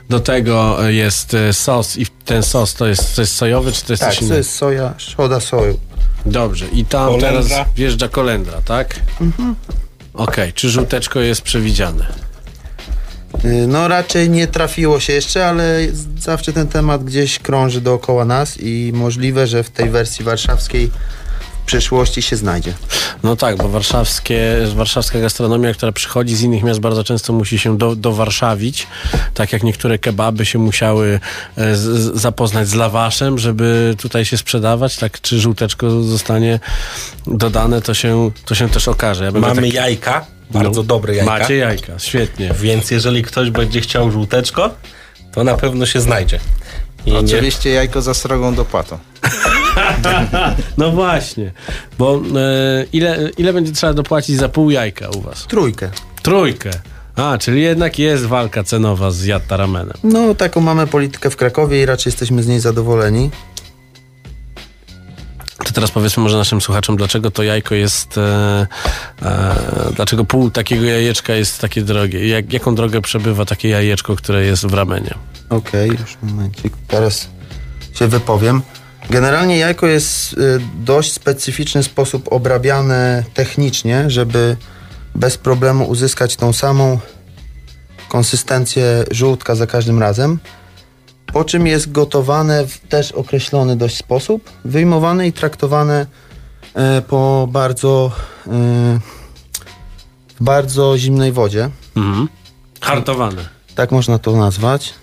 do 0.10 0.20
tego 0.20 0.86
e, 0.88 0.94
jest 0.94 1.34
e, 1.34 1.54
sos 1.54 1.98
i 1.98 2.06
ten 2.26 2.44
sos 2.44 2.74
to 2.74 2.88
jest, 2.88 3.16
to 3.16 3.22
jest 3.22 3.36
sojowy, 3.36 3.72
czy 3.72 3.84
to 3.86 3.94
jest 3.94 4.02
Tak, 4.04 4.10
coś 4.10 4.20
to 4.20 4.26
innego? 4.26 4.38
jest 4.38 4.56
soja, 4.56 4.94
szoda 4.98 5.40
soju. 5.40 5.80
Dobrze, 6.26 6.66
i 6.68 6.86
tam 6.86 7.06
Kolendra. 7.08 7.30
teraz 7.44 7.68
wjeżdża 7.76 8.10
kolendra, 8.10 8.62
tak? 8.62 9.00
Okej, 10.14 10.54
czy 10.54 10.70
żółteczko 10.70 11.20
jest 11.20 11.42
przewidziane? 11.42 12.06
Y, 13.46 13.68
No 13.68 13.88
raczej 13.88 14.30
nie 14.30 14.48
trafiło 14.48 15.00
się 15.00 15.14
jeszcze, 15.14 15.48
ale 15.48 15.80
zawsze 16.20 16.54
ten 16.54 16.68
temat 16.68 17.04
gdzieś 17.04 17.40
krąży 17.40 17.82
dookoła 17.82 18.26
nas 18.26 18.58
i 18.60 18.92
możliwe, 18.96 19.48
że 19.48 19.64
w 19.64 19.70
tej 19.70 19.90
wersji 19.90 20.26
warszawskiej 20.26 20.92
w 21.64 21.66
przyszłości 21.66 22.22
się 22.22 22.36
znajdzie. 22.36 22.74
No 23.24 23.36
tak, 23.36 23.58
bo 23.58 23.70
warszawskie, 23.70 24.42
warszawska 24.76 25.20
gastronomia, 25.20 25.74
która 25.74 25.92
przychodzi 25.92 26.36
z 26.36 26.42
innych 26.42 26.64
miast, 26.64 26.80
bardzo 26.80 27.04
często 27.04 27.34
musi 27.34 27.60
się 27.60 27.78
do, 27.78 27.96
dowarszawić. 27.96 28.88
Tak 29.34 29.54
jak 29.54 29.64
niektóre 29.64 29.98
kebaby 30.00 30.46
się 30.46 30.60
musiały 30.60 31.20
e, 31.58 31.76
z, 31.76 31.80
z- 31.80 32.22
zapoznać 32.22 32.68
z 32.68 32.74
lawaszem, 32.74 33.40
żeby 33.40 33.96
tutaj 33.98 34.26
się 34.26 34.38
sprzedawać. 34.38 34.96
Tak, 34.98 35.22
czy 35.22 35.40
żółteczko 35.40 36.02
zostanie 36.04 36.60
dodane, 37.28 37.82
to 37.82 37.94
się, 37.94 38.32
to 38.46 38.56
się 38.56 38.70
też 38.70 38.88
okaże. 38.88 39.24
Ja 39.26 39.32
Mamy 39.32 39.62
tak- 39.62 39.74
jajka, 39.74 40.26
bardzo 40.52 40.82
No. 40.82 40.88
dobre 40.88 41.16
jajka. 41.16 41.32
Macie 41.40 41.56
jajka, 41.56 42.00
świetnie. 42.00 42.54
Więc 42.60 42.92
jeżeli 42.92 43.24
ktoś 43.24 43.50
będzie 43.50 43.82
chciał 43.82 44.12
żółteczko, 44.12 44.70
to 45.34 45.44
na 45.44 45.54
pewno 45.58 45.86
się 45.86 46.02
znajdzie. 46.02 46.40
I 47.06 47.12
nie, 47.12 47.20
Oczywiście 47.20 47.70
jajko 47.70 48.02
za 48.02 48.14
srogą 48.14 48.56
dopłatą. 48.56 48.98
No 50.78 50.92
właśnie, 50.92 51.52
bo 51.98 52.16
e, 52.16 52.86
ile, 52.94 53.30
ile 53.38 53.54
będzie 53.54 53.72
trzeba 53.72 53.94
dopłacić 53.94 54.38
za 54.38 54.50
pół 54.50 54.70
jajka 54.70 55.10
u 55.10 55.22
was? 55.22 55.48
Trójkę. 55.48 55.90
Trójkę. 56.22 56.72
A, 57.16 57.38
czyli 57.38 57.62
jednak 57.62 58.00
jest 58.00 58.26
walka 58.26 58.64
cenowa 58.64 59.12
z 59.12 59.24
Jattaramenem. 59.24 59.98
No 60.04 60.36
taką 60.36 60.62
mamy 60.62 60.88
politykę 60.88 61.30
w 61.30 61.36
Krakowie 61.36 61.82
i 61.82 61.86
raczej 61.86 62.12
jesteśmy 62.12 62.44
z 62.44 62.48
niej 62.48 62.60
zadowoleni. 62.60 63.30
To 65.66 65.72
teraz 65.74 65.92
powiedzmy 65.92 66.24
może 66.24 66.38
naszym 66.38 66.62
słuchaczom, 66.62 66.98
dlaczego 66.98 67.32
to 67.32 67.44
jajko 67.44 67.76
jest, 67.76 68.18
e, 68.18 68.68
e, 69.22 69.56
dlaczego 69.96 70.26
pół 70.26 70.50
takiego 70.52 70.86
jajeczka 70.86 71.34
jest 71.34 71.62
takie 71.62 71.82
drogie. 71.82 72.28
Jak, 72.28 72.54
jaką 72.54 72.76
drogę 72.76 73.02
przebywa 73.02 73.46
takie 73.46 73.70
jajeczko, 73.70 74.16
które 74.16 74.46
jest 74.46 74.68
w 74.68 74.74
ramenie? 74.74 75.14
Okej, 75.50 75.90
już 75.90 76.18
momencik. 76.24 76.74
Teraz 76.88 77.30
się 77.94 78.08
wypowiem. 78.08 78.62
Generalnie 79.10 79.58
jajko 79.58 79.88
jest 79.88 80.34
y, 80.34 80.38
dość 80.76 81.14
specyficzny 81.14 81.84
sposób 81.84 82.34
obrabiane 82.34 83.24
technicznie, 83.34 84.10
żeby 84.10 84.58
bez 85.16 85.38
problemu 85.38 85.86
uzyskać 85.86 86.36
tą 86.36 86.54
samą 86.54 87.00
konsystencję 88.10 89.04
żółtka 89.12 89.56
za 89.56 89.68
każdym 89.68 90.00
razem. 90.00 90.40
Po 91.26 91.44
czym 91.46 91.68
jest 91.68 91.92
gotowane 91.92 92.68
w 92.68 92.78
też 92.78 93.12
określony 93.12 93.76
dość 93.76 93.98
sposób, 93.98 94.50
wyjmowane 94.66 95.28
i 95.28 95.34
traktowane 95.34 96.06
e, 96.74 97.02
po 97.02 97.48
bardzo, 97.52 98.12
w 100.40 100.44
bardzo 100.44 100.98
zimnej 100.98 101.32
wodzie. 101.32 101.70
Mhm. 101.96 102.28
Hartowane. 102.82 103.50
Tak 103.76 103.92
można 103.92 104.20
to 104.20 104.32
nazwać. 104.32 104.94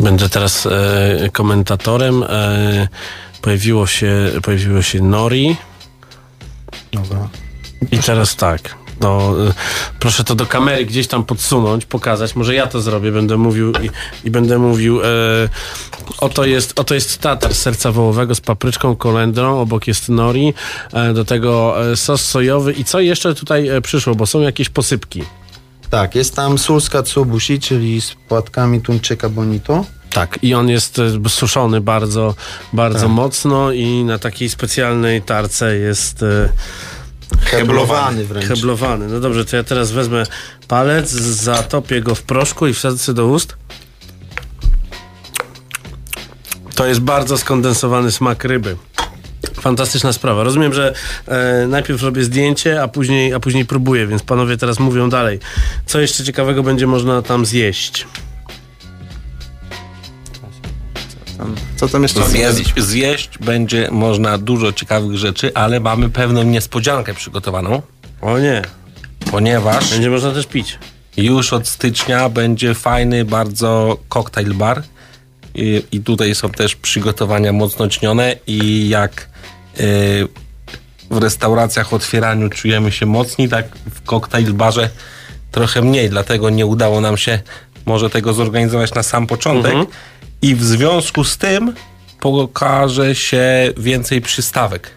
Będę 0.00 0.28
teraz 0.28 0.66
e, 0.66 1.30
komentatorem. 1.32 2.22
E, 2.22 2.88
pojawiło, 3.42 3.86
się, 3.86 4.30
pojawiło 4.42 4.82
się 4.82 5.02
Nori. 5.02 5.56
Dobra. 6.92 7.28
I 7.90 7.98
teraz 7.98 8.36
tak. 8.36 8.74
No, 9.00 9.34
e, 9.48 9.52
proszę 10.00 10.24
to 10.24 10.34
do 10.34 10.46
kamery 10.46 10.86
gdzieś 10.86 11.06
tam 11.06 11.24
podsunąć, 11.24 11.86
pokazać. 11.86 12.36
Może 12.36 12.54
ja 12.54 12.66
to 12.66 12.80
zrobię, 12.80 13.12
będę 13.12 13.36
mówił 13.36 13.72
i, 13.72 13.90
i 14.24 14.30
będę 14.30 14.58
mówił. 14.58 15.00
E, 15.00 15.04
oto, 16.18 16.44
jest, 16.44 16.80
oto 16.80 16.94
jest 16.94 17.18
tatar 17.18 17.54
serca 17.54 17.92
wołowego 17.92 18.34
z 18.34 18.40
papryczką, 18.40 18.96
kolendrą, 18.96 19.60
obok 19.60 19.86
jest 19.86 20.08
nori, 20.08 20.54
e, 20.92 21.12
do 21.12 21.24
tego 21.24 21.76
e, 21.90 21.96
sos 21.96 22.24
sojowy. 22.24 22.72
I 22.72 22.84
co 22.84 23.00
jeszcze 23.00 23.34
tutaj 23.34 23.68
e, 23.68 23.80
przyszło, 23.80 24.14
bo 24.14 24.26
są 24.26 24.40
jakieś 24.40 24.68
posypki. 24.68 25.22
Tak, 25.96 26.14
jest 26.14 26.34
tam 26.36 26.58
sól 26.58 26.80
z 26.80 26.90
katsuobushi, 26.90 27.60
czyli 27.60 28.00
z 28.00 28.14
płatkami 28.28 28.80
tuńczyka 28.80 29.28
bonito. 29.28 29.84
Tak, 30.10 30.38
i 30.42 30.54
on 30.54 30.68
jest 30.68 30.98
e, 30.98 31.28
suszony 31.28 31.80
bardzo, 31.80 32.34
bardzo 32.72 33.00
Tak. 33.00 33.08
mocno 33.08 33.72
i 33.72 34.04
na 34.04 34.18
takiej 34.18 34.50
specjalnej 34.50 35.22
tarce 35.22 35.76
jest 35.76 36.22
e, 36.22 36.48
Heblowany 37.40 38.24
wręcz. 38.24 38.46
heblowany. 38.46 39.08
No 39.08 39.20
dobrze, 39.20 39.44
to 39.44 39.56
ja 39.56 39.64
teraz 39.64 39.90
wezmę 39.90 40.24
palec, 40.68 41.10
zatopię 41.10 42.00
go 42.00 42.14
w 42.14 42.22
proszku 42.22 42.66
i 42.66 42.74
wsadzę 42.74 43.14
do 43.14 43.26
ust. 43.26 43.56
To 46.74 46.86
jest 46.86 47.00
bardzo 47.00 47.38
skondensowany 47.38 48.12
smak 48.12 48.44
ryby. 48.44 48.76
Fantastyczna 49.66 50.12
sprawa. 50.12 50.42
Rozumiem, 50.42 50.72
że 50.74 50.94
e, 51.28 51.66
najpierw 51.66 52.02
robię 52.02 52.24
zdjęcie, 52.24 52.82
a 52.82 52.88
później, 52.88 53.34
a 53.34 53.40
później 53.40 53.64
próbuję, 53.64 54.06
więc 54.06 54.22
panowie 54.22 54.56
teraz 54.56 54.78
mówią 54.78 55.10
dalej. 55.10 55.38
Co 55.86 56.00
jeszcze 56.00 56.24
ciekawego 56.24 56.62
będzie 56.62 56.86
można 56.86 57.22
tam 57.22 57.46
zjeść? 57.46 58.06
Co 61.76 61.88
tam 61.88 62.02
jeszcze 62.02 62.28
Zjeść, 62.28 62.72
zjeść 62.76 63.38
będzie 63.38 63.88
można 63.90 64.38
dużo 64.38 64.72
ciekawych 64.72 65.16
rzeczy, 65.16 65.50
ale 65.54 65.80
mamy 65.80 66.08
pewną 66.08 66.42
niespodziankę 66.42 67.14
przygotowaną, 67.14 67.82
O 68.20 68.38
nie, 68.38 68.62
ponieważ 69.30 69.90
będzie 69.90 70.10
można 70.10 70.32
też 70.32 70.46
pić. 70.46 70.78
już 71.16 71.52
od 71.52 71.68
stycznia 71.68 72.28
będzie 72.28 72.74
fajny 72.74 73.24
bardzo 73.24 73.98
koktajl 74.08 74.54
bar 74.54 74.82
i, 75.54 75.82
i 75.92 76.00
tutaj 76.00 76.34
są 76.34 76.50
też 76.50 76.76
przygotowania 76.76 77.52
mocno 77.52 77.88
ćnione 77.88 78.36
i 78.46 78.88
jak 78.88 79.36
w 81.10 81.18
restauracjach 81.18 81.92
otwieraniu 81.92 82.48
czujemy 82.50 82.92
się 82.92 83.06
mocni, 83.06 83.48
tak 83.48 83.66
w 83.94 84.02
koktajl 84.02 84.52
barze 84.52 84.90
trochę 85.52 85.82
mniej, 85.82 86.10
dlatego 86.10 86.50
nie 86.50 86.66
udało 86.66 87.00
nam 87.00 87.16
się 87.16 87.38
może 87.86 88.10
tego 88.10 88.32
zorganizować 88.32 88.94
na 88.94 89.02
sam 89.02 89.26
początek. 89.26 89.72
I 90.42 90.54
w 90.54 90.64
związku 90.64 91.24
z 91.24 91.38
tym 91.38 91.74
pokaże 92.20 93.14
się 93.14 93.72
więcej 93.76 94.20
przystawek. 94.20 94.90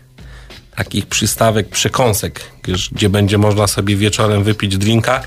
Takich 0.75 1.05
przystawek, 1.05 1.69
przekąsek, 1.69 2.41
gdzie- 2.91 3.09
będzie 3.09 3.37
można 3.37 3.67
sobie 3.67 3.95
wieczorem 3.95 4.43
wypić 4.43 4.77
drinka 4.77 5.21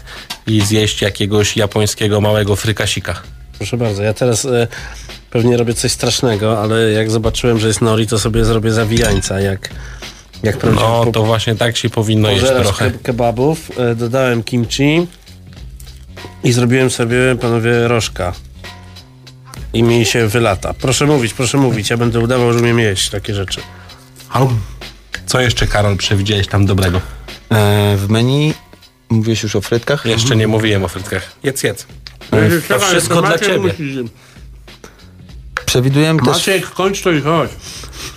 i 0.46 0.60
zjeść 0.60 1.02
jakiegoś 1.02 1.56
japońskiego 1.56 2.20
małego 2.20 2.56
frykasika. 2.56 3.22
Proszę 3.58 3.76
bardzo, 3.76 4.02
ja 4.02 4.14
teraz 4.14 4.44
e, 4.44 4.68
pewnie 5.32 5.56
robię 5.56 5.74
coś 5.74 5.92
strasznego, 5.92 6.62
ale 6.62 6.90
jak 6.92 7.10
zobaczyłem, 7.10 7.58
że 7.58 7.68
jest 7.68 7.80
nori, 7.80 8.06
to 8.06 8.18
sobie 8.18 8.44
zrobię 8.44 8.72
zawijańca, 8.72 9.40
jak, 9.40 9.70
jak 10.42 10.58
prawdziwy 10.58 10.84
No 10.84 11.06
to 11.12 11.22
właśnie 11.24 11.54
tak 11.54 11.76
się 11.76 11.90
powinno 11.90 12.30
jeść 12.30 12.44
trochę. 12.46 12.90
ke- 12.90 12.98
kebabów. 12.98 13.70
E, 13.78 13.94
dodałem 13.94 14.42
kimchi 14.42 15.06
i 16.44 16.52
zrobiłem 16.52 16.90
sobie, 16.90 17.16
panowie, 17.40 17.88
rożka. 17.88 18.32
I 19.72 19.82
mi 19.82 20.04
się 20.06 20.26
wylata. 20.28 20.74
Proszę 20.74 21.06
mówić, 21.06 21.34
proszę 21.34 21.58
mówić, 21.58 21.90
ja 21.90 21.96
będę 21.96 22.20
udawał, 22.20 22.52
że 22.52 22.58
umiem 22.58 22.78
jeść 22.78 23.10
takie 23.10 23.34
rzeczy. 23.34 23.60
Co 25.26 25.40
jeszcze, 25.40 25.66
Karol, 25.66 25.96
przewidziałeś 25.96 26.46
tam 26.46 26.66
dobrego? 26.66 27.00
E, 27.50 27.96
w 27.96 28.08
menu 28.08 28.54
mówiłeś 29.10 29.42
już 29.42 29.56
o 29.56 29.60
frytkach? 29.60 30.04
Jeszcze 30.06 30.36
nie 30.36 30.48
mówiłem 30.48 30.84
o 30.84 30.88
frytkach. 30.88 31.32
Jedz, 31.42 31.62
jedz. 31.62 31.86
To 32.68 32.78
wszystko 32.78 33.22
dla 33.22 33.38
ciebie. 33.38 33.74
Przewidujemy 35.72 36.18
też 36.18 36.28
Maciek, 36.28 36.70
kończ 36.70 37.02
to 37.02 37.10
i 37.10 37.20
chodź. 37.20 37.50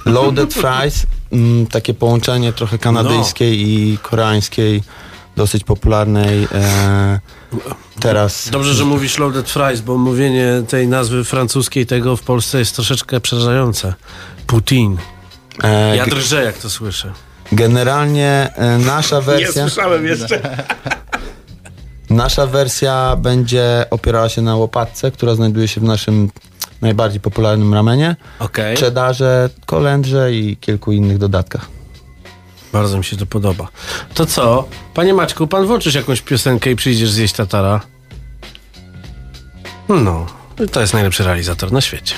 loaded 0.05 0.53
fries, 0.53 1.05
mm, 1.31 1.67
takie 1.67 1.93
połączenie 1.93 2.53
trochę 2.53 2.77
kanadyjskiej 2.77 3.61
i 3.69 3.97
koreańskiej, 3.97 4.83
dosyć 5.35 5.63
popularnej 5.63 6.47
e, 6.51 7.19
teraz. 7.99 8.49
Dobrze, 8.49 8.73
że 8.73 8.85
mówisz 8.85 9.17
loaded 9.17 9.49
fries, 9.49 9.81
bo 9.81 9.97
mówienie 9.97 10.63
tej 10.67 10.87
nazwy 10.87 11.23
francuskiej 11.23 11.85
tego 11.85 12.17
w 12.17 12.21
Polsce 12.21 12.59
jest 12.59 12.75
troszeczkę 12.75 13.19
przerażające. 13.21 13.93
Putin. 14.47 14.97
E, 15.63 15.95
Ja 15.97 16.05
drżę, 16.05 16.43
jak 16.43 16.57
to 16.57 16.69
słyszę. 16.69 17.11
generalnie 17.51 18.49
e, 18.55 18.77
nasza 18.77 19.21
wersja, 19.21 19.69
słyszałem 19.69 20.05
jeszcze. 20.05 20.65
nasza 22.09 22.47
wersja 22.47 23.15
będzie 23.15 23.85
opierała 23.91 24.29
się 24.29 24.41
na 24.41 24.55
łopatce, 24.55 25.11
która 25.11 25.35
znajduje 25.35 25.67
się 25.67 25.81
w 25.81 25.83
naszym 25.83 26.29
najbardziej 26.85 27.21
popularnym 27.21 27.73
ramenie, 27.73 28.15
Okej. 28.39 28.77
cheddarze, 28.77 29.49
kolendrze 29.65 30.33
i 30.33 30.57
kilku 30.57 30.91
innych 30.91 31.17
dodatkach. 31.17 31.67
Bardzo 32.73 32.97
mi 32.97 33.03
się 33.03 33.17
to 33.17 33.25
podoba. 33.25 33.67
To 34.13 34.25
co? 34.25 34.67
Panie 34.93 35.13
Maćku, 35.13 35.47
pan 35.47 35.65
włączysz 35.65 35.95
jakąś 35.95 36.21
piosenkę 36.21 36.71
i 36.71 36.75
przyjdziesz 36.75 37.11
zjeść 37.11 37.33
tatara? 37.33 37.81
No, 39.89 40.25
to 40.71 40.81
jest 40.81 40.93
najlepszy 40.93 41.23
realizator 41.23 41.71
na 41.71 41.81
świecie. 41.81 42.15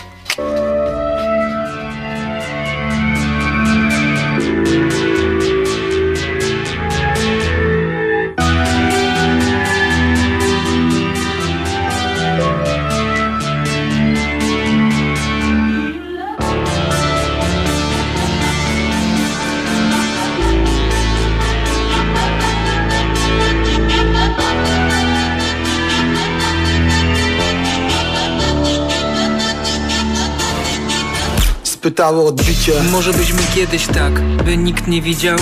Spytało 31.87 32.25
odbicie. 32.25 32.83
Może 32.91 33.13
byśmy 33.13 33.39
kiedyś 33.55 33.87
tak, 33.87 34.19
by 34.19 34.57
nikt 34.57 34.87
nie 34.87 35.01
widział? 35.01 35.37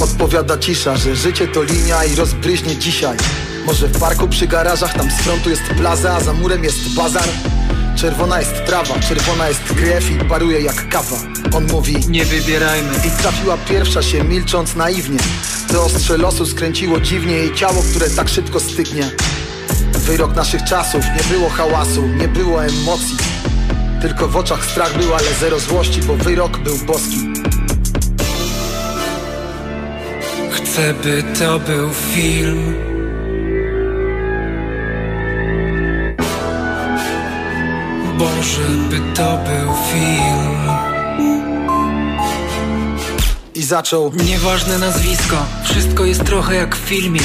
Odpowiada 0.00 0.58
cisza, 0.58 0.96
że 0.96 1.16
życie 1.16 1.48
to 1.48 1.62
linia 1.62 2.04
i 2.04 2.14
rozbryźnie 2.14 2.76
dzisiaj. 2.76 3.16
Może 3.66 3.88
w 3.88 4.00
parku 4.00 4.28
przy 4.28 4.46
garażach, 4.46 4.94
tam 4.94 5.10
z 5.10 5.14
frontu 5.14 5.50
jest 5.50 5.62
plaza, 5.62 6.14
a 6.14 6.20
za 6.20 6.32
murem 6.32 6.64
jest 6.64 6.94
bazar? 6.94 7.28
Czerwona 7.96 8.38
jest 8.38 8.64
trawa, 8.66 8.98
czerwona 9.08 9.48
jest 9.48 9.60
krew 9.62 10.10
i 10.10 10.24
paruje 10.24 10.60
jak 10.60 10.88
kawa. 10.88 11.16
On 11.56 11.66
mówi 11.66 11.96
Nie 12.08 12.24
wybierajmy. 12.24 12.94
I 13.06 13.22
trafiła 13.22 13.56
pierwsza 13.68 14.02
się 14.02 14.24
milcząc 14.24 14.76
naiwnie. 14.76 15.18
To 15.72 15.84
ostrze 15.84 16.18
losu 16.18 16.46
skręciło 16.46 17.00
dziwnie 17.00 17.34
jej 17.34 17.54
ciało, 17.54 17.82
które 17.90 18.10
tak 18.10 18.28
szybko 18.28 18.60
stygnie. 18.60 19.10
Wyrok 19.92 20.34
naszych 20.36 20.64
czasów, 20.64 21.04
nie 21.16 21.34
było 21.34 21.48
hałasu, 21.48 22.06
nie 22.06 22.28
było 22.28 22.64
emocji 22.64 23.27
Tylko 24.02 24.28
w 24.28 24.36
oczach 24.36 24.64
strach 24.64 24.98
był, 24.98 25.14
ale 25.14 25.34
zero 25.40 25.58
złości, 25.58 26.02
bo 26.02 26.16
wyrok 26.16 26.58
był 26.58 26.78
boski. 26.78 27.16
Chcę, 30.50 30.94
by 30.94 31.24
to 31.38 31.58
był 31.58 31.90
film. 31.94 32.74
Boże, 38.18 38.68
by 38.90 39.00
to 39.14 39.38
był 39.38 39.74
film. 39.92 40.68
I 43.54 43.62
zaczął. 43.62 44.12
Nieważne 44.14 44.78
nazwisko, 44.78 45.46
wszystko 45.64 46.04
jest 46.04 46.24
trochę 46.24 46.54
jak 46.54 46.76
w 46.76 46.78
filmie. 46.78 47.20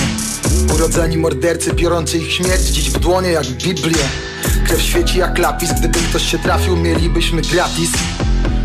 Urodzeni 0.76 1.18
mordercy 1.18 1.74
biorący 1.74 2.18
ich 2.18 2.34
śmierć 2.34 2.62
dziś 2.62 2.90
w 2.90 3.00
dłonie 3.00 3.30
jak 3.30 3.46
Biblię 3.46 4.04
Krew 4.74 4.86
świeci 4.86 5.18
jak 5.18 5.38
lapis, 5.38 5.74
gdyby 5.74 6.00
ktoś 6.00 6.32
się 6.32 6.40
trafił 6.40 6.78
mielibyśmy 6.78 7.42
gratis. 7.42 7.92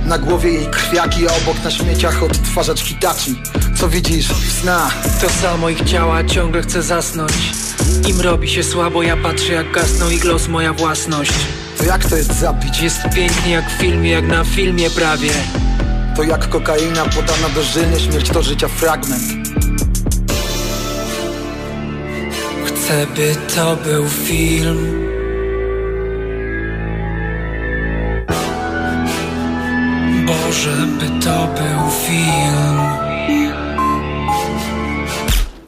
Na 0.05 0.19
głowie 0.19 0.51
jej 0.51 0.67
krwiaki, 0.67 1.29
a 1.29 1.33
obok 1.33 1.65
na 1.65 1.71
śmieciach 1.71 2.23
odtwarzacz 2.23 2.81
Hitachi. 2.81 3.43
Co 3.77 3.89
widzisz? 3.89 4.29
Sna. 4.61 4.91
To 5.21 5.31
samo 5.31 5.69
ich 5.69 5.85
ciała 5.85 6.25
ciągle 6.25 6.63
chce 6.63 6.83
zasnąć. 6.83 7.33
Im 8.09 8.21
robi 8.21 8.49
się 8.49 8.65
słabo, 8.65 9.03
ja 9.03 9.17
patrzę 9.17 9.53
jak 9.53 9.73
gasną 9.73 10.11
i 10.11 10.19
los 10.19 10.49
moja 10.49 10.73
własność. 10.73 11.33
To 11.79 11.85
jak 11.85 12.05
to 12.05 12.17
jest 12.17 12.41
zabić? 12.41 12.81
Jest 12.81 13.01
pięknie 13.15 13.53
jak 13.53 13.71
w 13.71 13.81
filmie, 13.81 14.11
jak 14.11 14.27
na 14.27 14.45
filmie 14.45 14.91
prawie. 14.91 15.31
To 16.17 16.23
jak 16.23 16.49
kokaina 16.49 17.05
podana 17.05 17.49
dożylnie, 17.55 18.01
śmierć 18.01 18.31
to 18.31 18.43
życia 18.43 18.69
fragment. 18.69 19.49
Chcę, 22.67 23.07
by 23.17 23.37
to 23.55 23.77
był 23.77 24.09
film 24.09 25.09
Może 30.59 30.87
by 30.87 31.25
to 31.25 31.47
był 31.47 31.91
film. 32.07 32.79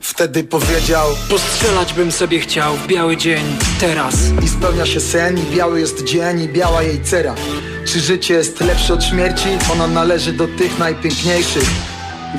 Wtedy 0.01 0.45
powiedział 0.45 1.07
Postrzelać 1.29 1.93
bym 1.95 2.13
sobie 2.13 2.41
chciał 2.41 2.77
w 2.77 2.87
biały 2.87 3.17
dzień, 3.17 3.45
teraz. 3.81 4.15
I 4.45 4.49
spełnia 4.49 4.87
się 4.87 5.01
sen 5.01 5.39
i 5.39 5.57
biały 5.57 5.81
jest 5.81 6.05
dzień 6.05 6.41
i 6.41 6.49
biała 6.49 6.83
jej 6.83 7.03
cera. 7.03 7.35
Czy 7.87 8.01
życie 8.01 8.35
jest 8.35 8.61
lepsze 8.61 8.95
od 8.95 9.05
śmierci? 9.05 9.49
Ona 9.73 9.87
należy 9.87 10.33
do 10.33 10.49
tych 10.49 10.79
najpiękniejszych. 10.79 11.71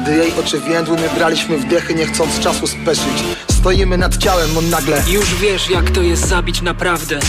Gdy 0.02 0.16
jej 0.16 0.34
oczy 0.40 0.60
więdły, 0.60 0.96
my 0.96 1.10
braliśmy 1.16 1.58
wdechy, 1.58 1.96
nie 1.96 2.06
chcąc 2.06 2.40
czasu 2.40 2.68
speszyć. 2.68 3.24
Stoimy 3.52 3.98
nad 3.98 4.18
ciałem, 4.18 4.58
on 4.58 4.70
nagle 4.70 5.04
Już 5.08 5.36
wiesz 5.36 5.70
jak 5.70 5.90
to 5.92 6.02
jest 6.02 6.28
zabić 6.28 6.62
naprawdę. 6.62 7.20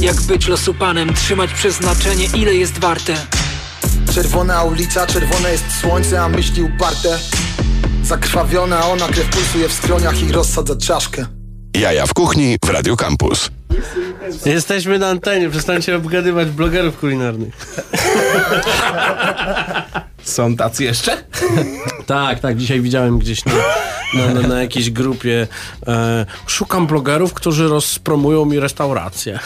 Jak 0.00 0.20
być 0.20 0.48
losu 0.48 0.74
panem, 0.74 1.14
trzymać 1.14 1.52
przeznaczenie 1.52 2.26
ile 2.34 2.54
jest 2.54 2.78
warte 2.78 3.41
Czerwona 4.14 4.62
ulica, 4.62 5.06
czerwone 5.06 5.52
jest 5.52 5.64
słońce, 5.80 6.22
a 6.22 6.28
myśli 6.28 6.62
uparte 6.62 7.18
Zakrwawiona 8.04 8.86
ona, 8.86 9.08
krew 9.08 9.28
pulsuje 9.28 9.68
w 9.68 9.72
skroniach 9.72 10.22
i 10.22 10.32
rozsadza 10.32 10.76
czaszkę 10.76 11.26
Jaja 11.74 12.06
w 12.06 12.14
kuchni 12.14 12.56
w 12.64 12.68
Radio 12.68 12.96
Campus. 12.96 13.50
Jesteśmy 14.46 14.98
na 14.98 15.08
antenie, 15.08 15.50
przestańcie 15.50 15.96
obgadywać 15.96 16.48
blogerów 16.48 16.98
kulinarnych. 16.98 17.54
Są 20.22 20.56
tacy 20.56 20.84
jeszcze? 20.84 21.24
Tak, 22.06 22.40
tak, 22.40 22.56
dzisiaj 22.56 22.80
widziałem 22.80 23.18
gdzieś 23.18 23.44
na, 23.44 23.52
na, 24.14 24.34
na, 24.34 24.48
na 24.48 24.62
jakiejś 24.62 24.90
grupie. 24.90 25.46
E, 25.86 26.26
szukam 26.46 26.86
blogerów, 26.86 27.34
którzy 27.34 27.68
rozpromują 27.68 28.44
mi 28.44 28.60
restaurację. 28.60 29.38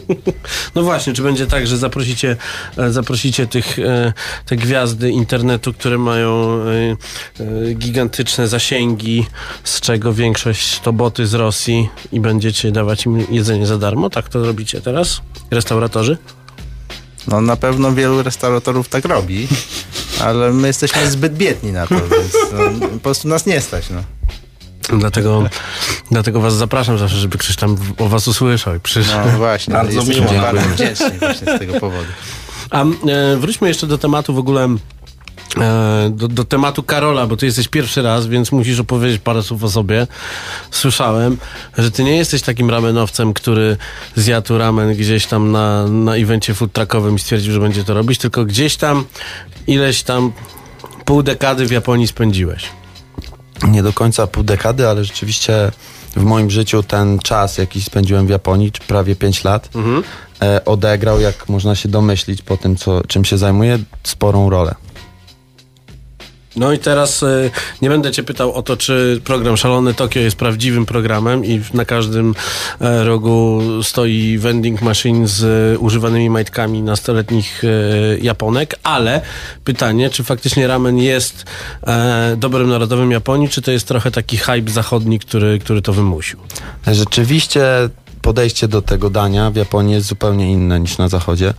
No 0.74 0.82
właśnie, 0.82 1.12
czy 1.12 1.22
będzie 1.22 1.46
tak, 1.46 1.66
że 1.66 1.76
zaprosicie, 1.76 2.36
e, 2.76 2.92
zaprosicie 2.92 3.46
tych, 3.46 3.78
e, 3.78 4.12
te 4.46 4.56
gwiazdy 4.56 5.10
internetu, 5.10 5.72
które 5.72 5.98
mają 5.98 6.58
e, 7.40 7.74
gigantyczne 7.74 8.48
zasięgi, 8.48 9.26
z 9.64 9.80
czego 9.80 10.14
większość 10.14 10.80
to 10.80 10.92
boty 10.92 11.26
z 11.26 11.34
Rosji 11.34 11.88
i 12.12 12.20
będziecie 12.20 12.72
dawać 12.72 13.06
im 13.06 13.26
jedzenie 13.30 13.66
za 13.66 13.78
darmo? 13.78 14.10
Tak 14.10 14.28
to 14.28 14.46
robicie 14.46 14.80
teraz? 14.80 15.20
Restauratorzy? 15.50 16.18
No 17.28 17.40
na 17.40 17.56
pewno 17.56 17.92
wielu 17.92 18.22
restauratorów 18.22 18.88
tak 18.88 19.04
robi, 19.04 19.48
ale 20.24 20.52
my 20.52 20.66
jesteśmy 20.68 21.10
zbyt 21.10 21.34
biedni 21.36 21.72
na 21.72 21.86
to, 21.86 21.94
więc 21.94 22.32
no, 22.80 22.88
po 22.88 22.98
prostu 22.98 23.28
nas 23.28 23.46
nie 23.46 23.60
stać. 23.60 23.90
No. 23.90 24.02
Dlatego, 24.98 25.48
dlatego 26.10 26.40
was 26.40 26.54
zapraszam 26.54 26.98
zawsze, 26.98 27.16
żeby 27.16 27.38
ktoś 27.38 27.56
tam 27.56 27.76
o 27.98 28.08
was 28.08 28.28
usłyszał 28.28 28.74
i 28.74 28.80
przyszedł. 28.80 29.30
No 29.32 29.38
właśnie, 29.38 29.74
Bardzo 29.74 30.04
miło. 30.04 30.32
bardzo 30.42 30.68
wdzięczni 30.68 31.18
właśnie 31.18 31.56
z 31.56 31.58
tego 31.58 31.80
powodu. 31.80 32.08
A 32.70 32.82
e, 32.84 33.36
wróćmy 33.36 33.68
jeszcze 33.68 33.86
do 33.86 33.98
tematu 33.98 34.34
w 34.34 34.38
ogóle. 34.38 34.68
E, 35.60 36.10
do, 36.14 36.28
do 36.28 36.44
tematu 36.44 36.82
Karola, 36.82 37.26
bo 37.26 37.36
ty 37.36 37.46
jesteś 37.46 37.68
pierwszy 37.68 38.02
raz, 38.02 38.26
więc 38.26 38.52
musisz 38.52 38.80
opowiedzieć 38.80 39.20
parę 39.20 39.42
słów 39.42 39.64
o 39.64 39.70
sobie. 39.70 40.06
Słyszałem, 40.70 41.36
że 41.78 41.90
ty 41.90 42.04
nie 42.04 42.16
jesteś 42.16 42.42
takim 42.42 42.70
ramenowcem, 42.70 43.34
który 43.34 43.76
zjadł 44.16 44.58
ramen 44.58 44.94
gdzieś 44.94 45.26
tam 45.26 45.52
na, 45.52 45.88
na 45.88 46.16
evencie 46.16 46.54
food 46.54 46.72
truckowym 46.72 47.16
i 47.16 47.18
stwierdził, 47.18 47.52
że 47.52 47.60
będzie 47.60 47.84
to 47.84 47.94
robić, 47.94 48.18
tylko 48.18 48.44
gdzieś 48.44 48.76
tam 48.76 49.04
ileś 49.66 50.02
tam 50.02 50.32
pół 51.04 51.22
dekady 51.22 51.66
w 51.66 51.70
Japonii 51.70 52.06
spędziłeś. 52.06 52.64
Nie 53.68 53.82
do 53.82 53.92
końca 53.92 54.26
pół 54.26 54.44
dekady, 54.44 54.88
ale 54.88 55.04
rzeczywiście 55.04 55.70
w 56.16 56.22
moim 56.24 56.50
życiu 56.50 56.82
ten 56.82 57.18
czas, 57.18 57.58
jaki 57.58 57.82
spędziłem 57.82 58.26
w 58.26 58.30
Japonii, 58.30 58.72
czy 58.72 58.80
prawie 58.80 59.16
5 59.16 59.44
lat, 59.44 59.68
e, 60.42 60.64
odegrał, 60.64 61.20
jak 61.20 61.48
można 61.48 61.74
się 61.74 61.88
domyślić 61.88 62.42
po 62.42 62.56
tym, 62.56 62.76
co, 62.76 63.00
czym 63.08 63.24
się 63.24 63.38
zajmuję, 63.38 63.78
sporą 64.02 64.50
rolę. 64.50 64.74
No 66.56 66.72
i 66.72 66.78
teraz 66.78 67.22
y, 67.22 67.50
nie 67.82 67.88
będę 67.88 68.12
cię 68.12 68.22
pytał 68.22 68.52
o 68.52 68.62
to, 68.62 68.76
czy 68.76 69.20
program 69.24 69.56
Szalony 69.56 69.94
Tokio 69.94 70.22
jest 70.22 70.36
prawdziwym 70.36 70.86
programem 70.86 71.44
i 71.44 71.60
na 71.74 71.84
każdym 71.84 72.34
e, 72.80 73.04
rogu 73.04 73.62
stoi 73.82 74.38
vending 74.38 74.82
machine 74.82 75.28
z 75.28 75.44
e, 75.74 75.78
używanymi 75.78 76.30
majtkami 76.30 76.82
nastoletnich 76.82 77.62
e, 77.64 77.68
Japonek, 78.18 78.74
ale 78.82 79.20
pytanie, 79.64 80.10
czy 80.10 80.24
faktycznie 80.24 80.66
ramen 80.66 80.98
jest 80.98 81.44
e, 81.86 82.36
narodowym 82.66 83.10
Japonii, 83.10 83.48
czy 83.48 83.62
to 83.62 83.70
jest 83.70 83.88
trochę 83.88 84.10
taki 84.10 84.36
hype 84.36 84.70
zachodni, 84.70 85.18
który, 85.18 85.58
który 85.58 85.82
to 85.82 85.92
wymusił? 85.92 86.38
Rzeczywiście 86.86 87.64
podejście 88.22 88.68
do 88.68 88.82
tego 88.82 89.10
dania 89.10 89.50
w 89.50 89.56
Japonii 89.56 89.94
jest 89.94 90.06
zupełnie 90.06 90.52
inne 90.52 90.80
niż 90.80 90.98
na 90.98 91.08
zachodzie. 91.08 91.54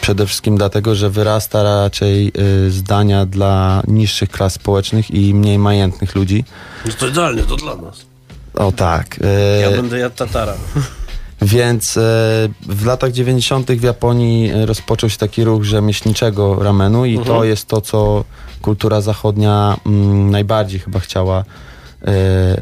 Przede 0.00 0.26
wszystkim 0.26 0.56
dlatego, 0.56 0.94
że 0.94 1.10
wyrasta 1.10 1.62
raczej 1.62 2.28
y, 2.66 2.70
z 2.70 2.82
dania 2.82 3.26
dla 3.26 3.82
niższych 3.88 4.30
klas 4.30 4.52
społecznych 4.52 5.10
i 5.10 5.34
mniej 5.34 5.58
majętnych 5.58 6.14
ludzi. 6.14 6.44
No 6.86 6.92
to 6.98 7.06
idealnie, 7.08 7.42
to 7.42 7.56
dla 7.56 7.76
nas. 7.76 8.06
O 8.54 8.72
tak. 8.72 9.20
Ja 9.62 9.70
y, 9.70 9.76
będę 9.76 9.98
jadł 9.98 10.16
tatara. 10.16 10.54
Więc 11.42 11.96
e, 11.96 12.00
w 12.68 12.86
latach 12.86 13.12
90. 13.12 13.70
w 13.72 13.82
Japonii 13.82 14.50
rozpoczął 14.66 15.10
się 15.10 15.18
taki 15.18 15.44
ruch 15.44 15.64
rzemieślniczego 15.64 16.62
ramenu 16.62 17.04
i 17.04 17.16
Mhm. 17.18 17.36
to 17.36 17.44
jest 17.44 17.66
to, 17.68 17.80
co 17.80 18.24
kultura 18.62 19.00
zachodnia 19.00 19.76
mm, 19.86 20.30
najbardziej 20.30 20.80
chyba 20.80 21.00
chciała 21.00 21.44
e, 22.04 22.60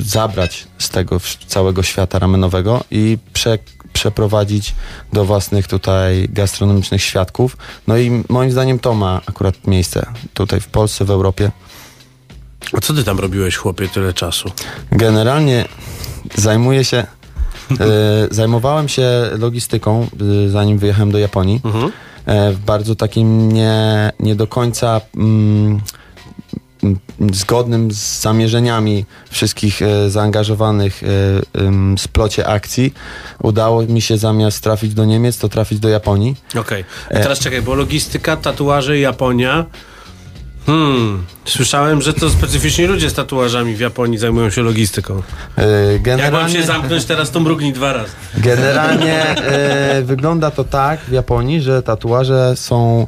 zabrać 0.00 0.66
z 0.78 0.88
tego 0.88 1.20
całego 1.46 1.82
świata 1.82 2.18
ramenowego 2.18 2.84
i 2.90 3.18
prze, 3.32 3.58
przeprowadzić 3.92 4.74
do 5.12 5.24
własnych 5.24 5.68
tutaj 5.68 6.28
gastronomicznych 6.28 7.02
świadków. 7.02 7.56
No 7.86 7.98
i 7.98 8.24
moim 8.28 8.50
zdaniem 8.50 8.78
to 8.78 8.94
ma 8.94 9.20
akurat 9.26 9.66
miejsce 9.66 10.06
tutaj 10.34 10.60
w 10.60 10.68
Polsce, 10.68 11.04
w 11.04 11.10
Europie. 11.10 11.50
A 12.72 12.80
co 12.80 12.94
ty 12.94 13.04
tam 13.04 13.18
robiłeś, 13.18 13.56
chłopie, 13.56 13.88
tyle 13.88 14.12
czasu? 14.12 14.50
Generalnie 14.92 15.64
zajmuję 16.34 16.84
się. 16.84 17.06
E, 17.70 18.34
zajmowałem 18.34 18.88
się 18.88 19.30
logistyką, 19.38 20.06
e, 20.46 20.48
zanim 20.48 20.78
wyjechałem 20.78 21.12
do 21.12 21.18
Japonii. 21.18 21.60
E, 22.26 22.52
w 22.52 22.58
bardzo 22.58 22.94
takim 22.94 23.52
nie, 23.52 24.12
nie 24.20 24.34
do 24.34 24.46
końca 24.46 25.00
mm, 25.16 25.80
zgodnym 27.32 27.92
z 27.92 28.20
zamierzeniami 28.20 29.04
wszystkich 29.30 29.82
e, 29.82 30.10
zaangażowanych 30.10 31.02
e, 31.02 31.60
em, 31.66 31.98
splocie 31.98 32.46
akcji. 32.46 32.94
Udało 33.42 33.82
mi 33.82 34.00
się 34.02 34.16
zamiast 34.18 34.60
trafić 34.62 34.94
do 34.94 35.04
Niemiec, 35.04 35.38
to 35.38 35.48
trafić 35.48 35.78
do 35.78 35.88
Japonii. 35.88 36.36
Okej. 36.56 36.84
A 37.10 37.14
Teraz 37.14 37.38
czekaj, 37.38 37.62
bo 37.62 37.74
logistyka, 37.74 38.36
tatuaże, 38.36 38.98
Japonia. 38.98 39.66
Hmm. 40.66 41.24
Słyszałem, 41.44 42.02
że 42.02 42.12
to 42.14 42.30
specyficzni 42.30 42.84
ludzie 42.86 43.10
z 43.10 43.14
tatuażami 43.14 43.74
w 43.76 43.80
Japonii 43.80 44.18
zajmują 44.18 44.50
się 44.50 44.62
logistyką. 44.62 45.22
E, 45.58 45.62
Jak 45.92 45.92
mam 45.92 46.02
generalnie- 46.02 46.54
się 46.56 46.62
zamknąć 46.62 47.04
teraz, 47.04 47.30
to 47.30 47.40
mrugnij 47.40 47.72
dwa 47.72 47.92
razy. 47.92 48.12
Generalnie 48.38 49.22
e, 49.36 50.02
wygląda 50.02 50.50
to 50.50 50.64
tak 50.64 51.00
w 51.00 51.12
Japonii, 51.12 51.60
że 51.60 51.82
tatuaże 51.82 52.52
są 52.56 53.06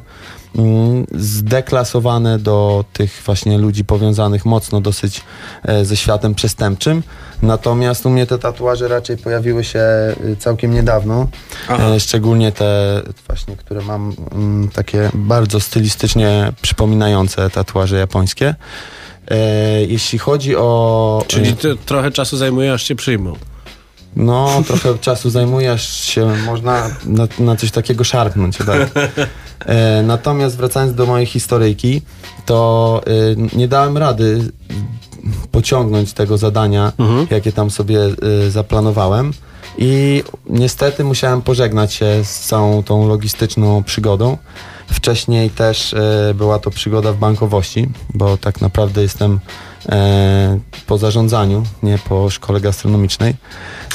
zdeklasowane 1.11 2.39
do 2.39 2.85
tych 2.93 3.21
właśnie 3.25 3.57
ludzi 3.57 3.85
powiązanych 3.85 4.45
mocno 4.45 4.81
dosyć 4.81 5.21
e, 5.63 5.85
ze 5.85 5.97
światem 5.97 6.35
przestępczym. 6.35 7.03
Natomiast 7.41 8.05
u 8.05 8.09
mnie 8.09 8.25
te 8.25 8.39
tatuaże 8.39 8.87
raczej 8.87 9.17
pojawiły 9.17 9.63
się 9.63 9.79
e, 9.79 10.15
całkiem 10.39 10.73
niedawno. 10.73 11.27
Aha. 11.69 11.83
E, 11.83 11.99
szczególnie 11.99 12.51
te 12.51 13.01
właśnie, 13.27 13.57
które 13.57 13.81
mam 13.81 14.13
mm, 14.31 14.69
takie 14.69 15.09
bardzo 15.13 15.59
stylistycznie 15.59 16.53
przypominające 16.61 17.49
tatuaże 17.49 17.97
japońskie. 17.97 18.55
Jeśli 19.87 20.19
chodzi 20.19 20.55
o... 20.55 21.23
Czyli 21.27 21.55
ty, 21.55 21.75
trochę 21.85 22.11
czasu 22.11 22.37
zajmuje, 22.37 22.73
aż 22.73 22.83
cię 22.83 22.95
przyjmą. 22.95 23.33
No, 24.15 24.63
trochę 24.67 24.97
czasu 24.97 25.29
zajmuje, 25.29 25.71
aż 25.71 26.03
się 26.03 26.35
można 26.45 26.89
na, 27.05 27.27
na 27.39 27.55
coś 27.55 27.71
takiego 27.71 28.03
szarpnąć. 28.03 28.57
Tak. 28.57 28.89
E, 29.65 30.03
natomiast 30.03 30.57
wracając 30.57 30.95
do 30.95 31.05
mojej 31.05 31.25
historyjki, 31.25 32.01
to 32.45 33.01
e, 33.07 33.57
nie 33.57 33.67
dałem 33.67 33.97
rady 33.97 34.51
pociągnąć 35.51 36.13
tego 36.13 36.37
zadania, 36.37 36.91
jakie 37.31 37.51
tam 37.51 37.71
sobie 37.71 37.99
e, 37.99 38.49
zaplanowałem. 38.49 39.33
I 39.77 40.23
niestety 40.49 41.03
musiałem 41.03 41.41
pożegnać 41.41 41.93
się 41.93 42.23
z 42.23 42.39
całą 42.39 42.83
tą 42.83 43.07
logistyczną 43.07 43.83
przygodą. 43.83 44.37
Wcześniej 44.87 45.49
też 45.49 45.93
e, 45.93 46.33
była 46.35 46.59
to 46.59 46.71
przygoda 46.71 47.13
w 47.13 47.17
bankowości, 47.17 47.89
bo 48.13 48.37
tak 48.37 48.61
naprawdę 48.61 49.01
jestem 49.01 49.39
po 50.87 50.97
zarządzaniu, 50.97 51.63
nie 51.83 51.97
po 52.09 52.29
szkole 52.29 52.61
gastronomicznej. 52.61 53.35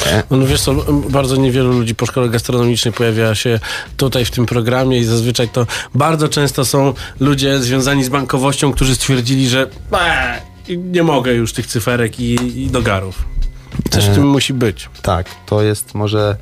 E, 0.06 0.22
No 0.30 0.46
wiesz 0.46 0.60
co, 0.60 0.74
bardzo 1.10 1.36
niewielu 1.36 1.72
ludzi 1.72 1.94
po 1.94 2.06
szkole 2.06 2.28
gastronomicznej 2.28 2.94
pojawia 2.94 3.34
się 3.34 3.60
tutaj 3.96 4.24
w 4.24 4.30
tym 4.30 4.46
programie 4.46 4.98
i 4.98 5.04
zazwyczaj 5.04 5.48
to 5.48 5.66
bardzo 5.94 6.28
często 6.28 6.64
są 6.64 6.94
ludzie 7.20 7.58
związani 7.58 8.04
z 8.04 8.08
bankowością, 8.08 8.72
którzy 8.72 8.94
stwierdzili, 8.94 9.48
że 9.48 9.66
"Eee, 9.92 10.78
nie 10.78 11.02
mogę 11.02 11.32
już 11.34 11.52
tych 11.52 11.66
cyferek 11.66 12.20
i, 12.20 12.62
i 12.62 12.66
dogarów. 12.70 13.24
Coś 13.90 14.04
w 14.04 14.08
E, 14.08 14.14
tym 14.14 14.26
musi 14.28 14.54
być. 14.54 14.88
Tak, 15.02 15.26
to 15.46 15.62
jest 15.62 15.94
może 15.94 16.36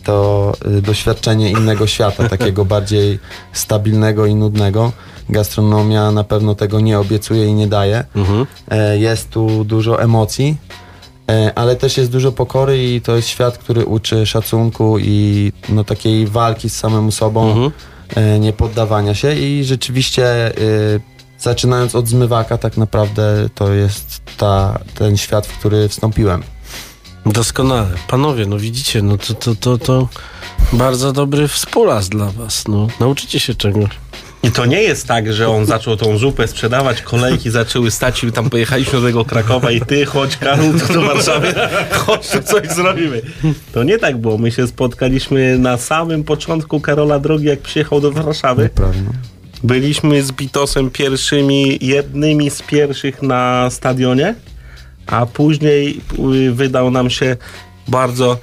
to 0.00 0.52
y, 0.78 0.82
doświadczenie 0.82 1.50
innego 1.50 1.86
świata, 1.86 2.28
takiego 2.28 2.64
bardziej 2.74 3.18
stabilnego 3.52 4.26
i 4.26 4.34
nudnego. 4.34 4.92
Gastronomia 5.28 6.10
na 6.12 6.24
pewno 6.24 6.54
tego 6.54 6.80
nie 6.80 6.98
obiecuje 6.98 7.46
i 7.46 7.54
nie 7.54 7.66
daje. 7.66 8.04
E, 8.70 8.98
Jest 8.98 9.30
tu 9.30 9.64
dużo 9.64 10.02
emocji, 10.02 10.56
e, 11.30 11.52
ale 11.54 11.76
też 11.76 11.96
jest 11.96 12.10
dużo 12.10 12.32
pokory 12.32 12.94
i 12.94 13.00
to 13.00 13.16
jest 13.16 13.28
świat, 13.28 13.58
który 13.58 13.84
uczy 13.84 14.26
szacunku 14.26 14.98
i 14.98 15.52
no, 15.68 15.84
takiej 15.84 16.26
walki 16.26 16.70
z 16.70 16.76
samym 16.76 17.12
sobą, 17.12 17.70
e, 18.16 18.38
nie 18.38 18.52
poddawania 18.52 19.14
się 19.14 19.34
i 19.34 19.64
rzeczywiście 19.64 20.58
y, 20.58 21.00
zaczynając 21.38 21.94
od 21.94 22.08
zmywaka 22.08 22.58
tak 22.58 22.76
naprawdę 22.76 23.48
to 23.54 23.72
jest 23.72 24.20
ta, 24.36 24.78
ten 24.94 25.16
świat, 25.16 25.46
w 25.46 25.58
który 25.58 25.88
wstąpiłem. 25.88 26.42
Doskonale. 27.26 27.90
Panowie, 28.08 28.46
no 28.46 28.58
widzicie, 28.58 29.02
no 29.02 29.18
to, 29.18 29.34
to, 29.34 29.54
to, 29.54 29.78
to 29.78 30.08
bardzo 30.72 31.12
dobry 31.12 31.48
współlas 31.48 32.08
dla 32.08 32.30
was. 32.30 32.68
No, 32.68 32.88
nauczycie 33.00 33.40
się 33.40 33.54
czegoś. 33.54 33.90
I 34.42 34.50
to 34.50 34.66
nie 34.66 34.82
jest 34.82 35.06
tak, 35.06 35.32
że 35.32 35.48
on 35.48 35.66
zaczął 35.66 35.96
tą 35.96 36.18
zupę 36.18 36.48
sprzedawać, 36.48 37.02
kolejki 37.02 37.50
zaczęły 37.50 37.90
stać 37.90 38.24
i 38.24 38.32
tam 38.32 38.50
pojechaliśmy 38.50 39.00
do 39.00 39.06
tego 39.06 39.24
Krakowa 39.24 39.70
i 39.70 39.80
ty 39.80 40.06
chodź 40.06 40.36
Karol 40.36 40.72
do 40.94 41.02
Warszawy, 41.02 41.54
chodź 41.92 42.26
coś 42.26 42.68
zrobimy. 42.68 43.22
To 43.72 43.82
nie 43.82 43.98
tak 43.98 44.18
było. 44.18 44.38
My 44.38 44.52
się 44.52 44.66
spotkaliśmy 44.66 45.58
na 45.58 45.76
samym 45.76 46.24
początku 46.24 46.80
Karola 46.80 47.18
drogi, 47.18 47.44
jak 47.44 47.60
przyjechał 47.60 48.00
do 48.00 48.12
Warszawy. 48.12 48.70
Prawda. 48.74 49.10
Byliśmy 49.62 50.22
z 50.22 50.32
Bitosem 50.32 50.90
pierwszymi, 50.90 51.78
jednymi 51.80 52.50
z 52.50 52.62
pierwszych 52.62 53.22
na 53.22 53.70
stadionie, 53.70 54.34
a 55.06 55.26
później 55.26 56.00
y, 56.46 56.52
wydał 56.52 56.90
nam 56.90 57.10
się 57.10 57.36
bardzo 57.88 58.38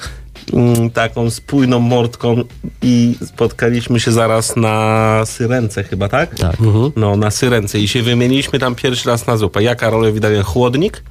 mm, 0.54 0.90
taką 0.90 1.30
spójną 1.30 1.80
mordką 1.80 2.44
i 2.82 3.16
spotkaliśmy 3.26 4.00
się 4.00 4.12
zaraz 4.12 4.56
na 4.56 5.22
Syrence 5.26 5.84
chyba, 5.84 6.10
tak? 6.10 6.36
Tak. 6.36 6.56
No, 6.96 7.18
na 7.18 7.32
Syrence 7.32 7.80
i 7.80 7.88
się 7.88 8.04
wymieniliśmy 8.04 8.60
tam 8.60 8.76
pierwszy 8.76 9.10
raz 9.10 9.28
na 9.28 9.38
zupę. 9.38 9.64
Ja 9.64 9.76
Karolowi 9.76 10.20
dałem 10.20 10.44
chłodnik, 10.44 11.04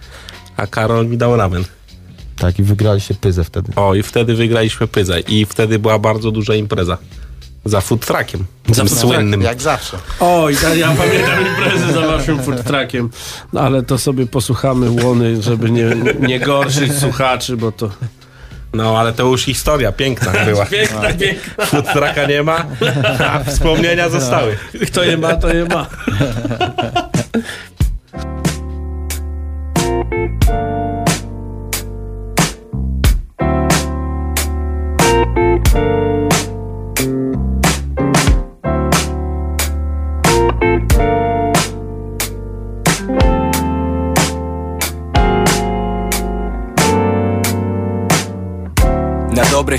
a 0.57 0.67
Karol 0.67 1.07
mi 1.07 1.17
dał 1.17 1.37
ramen. 1.37 1.65
Tak, 2.39 2.59
i 2.59 2.63
wygraliście 2.63 3.15
pyzę 3.15 3.45
wtedy. 3.45 3.73
O, 3.77 3.95
i 3.95 4.03
wtedy 4.03 4.35
wygraliśmy 4.35 4.87
pyzę 4.87 5.21
i 5.21 5.47
wtedy 5.47 5.79
była 5.79 5.99
bardzo 5.99 6.31
duża 6.31 6.55
impreza. 6.55 6.99
Za 7.67 7.81
food 7.81 8.07
truckiem. 8.07 8.45
Za 8.69 8.85
tym 8.85 8.89
słynnym. 8.89 9.43
Jak 9.43 9.61
zawsze. 9.63 9.97
O, 10.21 10.51
i 10.51 10.57
ta, 10.57 10.75
ja 10.75 10.89
pamiętam 10.89 11.47
imprezę 11.47 11.93
za 11.93 12.01
waszym 12.01 12.43
food 12.43 12.65
truckiem. 12.65 13.11
No, 13.53 13.61
ale 13.61 13.83
to 13.83 13.99
sobie 13.99 14.27
posłuchamy 14.27 15.05
łony, 15.05 15.43
żeby 15.43 15.71
nie, 15.71 15.85
nie 16.21 16.41
gorszyć 16.41 16.99
słuchaczy, 16.99 17.57
bo 17.57 17.73
to... 17.73 17.91
No, 18.75 18.99
ale 18.99 19.13
to 19.13 19.23
już 19.23 19.43
historia 19.43 19.93
piękna 19.93 20.33
była. 20.47 20.67
Piękna, 20.67 21.13
piękna. 21.13 21.67
Food 21.67 21.93
trucka 21.93 22.27
nie 22.27 22.43
ma, 22.43 22.67
a 23.19 23.45
wspomnienia 23.45 24.09
zostały. 24.09 24.57
Kto 24.87 25.05
je 25.05 25.17
ma, 25.17 25.35
to 25.37 25.49
je 25.55 25.65
ma. 25.65 25.87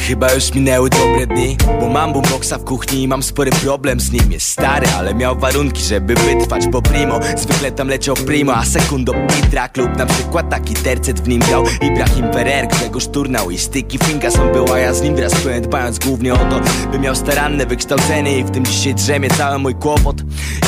Chyba 0.08 0.34
już 0.34 0.54
minęły 0.54 0.90
dobre 0.90 1.28
dni 1.28 1.58
Bo 1.80 1.90
mam 1.90 2.14
boomboxa 2.14 2.54
w 2.60 2.64
kuchni 2.64 3.04
i 3.04 3.08
mam 3.08 3.24
spory 3.24 3.52
problem 3.52 4.00
z 4.00 4.12
nim. 4.12 4.32
Jest 4.32 4.48
stary, 4.48 4.88
ale 4.98 5.14
miał 5.14 5.40
warunki, 5.40 5.84
żeby 5.84 6.16
wytrwać 6.16 6.64
po 6.72 6.82
primo. 6.82 7.20
Zwykle 7.38 7.72
tam 7.72 7.88
leciał 7.88 8.16
primo, 8.16 8.56
a 8.56 8.66
sekundo 8.66 9.14
pitrak 9.14 9.78
Lub 9.78 9.98
na 9.98 10.06
przykład 10.06 10.50
taki 10.50 10.74
tercet 10.74 11.22
w 11.22 11.28
nim 11.28 11.40
grał. 11.40 11.64
Ibrahim 11.82 12.34
Ferrer, 12.34 12.68
Grzegorz 12.68 13.08
Turnał 13.08 13.52
i 13.52 13.58
Sticky 13.58 13.98
Fingers 13.98 14.40
On 14.40 14.52
był, 14.52 14.74
a 14.74 14.80
ja 14.80 14.94
z 14.94 15.02
nim 15.02 15.16
wraz 15.16 15.36
pełen 15.36 15.62
dbając 15.62 16.00
głównie 16.00 16.34
o 16.34 16.38
to 16.38 16.62
By 16.92 17.00
miał 17.00 17.16
staranne 17.16 17.66
wykształcenie 17.66 18.40
i 18.40 18.44
w 18.44 18.52
tym 18.52 18.66
dzisiaj 18.66 18.96
drzemie 18.96 19.30
cały 19.30 19.60
mój 19.60 19.76
kłopot. 19.76 20.16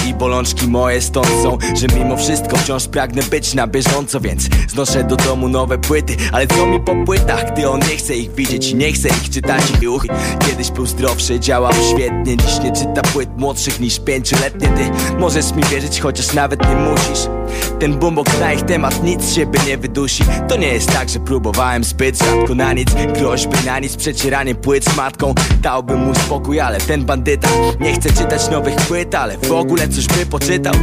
I 0.10 0.14
bolączki 0.14 0.68
moje 0.68 1.02
stąd 1.02 1.28
są, 1.28 1.58
że 1.76 1.88
mimo 2.00 2.18
wszystko 2.18 2.58
wciąż 2.58 2.88
pragnę 2.88 3.24
być 3.24 3.54
na 3.54 3.68
bieżąco 3.68 4.20
Więc 4.20 4.50
znoszę 4.68 5.04
do 5.04 5.16
domu 5.16 5.50
nowe 5.50 5.78
płyty, 5.78 6.18
ale 6.32 6.48
co 6.48 6.66
mi 6.66 6.80
po 6.80 6.96
płytach, 7.06 7.54
gdy 7.54 7.70
on 7.70 7.80
nie 7.80 7.98
chce 7.98 8.16
ich 8.16 8.36
widzieć 8.36 8.72
i 8.72 8.76
nie 8.76 8.92
chce 8.92 9.08
ich 9.10 9.29
czytać 9.30 9.64
i 9.82 9.88
uch 9.88 10.06
Kiedyś 10.48 10.72
był 10.72 10.86
zdrowszy, 10.86 11.40
działał 11.40 11.74
świetnie. 11.74 12.38
Dziś 12.38 12.60
nie 12.64 12.72
czyta 12.72 13.02
płyt 13.02 13.30
młodszych 13.38 13.80
niż 13.80 14.00
pięcioletnie. 14.00 14.68
Ty 14.68 15.16
możesz 15.20 15.56
mi 15.56 15.64
wierzyć, 15.64 16.00
chociaż 16.00 16.34
nawet 16.34 16.70
nie 16.70 16.76
musisz 16.76 17.39
Ten 17.80 18.00
boombox 18.00 18.40
na 18.40 18.54
ich 18.54 18.62
temat 18.62 19.04
nic 19.04 19.24
z 19.24 19.36
siebie 19.36 19.60
nie 19.68 19.78
wydusi. 19.78 20.24
To 20.50 20.58
nie 20.58 20.68
jest 20.68 20.92
tak, 20.92 21.10
że 21.10 21.20
próbowałem 21.20 21.84
zbyt 21.84 22.20
rzadko 22.20 22.56
na 22.56 22.74
nic. 22.74 22.90
Groźby 23.20 23.66
na 23.66 23.80
nic, 23.80 23.96
przecieranie 23.96 24.56
płyt 24.56 24.86
z 24.86 24.98
matką 24.98 25.34
Dałbym 25.62 26.00
mu 26.00 26.16
spokój, 26.16 26.60
ale 26.60 26.78
ten 26.78 27.06
bandyta 27.06 27.50
Nie 27.80 27.94
chce 27.94 28.10
czytać 28.10 28.50
nowych 28.50 28.76
płyt, 28.76 29.16
ale 29.16 29.38
w 29.38 29.52
ogóle 29.52 29.88
coś 29.88 30.08
by 30.08 30.26
poczytał. 30.26 30.74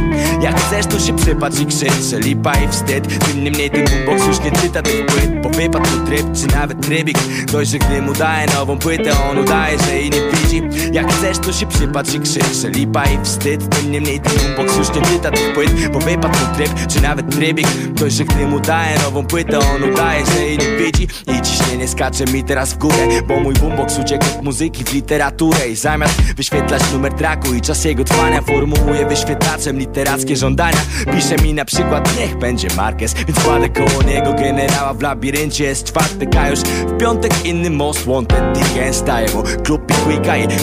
Jak 0.41 0.59
chcesz, 0.59 0.85
to 0.85 0.99
się 0.99 1.15
przypatrz 1.15 1.59
i 1.59 1.65
krzycz, 1.65 2.03
że 2.09 2.19
lipa 2.19 2.53
i 2.53 2.67
wstyd. 2.67 3.25
Tym 3.25 3.43
niemniej 3.43 3.69
ten 3.69 3.85
boombox 3.85 4.27
już 4.27 4.39
nie 4.39 4.51
czyta 4.51 4.81
tych 4.81 5.05
płyt 5.05 5.41
Bo 5.41 5.49
wypadł 5.49 6.05
tryb, 6.05 6.25
czy 6.33 6.55
nawet 6.55 6.81
trybik. 6.81 7.17
Dość, 7.51 7.71
że 7.71 7.77
gdy 7.77 8.01
mu 8.01 8.13
daje 8.13 8.47
nową 8.53 8.79
płytę, 8.79 9.11
on 9.31 9.37
udaje, 9.37 9.79
że 9.79 9.95
jej 9.95 10.09
nie 10.09 10.21
widzi. 10.21 10.61
Jak 10.91 11.13
chcesz, 11.13 11.37
to 11.37 11.53
się 11.53 11.65
przypatrz 11.65 12.13
i 12.13 12.19
krzycz, 12.19 12.55
że 12.61 12.69
lipa 12.69 13.05
i 13.05 13.23
wstyd. 13.23 13.69
Tym 13.69 13.91
niemniej 13.91 14.19
ten 14.19 14.33
boombox 14.33 14.77
już 14.77 14.95
nie 14.95 15.01
czyta 15.01 15.31
tych 15.31 15.53
płyt 15.53 15.89
Bo 15.93 15.99
wypadł 15.99 16.37
mu 16.39 16.56
tryb, 16.57 16.87
czy 16.87 17.01
nawet 17.01 17.31
trybik. 17.35 17.67
Dość, 17.93 18.15
że 18.15 18.25
gdy 18.25 18.47
mu 18.47 18.59
daje 18.59 18.99
nową 18.99 19.25
płytę, 19.25 19.59
on 19.59 19.83
udaje, 19.83 20.25
że 20.25 20.45
jej 20.45 20.57
nie 20.57 20.77
widzi. 20.77 21.07
I 21.27 21.41
ciśnienie 21.41 21.87
skacze 21.87 22.25
mi 22.25 22.43
teraz 22.43 22.73
w 22.73 22.77
górę 22.77 23.07
Bo 23.27 23.39
mój 23.39 23.53
boombox 23.53 23.99
uciekł 23.99 24.25
od 24.35 24.43
muzyki 24.43 24.83
w 24.83 24.93
literaturę. 24.93 25.69
I 25.69 25.75
zamiast 25.75 26.21
wyświetlać 26.21 26.81
numer 26.93 27.13
traku 27.13 27.53
i 27.53 27.61
czas 27.61 27.85
jego 27.85 28.03
trwania 28.03 28.41
Formułuje 28.41 29.05
wyświetlaczem 29.05 29.79
literackie 29.79 30.35
żądania. 30.35 30.77
Pisze 31.15 31.35
mi 31.35 31.53
na 31.53 31.65
przykład, 31.65 32.19
niech 32.19 32.37
będzie 32.37 32.67
Marquez 32.77 33.13
Więc 33.13 33.39
kładę 33.39 33.69
koło 33.69 34.03
niego 34.03 34.33
generała 34.33 34.93
w 34.93 35.01
labiryncie. 35.01 35.63
Jest 35.63 35.83
czwartek, 35.83 36.35
a 36.35 36.49
już 36.49 36.59
w 36.59 36.97
piątek 36.97 37.45
inny 37.45 37.69
most 37.69 38.05
wanted 38.05 38.57
Dickens 38.57 38.95
staje 38.95 39.27
mu 39.33 39.43
klub 39.63 39.81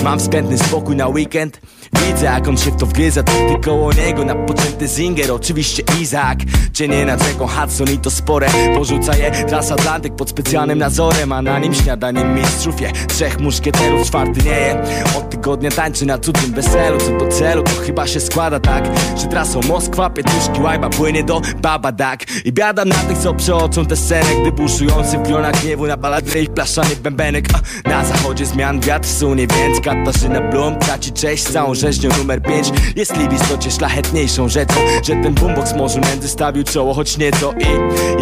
I 0.01 0.05
mam 0.05 0.19
względny 0.19 0.59
spokój 0.59 0.97
na 0.97 1.09
weekend 1.09 1.61
Widzę 2.03 2.25
jak 2.25 2.49
on 2.49 2.57
się 2.57 2.71
w 2.71 2.77
to 2.77 2.87
wgryza 2.87 3.23
Ty 3.23 3.33
koło 3.65 3.93
niego 3.93 4.25
napoczęty 4.25 4.89
Zinger. 4.89 5.33
Oczywiście 5.33 5.83
Izak 6.01 6.39
Cienie 6.73 7.07
nad 7.07 7.23
rzeką 7.23 7.47
Hudson 7.47 7.91
i 7.91 7.99
to 7.99 8.11
spore. 8.11 8.49
Porzuca 8.75 9.17
je 9.17 9.31
transatlantyk 9.31 10.17
pod 10.17 10.31
specjalnym 10.31 10.79
nadzorem 10.79 11.33
A 11.33 11.43
na 11.43 11.59
nim 11.59 11.75
śniadanie 11.75 12.25
mistrzów 12.25 12.81
je 12.81 12.93
Trzech 12.93 13.41
muszkieterów, 13.41 14.07
czwarty 14.07 14.43
nie 14.43 14.51
je. 14.51 14.83
Od 15.19 15.31
tygodnia 15.31 15.71
tańczy 15.71 16.07
na 16.07 16.19
cudzym 16.19 16.53
weselu. 16.53 16.99
Co 16.99 17.19
do 17.19 17.29
celu 17.29 17.63
to 17.63 17.71
chyba 17.71 18.07
się 18.07 18.21
składa 18.21 18.61
tak 18.61 18.85
Że 19.21 19.27
trasą 19.27 19.61
Moskwa, 19.69 20.11
Pietruszki, 20.11 20.61
Łajba 20.61 20.91
Płynie 20.91 21.25
do 21.25 21.41
Babadak 21.63 22.21
I 22.45 22.53
biada 22.53 22.85
na 22.85 22.95
tych 22.95 23.19
co 23.19 23.35
przeoczą 23.35 23.87
tę 23.87 23.97
scenę 23.97 24.41
Gdy 24.41 24.53
buszujący 24.53 25.19
w 25.19 25.23
glonach 25.23 25.63
gniewu 25.63 25.87
na 25.87 25.97
baladry 25.97 26.43
ich 26.43 26.51
blaszany 26.51 26.97
bębenek. 26.97 27.49
Na 27.85 28.05
zachodzie 28.05 28.47
zmian 28.47 28.81
wiatr 28.81 29.09
sunie 29.09 29.47
więc 29.47 29.81
Katarzyna 29.81 30.41
Blum 30.41 30.79
traci 30.79 31.13
cześć 31.13 31.45
całą 31.45 31.75
rzeźnią 31.85 32.11
numer 32.19 32.43
5 32.43 32.73
Jest 32.97 33.13
w 33.13 33.33
istocie 33.33 33.71
szlachetniejszą 33.71 34.49
rzeczą 34.49 34.75
Że 35.03 35.13
ten 35.13 35.35
boombox 35.35 35.75
może 35.77 36.01
między 36.01 36.29
stawił 36.29 36.65
czoło 36.65 36.95
choć 36.95 37.19
nieco. 37.19 37.53
I 37.53 37.65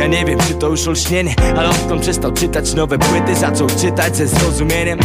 ja 0.00 0.06
nie 0.06 0.24
wiem 0.24 0.38
czy 0.48 0.54
to 0.54 0.68
już 0.68 0.88
olśnienie 0.88 1.34
Ale 1.56 1.70
odkąd 1.70 2.02
przestał 2.02 2.32
czytać 2.32 2.74
nowe 2.74 2.98
płyty 2.98 3.34
Zaczął 3.34 3.66
czytać 3.66 4.16
ze 4.16 4.26
zrozumieniem. 4.26 4.98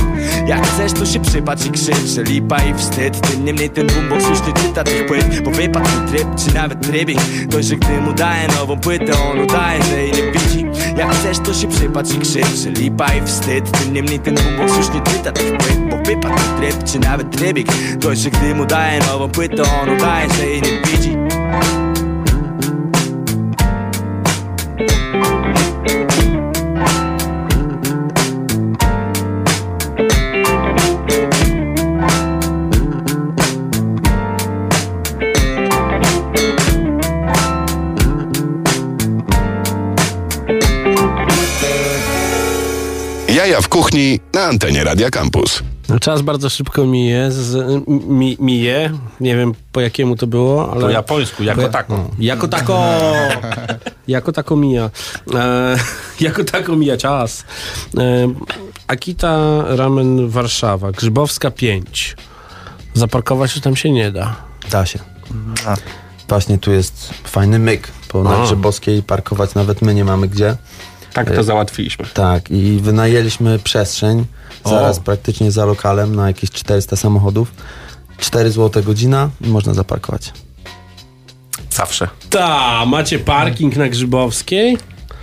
Jak 0.47 0.67
chcesz 0.67 0.93
to 0.93 1.05
się 1.05 1.19
przypatrz 1.19 1.65
i 1.65 1.71
krzycz 1.71 2.07
Że 2.15 2.23
lipa 2.23 2.63
i 2.63 2.73
wstyd. 2.73 3.21
Tym 3.21 3.45
niemniej 3.45 3.69
ten 3.69 3.87
boombox 3.87 4.29
już 4.29 4.39
nie 4.47 4.53
czyta 4.53 4.83
tych 4.83 5.05
płyt 5.05 5.41
Bo 5.43 5.51
wypadł 5.51 5.89
tryb 6.07 6.27
czy 6.45 6.53
nawet 6.53 6.81
trybik 6.81 7.19
że 7.59 7.75
gdy 7.75 8.01
mu 8.01 8.13
daje 8.13 8.47
nową 8.47 8.79
płytę 8.79 9.13
On 9.31 9.39
udaje, 9.39 9.83
że 9.83 10.01
jej 10.01 10.11
nie 10.11 10.31
widzi 10.31 10.66
Jak 10.97 11.15
chcesz 11.15 11.39
to 11.39 11.53
się 11.53 11.67
przypatrz 11.67 12.11
i 12.15 12.19
krzycz 12.19 12.79
lipa 12.79 13.13
i 13.13 13.21
wstyd 13.25 13.71
Tym 13.71 13.93
niemniej 13.93 14.19
ten 14.19 14.35
boombox 14.35 14.77
już 14.77 14.89
nie 14.89 15.01
czyta 15.01 15.31
tych 15.31 15.57
płyt 15.57 15.89
Bo 15.89 15.97
wypadł 15.97 16.43
tryb 16.57 16.83
czy 16.83 16.99
nawet 16.99 17.27
Dość, 17.97 18.21
że 18.21 18.29
gdy 18.29 18.55
mu 18.55 18.65
daje 18.65 18.99
nową 18.99 19.29
płytę 19.29 19.63
On 19.81 19.89
udaje, 19.89 20.33
że 20.33 20.45
jej 20.45 20.61
nie 20.61 20.81
widzi 20.91 21.17
W 43.61 43.69
kuchni 43.69 44.19
na 44.33 44.41
antenie 44.41 44.83
Radia 44.83 45.09
Campus. 45.09 45.63
No, 45.89 45.99
Czas 45.99 46.21
bardzo 46.21 46.49
szybko 46.49 46.85
mije, 46.85 47.31
z, 47.31 47.83
mi, 48.07 48.37
mije. 48.39 48.91
Nie 49.19 49.35
wiem 49.35 49.53
po 49.71 49.81
jakiemu 49.81 50.15
to 50.15 50.27
było, 50.27 50.71
ale... 50.71 50.81
Po 50.81 50.89
japońsku, 50.89 51.43
jako 51.43 51.61
Po- 51.61 51.69
tako. 51.69 51.97
No. 51.97 52.09
Jako 52.19 52.47
tako! 52.47 52.83
jako 54.07 54.31
tako 54.31 54.55
mija. 54.55 54.89
E, 55.33 55.77
jako 56.27 56.43
tako 56.43 56.75
mija 56.75 56.97
czas. 56.97 57.43
E, 57.97 58.27
Akita 58.87 59.63
Ramen 59.75 60.29
Warszawa, 60.29 60.91
Grzybowska 60.91 61.51
5. 61.51 62.15
Zaparkować 62.93 63.51
się 63.51 63.61
tam 63.61 63.75
się 63.75 63.91
nie 63.91 64.11
da. 64.11 64.35
Da 64.71 64.85
się. 64.85 64.99
Właśnie 66.29 66.57
tu 66.57 66.71
jest 66.71 67.09
fajny 67.23 67.59
myk, 67.59 67.87
bo 68.13 68.23
na 68.23 68.37
A. 68.37 68.43
Grzybowskiej 68.45 69.03
parkować 69.03 69.55
nawet 69.55 69.81
my 69.81 69.93
nie 69.95 70.05
mamy 70.05 70.27
gdzie. 70.27 70.57
Tak 71.26 71.36
to 71.36 71.43
załatwiliśmy. 71.43 72.05
Tak, 72.13 72.51
i 72.51 72.80
wynajęliśmy 72.82 73.59
przestrzeń 73.59 74.26
O. 74.63 74.70
zaraz 74.70 74.99
praktycznie 74.99 75.51
za 75.51 75.65
lokalem 75.65 76.15
na 76.15 76.28
jakieś 76.28 76.51
400 76.51 76.95
samochodów. 76.95 77.51
4 78.18 78.51
zł 78.51 78.84
godzina 78.84 79.30
i 79.41 79.47
można 79.47 79.74
zaparkować. 79.74 80.34
Zawsze. 81.70 82.07
Ta, 82.30 82.86
macie 82.86 83.20
parking 83.20 83.76
na 83.76 83.89
Grzybowskiej? 83.89 84.78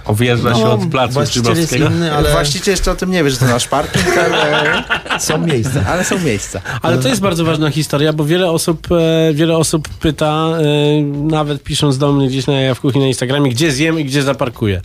Odjeżdża 0.05 0.55
się 0.55 0.67
od 0.67 0.87
placu 0.87 1.21
Grzybowskiego. 1.21 1.87
inny, 1.87 2.15
ale 2.15 2.33
Właściciel 2.33 2.73
jeszcze 2.73 2.91
o 2.91 2.95
tym 2.95 3.11
nie 3.11 3.25
wie, 3.25 3.31
że 3.31 3.37
to 3.37 3.45
nasz 3.45 3.69
parking, 3.69 4.07
ale 4.19 4.85
są 5.21 5.39
miejsca. 5.39 5.85
ale 5.89 6.05
są 6.05 6.19
miejsca. 6.19 6.61
Ale 6.83 6.99
to 6.99 7.09
jest 7.09 7.21
bardzo 7.21 7.45
ważna 7.45 7.71
historia, 7.71 8.13
bo 8.13 8.25
wiele 8.25 8.51
osób, 8.51 8.89
e, 8.93 9.35
wiele 9.35 9.57
osób 9.57 9.89
pyta, 9.89 10.49
e, 10.59 11.03
nawet 11.03 11.63
pisząc 11.63 11.99
do 11.99 12.13
mnie 12.13 12.29
gdzieś 12.29 12.47
na 12.47 12.53
ja 12.61 12.75
w 12.75 12.81
kuchni 12.81 13.01
na 13.01 13.07
Instagramie, 13.07 13.51
gdzie 13.51 13.73
zjem 13.73 14.01
i 14.01 14.05
gdzie 14.05 14.23
zaparkuję. 14.23 14.81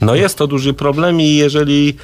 No 0.00 0.14
jest 0.14 0.38
to 0.38 0.46
duży 0.46 0.74
problem 0.74 1.20
i 1.20 1.36
jeżeli 1.36 1.96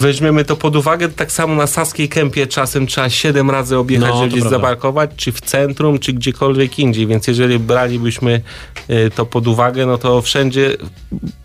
weźmiemy 0.00 0.44
to 0.44 0.56
pod 0.56 0.76
uwagę, 0.76 1.08
tak 1.08 1.32
samo 1.32 1.54
na 1.54 1.66
Saskiej 1.66 2.08
Kępie 2.08 2.46
czasem 2.46 2.86
trzeba 2.86 3.10
7 3.10 3.50
razy 3.50 3.78
objechać, 3.78 4.08
No, 4.10 4.16
żeby 4.16 4.28
gdzieś 4.28 4.40
prawda. 4.40 4.58
zaparkować, 4.58 5.10
czy 5.16 5.32
w 5.32 5.40
centrum, 5.40 5.98
czy 5.98 6.12
gdziekolwiek 6.12 6.78
indziej, 6.78 7.06
więc 7.06 7.26
jeżeli 7.26 7.58
bralibyśmy 7.58 8.40
y, 8.90 9.10
to 9.14 9.26
pod 9.26 9.46
uwagę, 9.46 9.86
no 9.86 9.98
to 9.98 10.22
wszędzie 10.22 10.76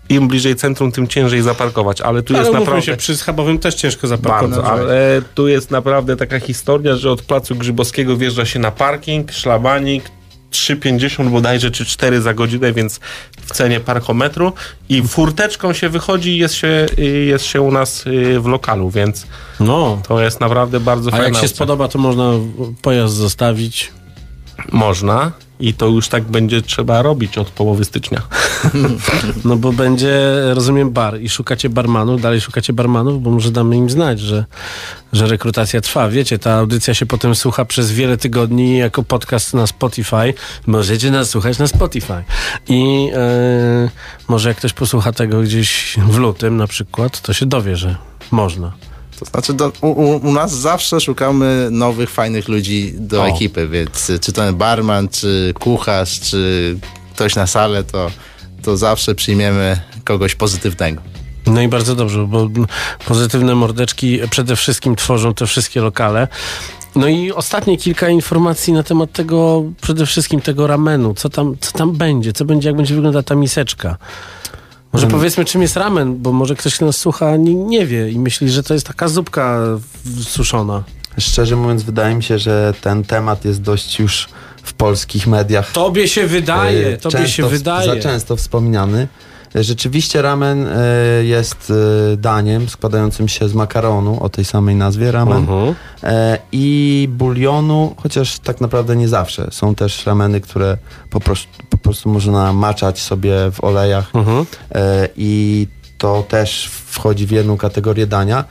im 0.10 0.28
bliżej 0.28 0.56
centrum, 0.56 0.92
tym 0.92 1.08
ciężej 1.08 1.42
zaparkować, 1.42 2.02
ale 2.02 2.24
tu 2.24 2.34
Ale 2.34 2.44
jest 2.44 2.54
naprawdę... 2.60 2.82
się, 2.82 2.98
przy 2.98 3.18
schabowym 3.18 3.60
też 3.60 3.76
ciężko 3.76 4.08
zaparkować. 4.08 4.50
Bardzo, 4.60 4.72
ale 4.72 5.22
tu 5.36 5.48
jest 5.48 5.72
naprawdę 5.72 6.18
taka 6.18 6.40
historia, 6.40 6.96
że 6.96 7.12
od 7.12 7.22
placu 7.22 7.56
Grzybowskiego 7.56 8.18
wjeżdża 8.18 8.46
się 8.46 8.60
na 8.60 8.72
parking, 8.72 9.32
szlabanik, 9.32 10.04
3,50 10.54 11.30
bodajże, 11.30 11.72
czy 11.72 11.86
4 11.86 12.22
za 12.22 12.34
godzinę, 12.34 12.74
więc 12.74 13.00
w 13.42 13.52
cenie 13.52 13.80
parkometru 13.80 14.54
i 14.90 15.02
furteczką 15.02 15.74
się 15.74 15.90
wychodzi 15.90 16.30
i 16.30 16.38
jest 16.38 16.56
się, 16.56 16.86
y, 17.00 17.02
jest 17.06 17.46
się 17.46 17.62
u 17.62 17.72
nas 17.72 18.08
y, 18.08 18.40
w 18.40 18.46
lokalu, 18.48 18.90
więc 18.90 19.28
No. 19.60 20.02
to 20.08 20.22
jest 20.22 20.40
naprawdę 20.40 20.80
bardzo 20.80 21.10
A 21.10 21.12
fajna 21.12 21.26
jak 21.26 21.34
się 21.34 21.40
opcja. 21.40 21.56
spodoba, 21.56 21.88
to 21.88 22.00
można 22.00 22.32
pojazd 22.82 23.16
zostawić. 23.16 23.92
Można 24.72 25.32
i 25.60 25.74
to 25.74 25.88
już 25.88 26.08
tak 26.08 26.24
będzie 26.24 26.62
trzeba 26.62 27.02
robić 27.02 27.38
od 27.38 27.50
połowy 27.50 27.86
stycznia. 27.86 28.22
No 29.46 29.56
bo 29.56 29.74
będzie, 29.74 30.14
rozumiem, 30.54 30.92
bar 30.92 31.22
i 31.22 31.30
szukacie 31.30 31.70
barmanów, 31.70 32.22
dalej 32.22 32.42
szukacie 32.42 32.74
barmanów, 32.74 33.24
bo 33.24 33.30
może 33.30 33.52
damy 33.52 33.76
im 33.76 33.90
znać, 33.90 34.20
że, 34.20 34.46
że 35.14 35.28
rekrutacja 35.28 35.82
trwa. 35.82 36.10
Wiecie, 36.10 36.40
ta 36.40 36.54
audycja 36.54 36.94
się 36.94 37.06
potem 37.06 37.36
słucha 37.36 37.66
przez 37.66 37.92
wiele 37.92 38.18
tygodni 38.18 38.78
jako 38.78 39.04
podcast 39.04 39.54
na 39.54 39.68
Spotify. 39.68 40.34
Możecie 40.68 41.12
nas 41.12 41.30
słuchać 41.30 41.60
na 41.60 41.68
Spotify. 41.68 42.24
I 42.70 43.10
e, 43.14 43.90
może 44.28 44.50
jak 44.50 44.58
ktoś 44.58 44.74
posłucha 44.74 45.12
tego 45.12 45.42
gdzieś 45.42 45.96
w 46.08 46.18
lutym 46.18 46.58
na 46.58 46.68
przykład, 46.68 47.22
to 47.22 47.34
się 47.34 47.46
dowie, 47.46 47.76
że 47.76 47.96
można. 48.32 48.72
To 49.24 49.32
znaczy, 49.32 49.54
do, 49.54 49.72
u, 49.82 50.28
u, 50.28 50.34
nas 50.34 50.52
zawsze 50.52 51.02
szukamy 51.02 51.68
nowych, 51.72 52.10
fajnych 52.10 52.48
ludzi 52.48 52.94
do 52.98 53.22
O. 53.22 53.28
ekipy, 53.28 53.68
więc 53.68 54.10
y, 54.10 54.20
czy 54.20 54.32
to 54.34 54.54
barman, 54.54 55.10
czy 55.10 55.54
kucharz, 55.60 56.20
czy 56.20 56.76
ktoś 57.14 57.36
na 57.36 57.48
salę, 57.48 57.84
to, 57.84 58.12
to 58.62 58.78
zawsze 58.78 59.16
przyjmiemy 59.16 59.82
kogoś 60.04 60.36
pozytywnego. 60.36 61.02
No 61.48 61.62
i 61.62 61.68
bardzo 61.68 61.96
dobrze, 61.96 62.28
bo 62.28 62.50
pozytywne 63.08 63.56
mordeczki 63.56 64.20
przede 64.30 64.56
wszystkim 64.56 64.96
tworzą 64.96 65.34
te 65.34 65.48
wszystkie 65.48 65.82
lokale. 65.82 66.28
No 66.96 67.08
i 67.08 67.32
ostatnie 67.32 67.78
kilka 67.78 68.10
informacji 68.10 68.74
na 68.74 68.84
temat 68.84 69.12
tego, 69.12 69.64
przede 69.82 70.06
wszystkim 70.06 70.42
tego 70.42 70.68
ramenu. 70.68 71.14
Co 71.14 71.30
tam, 71.30 71.56
co 71.60 71.72
tam 71.72 71.92
będzie? 71.92 72.34
Co 72.34 72.46
będzie, 72.46 72.70
jak 72.70 72.78
będzie 72.78 72.96
wyglądała 72.96 73.24
ta 73.24 73.36
miseczka? 73.36 73.98
Może 74.94 75.08
powiedzmy, 75.08 75.46
czym 75.46 75.62
jest 75.62 75.78
ramen, 75.78 76.18
bo 76.18 76.32
może 76.32 76.56
ktoś 76.56 76.80
nas 76.80 76.98
słucha, 76.98 77.38
nie, 77.38 77.54
nie 77.54 77.86
wie 77.86 78.10
i 78.10 78.20
myśli, 78.20 78.50
że 78.50 78.64
to 78.64 78.74
jest 78.74 78.88
taka 78.88 79.08
zupka 79.08 79.60
suszona. 80.22 80.84
Szczerze 81.18 81.56
mówiąc, 81.56 81.84
wydaje 81.84 82.16
mi 82.16 82.24
się, 82.24 82.40
że 82.40 82.74
ten 82.82 83.04
temat 83.04 83.46
jest 83.46 83.62
dość 83.62 84.00
już 84.00 84.30
w 84.64 84.74
polskich 84.74 85.28
mediach. 85.28 85.72
Tobie 85.72 86.08
się 86.08 86.28
wydaje, 86.28 86.88
e, 86.88 86.98
tobie 86.98 87.28
się 87.28 87.48
wydaje. 87.50 87.96
Za 87.96 88.02
często 88.10 88.36
wspominany. 88.36 89.08
Rzeczywiście 89.56 90.22
ramen 90.22 90.68
e, 90.68 91.24
jest 91.24 91.74
e, 92.14 92.18
daniem 92.18 92.70
składającym 92.70 93.28
się 93.28 93.50
z 93.50 93.54
makaronu 93.54 94.24
o 94.24 94.30
tej 94.30 94.46
samej 94.46 94.76
nazwie 94.76 95.12
ramen 95.12 95.48
e, 96.04 96.38
i 96.52 97.08
bulionu, 97.12 97.96
chociaż 98.04 98.40
tak 98.40 98.62
naprawdę 98.62 98.96
nie 98.96 99.08
zawsze. 99.08 99.48
Są 99.52 99.76
też 99.76 100.06
rameny, 100.06 100.42
które 100.42 100.78
po 101.10 101.20
prostu, 101.20 101.48
po 101.70 101.78
prostu 101.78 102.10
można 102.10 102.54
maczać 102.54 103.02
sobie 103.02 103.52
w 103.52 103.64
olejach 103.64 104.12
e, 104.76 105.10
i 105.18 105.68
to 105.98 106.24
też 106.30 106.70
wchodzi 106.86 107.28
w 107.28 107.32
jedną 107.32 107.58
kategorię 107.58 108.08
dania. 108.08 108.44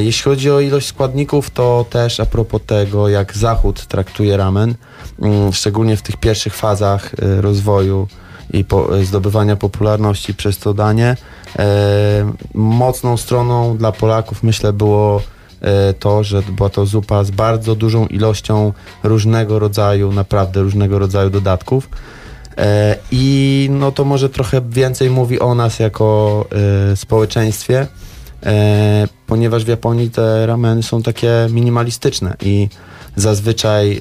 Jeśli 0.00 0.22
chodzi 0.22 0.50
o 0.50 0.60
ilość 0.60 0.86
składników, 0.86 1.50
to 1.50 1.86
też 1.90 2.20
a 2.20 2.26
propos 2.26 2.60
tego, 2.66 3.08
jak 3.08 3.36
Zachód 3.36 3.86
traktuje 3.86 4.36
ramen, 4.36 4.74
mm, 5.22 5.52
szczególnie 5.52 5.96
w 5.96 6.02
tych 6.02 6.16
pierwszych 6.16 6.54
fazach 6.54 7.10
rozwoju 7.40 8.08
i 8.52 8.64
po, 8.64 8.88
zdobywania 9.04 9.56
popularności 9.56 10.34
przez 10.34 10.58
to 10.58 10.74
danie, 10.74 11.16
e, 11.58 12.32
mocną 12.54 13.16
stroną 13.16 13.76
dla 13.76 13.92
Polaków 13.92 14.42
myślę 14.42 14.72
było 14.72 15.22
e, 15.60 15.94
to, 15.94 16.24
że 16.24 16.42
była 16.42 16.68
to 16.68 16.86
zupa 16.86 17.24
z 17.24 17.30
bardzo 17.30 17.74
dużą 17.74 18.06
ilością 18.06 18.72
różnego 19.02 19.58
rodzaju, 19.58 20.12
naprawdę 20.12 20.60
różnego 20.62 20.98
rodzaju 20.98 21.30
dodatków. 21.30 21.88
E, 22.58 22.96
I 23.10 23.68
no 23.70 23.92
to 23.92 24.04
może 24.04 24.28
trochę 24.28 24.60
więcej 24.60 25.10
mówi 25.10 25.40
o 25.40 25.54
nas 25.54 25.78
jako 25.78 26.44
społeczeństwie, 26.94 27.86
ponieważ 29.26 29.64
w 29.64 29.68
Japonii 29.68 30.10
te 30.10 30.46
rameny 30.46 30.82
są 30.82 31.02
takie 31.02 31.48
minimalistyczne 31.50 32.36
i 32.42 32.68
zazwyczaj, 33.16 34.00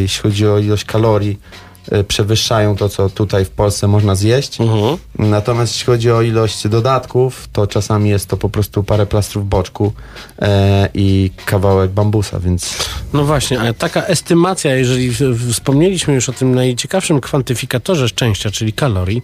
jeśli 0.00 0.22
chodzi 0.22 0.48
o 0.48 0.58
ilość 0.58 0.84
kalorii, 0.84 1.38
przewyższają 2.08 2.76
to, 2.76 2.88
co 2.88 3.10
tutaj 3.10 3.44
w 3.44 3.50
Polsce 3.50 3.88
można 3.88 4.14
zjeść. 4.14 4.60
Mhm. 4.60 4.96
Natomiast 5.18 5.72
jeśli 5.72 5.86
chodzi 5.86 6.10
o 6.10 6.22
ilość 6.22 6.68
dodatków, 6.68 7.48
to 7.52 7.66
czasami 7.66 8.10
jest 8.10 8.28
to 8.28 8.36
po 8.36 8.48
prostu 8.48 8.82
parę 8.82 9.06
plastrów 9.06 9.48
boczku 9.48 9.92
e, 10.42 10.88
i 10.94 11.30
kawałek 11.44 11.90
bambusa, 11.90 12.40
więc 12.40 12.78
No 13.12 13.24
właśnie, 13.24 13.60
a 13.60 13.72
taka 13.72 14.02
estymacja, 14.02 14.74
jeżeli 14.74 15.10
wspomnieliśmy 15.52 16.14
już 16.14 16.28
o 16.28 16.32
tym 16.32 16.54
najciekawszym 16.54 17.20
kwantyfikatorze 17.20 18.08
szczęścia, 18.08 18.50
czyli 18.50 18.72
kalorii, 18.72 19.22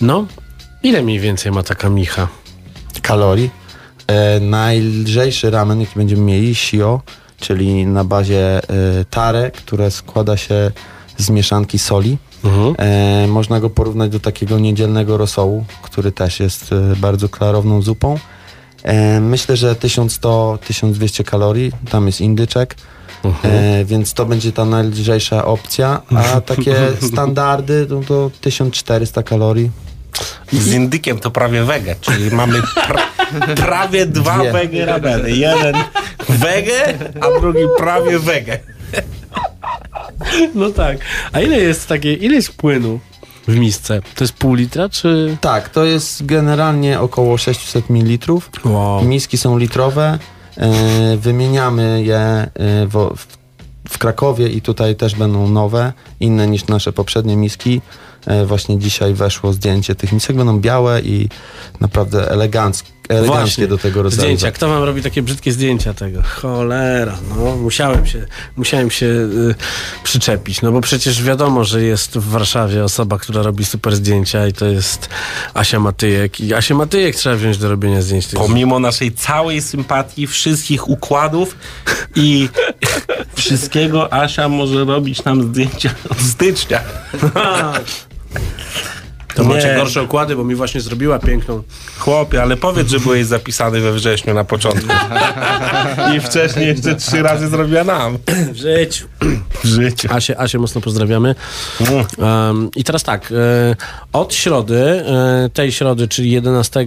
no, 0.00 0.26
ile 0.82 1.02
mniej 1.02 1.20
więcej 1.20 1.52
ma 1.52 1.62
taka 1.62 1.90
micha? 1.90 2.28
kalorii. 3.02 3.50
E, 4.06 4.40
najlżejszy 4.40 5.50
ramen, 5.50 5.80
jaki 5.80 5.92
będziemy 5.96 6.22
mieli, 6.22 6.54
shio, 6.54 7.00
czyli 7.40 7.86
na 7.86 8.04
bazie 8.04 8.58
e, 8.58 8.60
tare, 9.10 9.50
które 9.50 9.90
składa 9.90 10.36
się 10.36 10.70
z 11.18 11.30
mieszanki 11.30 11.78
soli. 11.78 12.18
Mhm. 12.44 12.74
E, 12.78 13.26
można 13.26 13.60
go 13.60 13.70
porównać 13.70 14.10
do 14.10 14.20
takiego 14.20 14.58
niedzielnego 14.58 15.16
rosołu, 15.16 15.64
który 15.82 16.12
też 16.12 16.40
jest 16.40 16.72
e, 16.72 16.96
bardzo 16.96 17.28
klarowną 17.28 17.82
zupą. 17.82 18.18
E, 18.82 19.20
myślę, 19.20 19.56
że 19.56 19.74
1100-1200 19.74 21.24
kalorii, 21.24 21.72
tam 21.90 22.06
jest 22.06 22.20
indyczek. 22.20 22.76
E, 23.44 23.84
więc 23.84 24.14
to 24.14 24.26
będzie 24.26 24.52
ta 24.52 24.64
najlżejsza 24.64 25.44
opcja, 25.44 26.02
a 26.16 26.40
takie 26.40 26.76
standardy 27.12 27.86
no 27.90 28.00
to 28.08 28.30
1400 28.40 29.22
kalorii. 29.22 29.70
Z 30.52 30.72
indykiem 30.72 31.18
to 31.18 31.30
prawie 31.30 31.64
wege, 31.64 31.96
czyli 32.00 32.30
mamy 32.30 32.60
pra- 32.62 33.56
prawie 33.66 34.06
dwa 34.06 34.38
Dwie. 34.38 34.52
wege 34.52 34.86
rameny. 34.86 35.30
Jeden 35.30 35.74
wege, 36.28 36.98
a 37.20 37.40
drugi 37.40 37.64
prawie 37.78 38.18
wege. 38.18 38.58
No 40.54 40.70
tak. 40.70 40.98
A 41.32 41.40
ile 41.40 41.56
jest 41.60 41.88
takie, 41.88 42.12
ile 42.14 42.34
jest 42.34 42.56
płynu 42.56 43.00
w 43.48 43.56
misce? 43.56 44.00
To 44.14 44.24
jest 44.24 44.34
pół 44.34 44.54
litra, 44.54 44.88
czy... 44.88 45.36
Tak, 45.40 45.68
to 45.68 45.84
jest 45.84 46.26
generalnie 46.26 47.00
około 47.00 47.38
600 47.38 47.90
ml. 47.90 48.32
Wow. 48.64 49.04
Miski 49.04 49.38
są 49.38 49.58
litrowe. 49.58 50.18
e, 50.56 51.16
Wymieniamy 51.16 52.02
je 52.04 52.16
e, 52.18 52.48
w- 52.86 53.14
w 53.88 53.98
Krakowie 53.98 54.48
i 54.48 54.62
tutaj 54.62 54.96
też 54.96 55.14
będą 55.14 55.48
nowe, 55.48 55.92
inne 56.20 56.46
niż 56.46 56.66
nasze 56.66 56.92
poprzednie 56.92 57.36
miski. 57.36 57.80
E, 58.26 58.46
Właśnie 58.46 58.78
dzisiaj 58.78 59.14
weszło 59.14 59.52
zdjęcie 59.52 59.94
tych 59.94 60.12
misek, 60.12 60.36
będą 60.36 60.60
białe 60.60 61.00
i 61.00 61.28
naprawdę 61.80 62.30
eleganckie, 62.30 62.90
eleganckie 63.08 63.36
Właśnie. 63.36 63.68
do 63.68 63.78
tego 63.78 64.02
rodzaju. 64.02 64.22
Zdjęcia. 64.22 64.52
Kto 64.52 64.68
wam 64.68 64.82
robi 64.82 65.02
takie 65.02 65.22
brzydkie 65.22 65.52
zdjęcia 65.52 65.94
tego? 65.94 66.22
Cholera, 66.22 67.18
no 67.36 67.56
musiałem 67.56 68.06
się, 68.06 68.26
musiałem 68.56 68.90
się 68.90 69.06
y, 69.06 69.54
przyczepić, 70.02 70.62
no 70.62 70.72
bo 70.72 70.80
przecież 70.80 71.22
wiadomo, 71.22 71.64
że 71.64 71.82
jest 71.82 72.18
w 72.18 72.28
Warszawie 72.28 72.84
osoba, 72.84 73.18
która 73.18 73.42
robi 73.42 73.64
super 73.64 73.96
zdjęcia 73.96 74.46
i 74.46 74.52
to 74.52 74.66
jest 74.66 75.08
Asia 75.54 75.80
Matyjek 75.80 76.40
i 76.40 76.54
Asię 76.54 76.74
Matyjek 76.74 77.16
trzeba 77.16 77.36
wziąć 77.36 77.58
do 77.58 77.68
robienia 77.68 78.02
zdjęć. 78.02 78.26
Pomimo 78.26 78.78
naszej 78.78 79.12
całej 79.12 79.62
sympatii, 79.62 80.26
wszystkich 80.26 80.88
układów 80.88 81.56
i 82.14 82.48
wszystkiego, 83.36 84.12
Asia 84.12 84.48
może 84.48 84.84
robić 84.84 85.24
nam 85.24 85.42
zdjęcia 85.42 85.90
od 86.10 86.18
stycznia. 86.18 86.80
To 89.36 89.42
Nie. 89.42 89.48
macie 89.48 89.74
gorsze 89.74 90.02
układy, 90.02 90.36
bo 90.36 90.44
mi 90.44 90.54
właśnie 90.54 90.80
zrobiła 90.80 91.18
piękną. 91.18 91.62
Chłopie, 91.98 92.42
ale 92.42 92.56
powiedz, 92.56 92.88
że 92.88 93.00
byłeś 93.00 93.26
zapisany 93.26 93.80
we 93.80 93.92
wrześniu 93.92 94.34
na 94.34 94.44
początku. 94.44 94.86
I 96.16 96.20
wcześniej 96.20 96.66
jeszcze 96.66 96.94
trzy 96.94 97.22
razy 97.22 97.48
zrobiła 97.48 97.84
nam. 97.84 98.18
W 98.52 98.56
życiu. 98.56 99.06
W 99.64 99.66
życiu. 99.66 100.08
Asię, 100.10 100.40
Asię 100.40 100.58
mocno 100.58 100.80
pozdrawiamy. 100.80 101.34
Um, 102.18 102.70
I 102.76 102.84
teraz 102.84 103.02
tak, 103.02 103.32
e, 103.32 103.76
od 104.12 104.34
środy, 104.34 104.82
e, 104.84 105.50
tej 105.52 105.72
środy, 105.72 106.08
czyli 106.08 106.30
11 106.30 106.86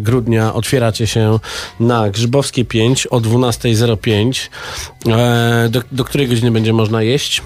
grudnia 0.00 0.54
otwieracie 0.54 1.06
się 1.06 1.38
na 1.80 2.10
Grzybowskiej 2.10 2.64
5 2.64 3.06
o 3.06 3.20
12.05. 3.20 4.48
E, 5.08 5.68
do, 5.68 5.82
do 5.92 6.04
której 6.04 6.28
godziny 6.28 6.50
będzie 6.50 6.72
można 6.72 7.02
jeść? 7.02 7.42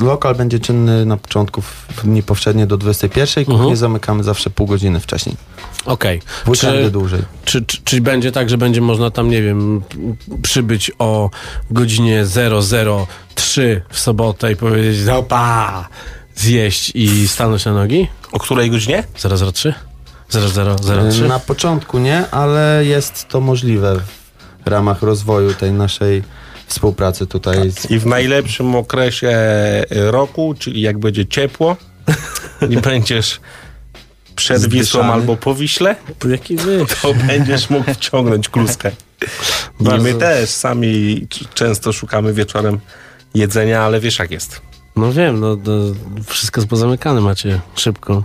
Lokal 0.00 0.34
będzie 0.34 0.58
czynny 0.58 1.06
na 1.06 1.16
początku 1.16 1.62
w 1.62 2.02
dni 2.04 2.22
powszednie 2.22 2.66
do 2.66 2.76
21, 2.76 3.44
kuchnię 3.44 3.58
Mhm. 3.60 3.76
zamykamy 3.76 4.24
zawsze 4.24 4.50
pół 4.50 4.66
godziny 4.66 5.00
wcześniej. 5.00 5.36
Okej. 5.84 6.20
W 6.44 6.48
weekendy 6.48 6.90
dłużej. 6.90 7.22
Czy, 7.44 7.62
czy, 7.64 7.82
czy 7.84 8.00
będzie 8.00 8.32
tak, 8.32 8.50
że 8.50 8.58
będzie 8.58 8.80
można 8.80 9.10
tam, 9.10 9.30
nie 9.30 9.42
wiem, 9.42 9.82
przybyć 10.42 10.90
o 10.98 11.30
godzinie 11.70 12.24
003 13.36 13.82
w 13.90 13.98
sobotę 13.98 14.52
i 14.52 14.56
powiedzieć, 14.56 15.08
opa, 15.08 15.88
zjeść 16.36 16.92
i 16.94 17.28
stanąć 17.28 17.64
na 17.64 17.72
nogi? 17.72 18.08
O 18.32 18.38
której 18.38 18.70
godzinie? 18.70 19.04
003? 19.52 19.74
0003? 20.30 21.28
Na 21.28 21.38
początku 21.38 21.98
nie, 21.98 22.30
ale 22.30 22.82
jest 22.84 23.28
to 23.28 23.40
możliwe 23.40 24.00
w 24.64 24.68
ramach 24.68 25.02
rozwoju 25.02 25.54
tej 25.54 25.72
naszej 25.72 26.22
współpracy 26.66 27.26
tutaj. 27.26 27.70
Z... 27.70 27.90
I 27.90 27.98
w 27.98 28.06
najlepszym 28.06 28.74
okresie 28.74 29.28
e, 29.28 29.86
roku, 29.90 30.54
czyli 30.58 30.80
jak 30.80 30.98
będzie 30.98 31.26
ciepło 31.26 31.76
i 32.70 32.76
będziesz 32.76 33.40
przed 34.36 34.58
Zdyszany. 34.58 34.80
Wisłą 34.80 35.04
albo 35.04 35.36
po 35.36 35.54
Wiśle, 35.54 35.96
Jaki 36.30 36.56
wy? 36.56 36.84
to 37.02 37.14
będziesz 37.14 37.70
mógł 37.70 37.94
wciągnąć 37.94 38.48
kluskę. 38.48 38.90
I 39.80 40.02
my 40.02 40.14
też 40.14 40.50
sami 40.50 41.26
często 41.54 41.92
szukamy 41.92 42.32
wieczorem 42.32 42.80
jedzenia, 43.34 43.82
ale 43.82 44.00
wiesz 44.00 44.18
jak 44.18 44.30
jest. 44.30 44.60
No 44.96 45.12
wiem, 45.12 45.40
no 45.40 45.56
to 45.56 45.70
wszystko 46.26 46.60
jest 46.60 46.70
pozamykane 46.70 47.20
macie 47.20 47.60
szybko. 47.74 48.22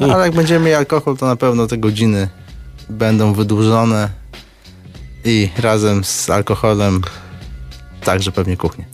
No, 0.00 0.06
ale 0.14 0.24
jak 0.24 0.34
będziemy 0.34 0.60
mieli 0.60 0.74
alkohol, 0.74 1.16
to 1.16 1.26
na 1.26 1.36
pewno 1.36 1.66
te 1.66 1.78
godziny 1.78 2.28
będą 2.88 3.34
wydłużone 3.34 4.19
i 5.24 5.48
razem 5.58 6.04
z 6.04 6.30
alkoholem 6.30 7.02
także 8.04 8.32
pewnie 8.32 8.56
kuchnię. 8.56 8.84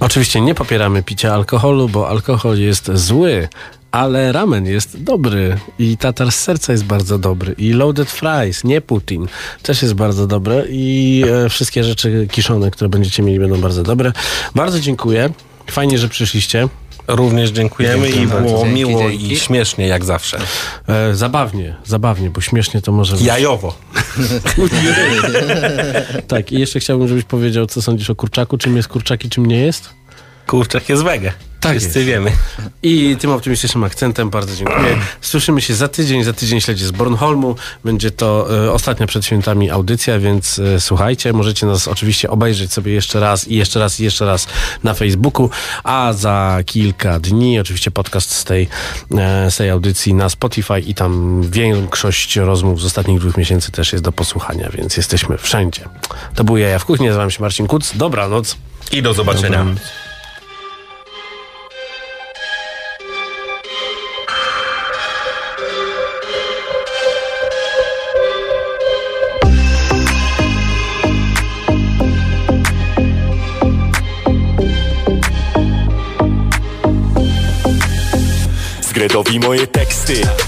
Oczywiście 0.00 0.40
nie 0.40 0.54
popieramy 0.54 1.02
picia 1.02 1.34
alkoholu, 1.34 1.88
bo 1.88 2.08
alkohol 2.08 2.58
jest 2.58 2.90
zły, 2.94 3.48
ale 3.90 4.32
ramen 4.32 4.66
jest 4.66 5.02
dobry 5.02 5.56
i 5.78 5.96
tatar 5.96 6.32
z 6.32 6.34
serca 6.34 6.72
jest 6.72 6.84
bardzo 6.84 7.18
dobry 7.18 7.54
i 7.58 7.72
loaded 7.72 8.10
fries, 8.10 8.64
nie 8.64 8.80
Putin, 8.80 9.26
też 9.62 9.82
jest 9.82 9.94
bardzo 9.94 10.26
dobre 10.26 10.64
i 10.68 11.24
e, 11.44 11.48
wszystkie 11.48 11.84
rzeczy 11.84 12.28
kiszone, 12.30 12.70
które 12.70 12.88
będziecie 12.90 13.22
mieli 13.22 13.38
będą 13.38 13.60
bardzo 13.60 13.82
dobre. 13.82 14.12
Bardzo 14.54 14.80
dziękuję. 14.80 15.30
Fajnie, 15.70 15.98
że 15.98 16.08
przyszliście. 16.08 16.68
Również 17.08 17.50
dziękujemy 17.50 18.12
Dziękuję 18.12 18.24
i 18.24 18.26
było 18.26 18.58
Dzięki, 18.58 18.74
miło 18.74 19.00
dzięki. 19.00 19.32
i 19.32 19.36
śmiesznie 19.36 19.86
jak 19.86 20.04
zawsze. 20.04 20.38
E, 20.88 21.14
zabawnie, 21.14 21.76
zabawnie, 21.84 22.30
bo 22.30 22.40
śmiesznie 22.40 22.82
to 22.82 22.92
może 22.92 23.16
być. 23.16 23.24
Jajowo. 23.24 23.74
tak, 26.28 26.52
i 26.52 26.58
jeszcze 26.60 26.80
chciałbym, 26.80 27.08
żebyś 27.08 27.24
powiedział, 27.24 27.66
co 27.66 27.82
sądzisz 27.82 28.10
o 28.10 28.14
kurczaku, 28.14 28.58
czym 28.58 28.76
jest 28.76 28.88
kurczak 28.88 29.24
i 29.24 29.30
czym 29.30 29.46
nie 29.46 29.60
jest? 29.60 29.90
Kurczak 30.46 30.88
jest 30.88 31.02
wege. 31.02 31.32
Tak 31.64 31.78
Wszyscy 31.78 31.98
jest. 31.98 32.08
wiemy. 32.08 32.32
I 32.82 33.16
tym 33.20 33.30
optymistycznym 33.30 33.84
akcentem 33.84 34.30
bardzo 34.30 34.56
dziękuję. 34.56 34.96
Słyszymy 35.20 35.60
się 35.60 35.74
za 35.74 35.88
tydzień. 35.88 36.24
Za 36.24 36.32
tydzień 36.32 36.60
śledzi 36.60 36.84
z 36.84 36.90
Bornholmu. 36.90 37.56
Będzie 37.84 38.10
to 38.10 38.48
e, 38.66 38.72
ostatnia 38.72 39.06
przed 39.06 39.26
świętami 39.26 39.70
audycja, 39.70 40.18
więc 40.18 40.58
e, 40.58 40.80
słuchajcie. 40.80 41.32
Możecie 41.32 41.66
nas 41.66 41.88
oczywiście 41.88 42.30
obejrzeć 42.30 42.72
sobie 42.72 42.92
jeszcze 42.92 43.20
raz 43.20 43.48
i 43.48 43.56
jeszcze 43.56 43.80
raz 43.80 44.00
i 44.00 44.04
jeszcze 44.04 44.26
raz 44.26 44.46
na 44.82 44.94
Facebooku. 44.94 45.50
A 45.84 46.12
za 46.12 46.58
kilka 46.66 47.20
dni 47.20 47.60
oczywiście 47.60 47.90
podcast 47.90 48.30
z 48.34 48.44
tej, 48.44 48.68
e, 49.18 49.50
z 49.50 49.56
tej 49.56 49.70
audycji 49.70 50.14
na 50.14 50.28
Spotify 50.28 50.80
i 50.80 50.94
tam 50.94 51.42
większość 51.42 52.36
rozmów 52.36 52.80
z 52.80 52.84
ostatnich 52.84 53.20
dwóch 53.20 53.36
miesięcy 53.36 53.72
też 53.72 53.92
jest 53.92 54.04
do 54.04 54.12
posłuchania, 54.12 54.70
więc 54.74 54.96
jesteśmy 54.96 55.38
wszędzie. 55.38 55.82
To 56.34 56.44
był 56.44 56.56
Jaja 56.56 56.78
w 56.78 56.84
Kuchni. 56.84 57.06
Nazywam 57.06 57.30
się 57.30 57.42
Marcin 57.42 57.66
Kuc. 57.66 57.96
Dobranoc. 57.96 58.56
I 58.92 59.02
do 59.02 59.14
zobaczenia. 59.14 59.58
Dobranoc. 59.58 60.03
Zgredowi 79.04 79.40
moje 79.40 79.66
teksty 79.66 79.83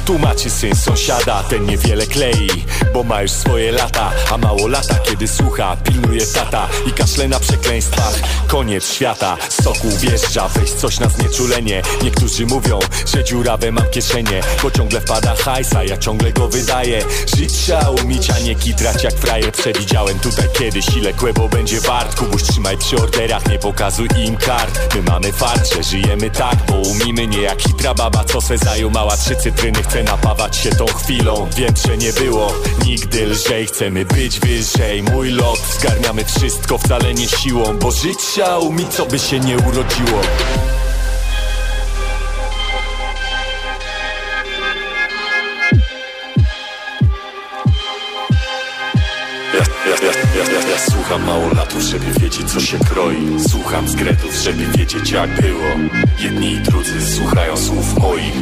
Tłumaczy 0.04 0.50
syn 0.50 0.76
sąsiada 0.76 1.42
Ten 1.42 1.66
niewiele 1.66 2.06
klei 2.06 2.48
Bo 2.94 3.02
ma 3.02 3.22
już 3.22 3.30
swoje 3.30 3.72
lata 3.72 4.12
A 4.32 4.38
mało 4.38 4.68
lata 4.68 4.94
kiedy 4.94 5.28
słucha 5.28 5.76
Pilnuje 5.76 6.26
tata 6.26 6.68
I 6.86 6.92
kaszle 6.92 7.28
na 7.28 7.40
przekleństwach. 7.40 8.14
Koniec 8.46 8.92
świata 8.92 9.36
Soku 9.62 9.88
wjeżdża 9.88 10.48
Weź 10.48 10.70
coś 10.70 11.00
na 11.00 11.08
znieczulenie. 11.08 11.82
Niektórzy 12.02 12.46
mówią 12.46 12.78
Że 13.14 13.24
dziurawe 13.24 13.72
mam 13.72 13.90
kieszenie 13.90 14.40
Bo 14.62 14.70
ciągle 14.70 15.00
wpada 15.00 15.34
hajsa 15.34 15.84
Ja 15.84 15.96
ciągle 15.96 16.32
go 16.32 16.48
wydaję. 16.48 17.04
Żyć 17.36 17.52
trzeba 17.52 17.90
umieć 17.90 18.30
A 18.30 18.38
nie 18.38 18.54
kitrać 18.54 19.04
jak 19.04 19.14
frajer. 19.14 19.52
Przewidziałem 19.52 20.18
tutaj 20.18 20.48
kiedyś 20.58 20.96
Ile 20.96 21.12
kłebo 21.12 21.48
będzie 21.48 21.80
wart. 21.80 22.18
Kubuś 22.18 22.42
trzymaj 22.42 22.78
przy 22.78 22.96
orderach 22.96 23.48
Nie 23.48 23.58
pokazuj 23.58 24.08
im 24.24 24.36
kart. 24.36 24.94
My 24.94 25.02
mamy 25.02 25.32
fart, 25.32 25.74
że 25.74 25.82
żyjemy 25.82 26.30
tak 26.30 26.56
Bo 26.68 26.74
umimy 26.74 27.26
nie 27.26 27.42
jak 27.42 27.62
hitra 27.62 27.94
baba 27.94 28.24
Co 28.24 28.40
se 28.40 28.58
zajumała 28.58 29.16
trzy 29.16 29.36
cytryny 29.46 29.82
Chce 29.82 30.02
napawać 30.02 30.56
się 30.56 30.70
tą 30.70 30.86
chwilą. 30.86 31.48
Wiem, 31.56 31.74
że 31.86 31.96
nie 31.96 32.12
było 32.12 32.52
nigdy 32.86 33.26
lżej. 33.26 33.66
Chcemy 33.66 34.04
być 34.04 34.40
wyżej. 34.40 35.02
Mój 35.02 35.30
lot. 35.30 35.58
Zgarniamy 35.78 36.24
wszystko 36.24 36.78
wcale 36.78 37.14
nie 37.14 37.28
siłą 37.28 37.78
Bo 37.78 37.90
trzeba 38.18 38.58
umieć 38.58 38.88
co 38.88 39.06
by 39.06 39.18
się 39.18 39.40
nie 39.40 39.56
urodziło. 39.56 40.20
Słucham 50.90 51.24
mało 51.24 51.48
latów, 51.54 51.82
żeby 51.82 52.20
wiedzieć 52.20 52.50
co 52.52 52.60
się 52.60 52.78
kroi. 52.78 53.36
Słucham 53.48 53.88
zgredów, 53.88 54.34
żeby 54.34 54.66
wiedzieć 54.66 55.10
jak 55.10 55.40
było 55.40 55.95
Jedni 56.18 56.52
i 56.52 56.60
drudzy 56.60 57.16
słuchają 57.16 57.56
słów 57.56 57.98
moich. 57.98 58.32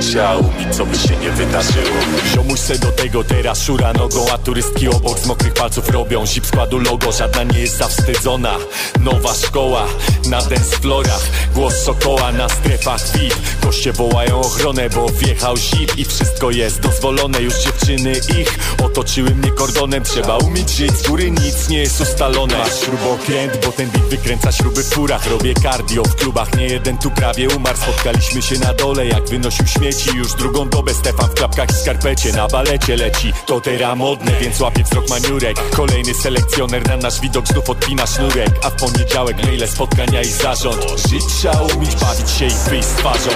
Trzeba 0.00 0.36
umieć, 0.36 0.76
co 0.76 0.86
by 0.86 0.98
się 0.98 1.16
nie 1.16 1.30
wydarzyło. 1.30 1.96
Ziomuś 2.34 2.60
se 2.60 2.78
do 2.78 2.92
tego 2.92 3.24
teraz 3.24 3.62
szura 3.62 3.92
nogą 3.92 4.26
A 4.32 4.38
turystki 4.38 4.88
obok 4.88 5.18
z 5.18 5.26
mokrych 5.26 5.54
palców 5.54 5.90
robią. 5.90 6.26
Zip 6.26 6.46
składu 6.46 6.78
logo, 6.78 7.12
żadna 7.12 7.42
nie 7.42 7.58
jest 7.58 7.76
zawstydzona. 7.76 8.56
Nowa 9.00 9.34
szkoła 9.34 9.86
na 10.26 10.42
dance 10.42 10.76
florach 10.76 11.22
Głos 11.54 11.74
sokoła 11.74 12.32
na 12.32 12.48
strefach 12.48 13.00
fit 13.12 13.36
Goście 13.62 13.92
wołają 13.92 14.40
ochronę, 14.40 14.90
bo 14.90 15.08
wjechał 15.08 15.56
zip 15.56 15.98
I 15.98 16.04
wszystko 16.04 16.50
jest 16.50 16.80
dozwolone, 16.80 17.42
już 17.42 17.54
dziewczyny 17.54 18.12
ich 18.40 18.58
Otoczyły 18.84 19.30
mnie 19.30 19.50
kordonem, 19.50 20.04
trzeba 20.04 20.36
umieć 20.36 20.70
żyć 20.70 20.92
Z 20.92 21.08
góry 21.08 21.30
nic 21.30 21.68
nie 21.68 21.78
jest 21.78 22.00
ustalone. 22.00 22.58
Masz 22.58 22.80
śrubokręt, 22.80 23.66
bo 23.66 23.72
ten 23.72 23.90
beat 23.90 24.04
wykręca 24.04 24.52
śruby 24.52 24.82
w 24.82 24.88
furach. 24.88 25.26
Robię 25.26 25.54
cardio 25.54 26.02
w 26.02 26.14
klubach, 26.14 26.56
nie 26.56 26.66
jeden 26.66 26.98
tu 27.02 27.10
prawie 27.10 27.48
umarł. 27.48 27.78
Spotkaliśmy 27.78 28.42
się 28.42 28.58
na 28.58 28.74
dole 28.74 29.06
jak 29.06 29.28
wynosił 29.28 29.66
śmieci. 29.66 30.10
Już 30.16 30.34
drugą 30.34 30.68
dobę 30.68 30.94
Stefan 30.94 31.30
w 31.30 31.34
klapkach 31.34 31.70
i 31.70 31.74
skarpecie 31.74 32.32
Na 32.32 32.48
balecie 32.48 32.96
leci, 32.96 33.32
to 33.46 33.60
teraz 33.60 33.98
modne 33.98 34.32
Więc 34.40 34.60
łapie 34.60 34.84
wzrok 34.84 35.08
maniurek. 35.08 35.70
Kolejny 35.76 36.14
selekcjoner 36.14 36.88
na 36.88 36.96
nasz 36.96 37.20
widok 37.20 37.48
znów 37.48 37.70
odpina 37.70 38.06
sznurek. 38.06 38.50
A 38.64 38.70
w 38.70 38.76
poniedziałek 38.76 39.44
maile, 39.44 39.68
spotkania 39.68 40.20
i 40.20 40.28
zarząd. 40.28 40.86
Żyć 41.08 41.24
trzeba 41.38 41.60
umieć, 41.60 41.96
bawić 41.96 42.30
się 42.30 42.46
i 42.46 42.70
wyjść 42.70 42.88
z 42.88 42.92
twarzą 42.92 43.30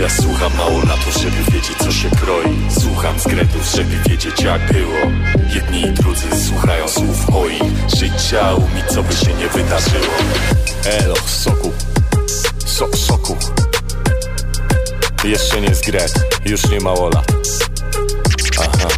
Ja 0.00 0.08
słucham 0.08 0.56
mało 0.56 0.78
na 0.78 0.96
to, 0.96 1.18
żeby 1.18 1.52
wiedzieć 1.52 1.76
co 1.78 1.92
się 1.92 2.10
kroi. 2.10 2.56
Słucham 2.80 3.18
zgrętów, 3.18 3.64
żeby 3.76 3.96
wiedzieć 4.08 4.42
jak 4.42 4.72
było. 4.72 4.98
Jedni 5.54 5.80
i 5.80 5.92
drudzy 5.92 6.46
słuchają 6.48 6.88
słów 6.88 7.28
moich. 7.28 7.62
Trzeba 8.18 8.54
umieć, 8.54 8.86
co 8.94 9.02
by 9.02 9.12
się 9.12 9.34
nie 9.34 9.48
wydarzyło. 9.48 10.14
Elo, 10.84 11.16
soku. 11.26 11.72
So, 12.66 12.96
Soku. 12.96 13.36
Jeszcze 15.24 15.60
nie 15.60 15.74
zgret, 15.74 16.14
już 16.44 16.70
nie 16.70 16.80
mało 16.80 17.08
lat 17.08 17.32
Aha. 18.58 18.88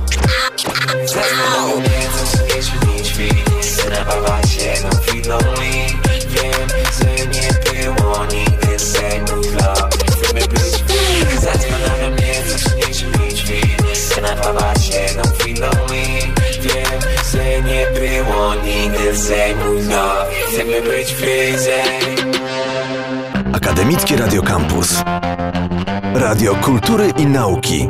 Co 1.07 1.23
się 1.23 2.77
nie 2.87 3.91
Nabawa 3.91 4.43
się 4.47 4.75
no 4.83 4.99
chwilą 4.99 5.39
i 5.63 6.06
mną 19.07 19.83
dla 19.83 20.25
Chcemy 20.49 20.83
być 20.83 21.13
free, 21.13 21.53
Akademickie 23.53 24.17
Radio 24.17 24.43
Campus. 24.43 25.03
Radio 26.15 26.55
Kultury 26.55 27.13
i 27.19 27.27
Nauki. 27.27 27.89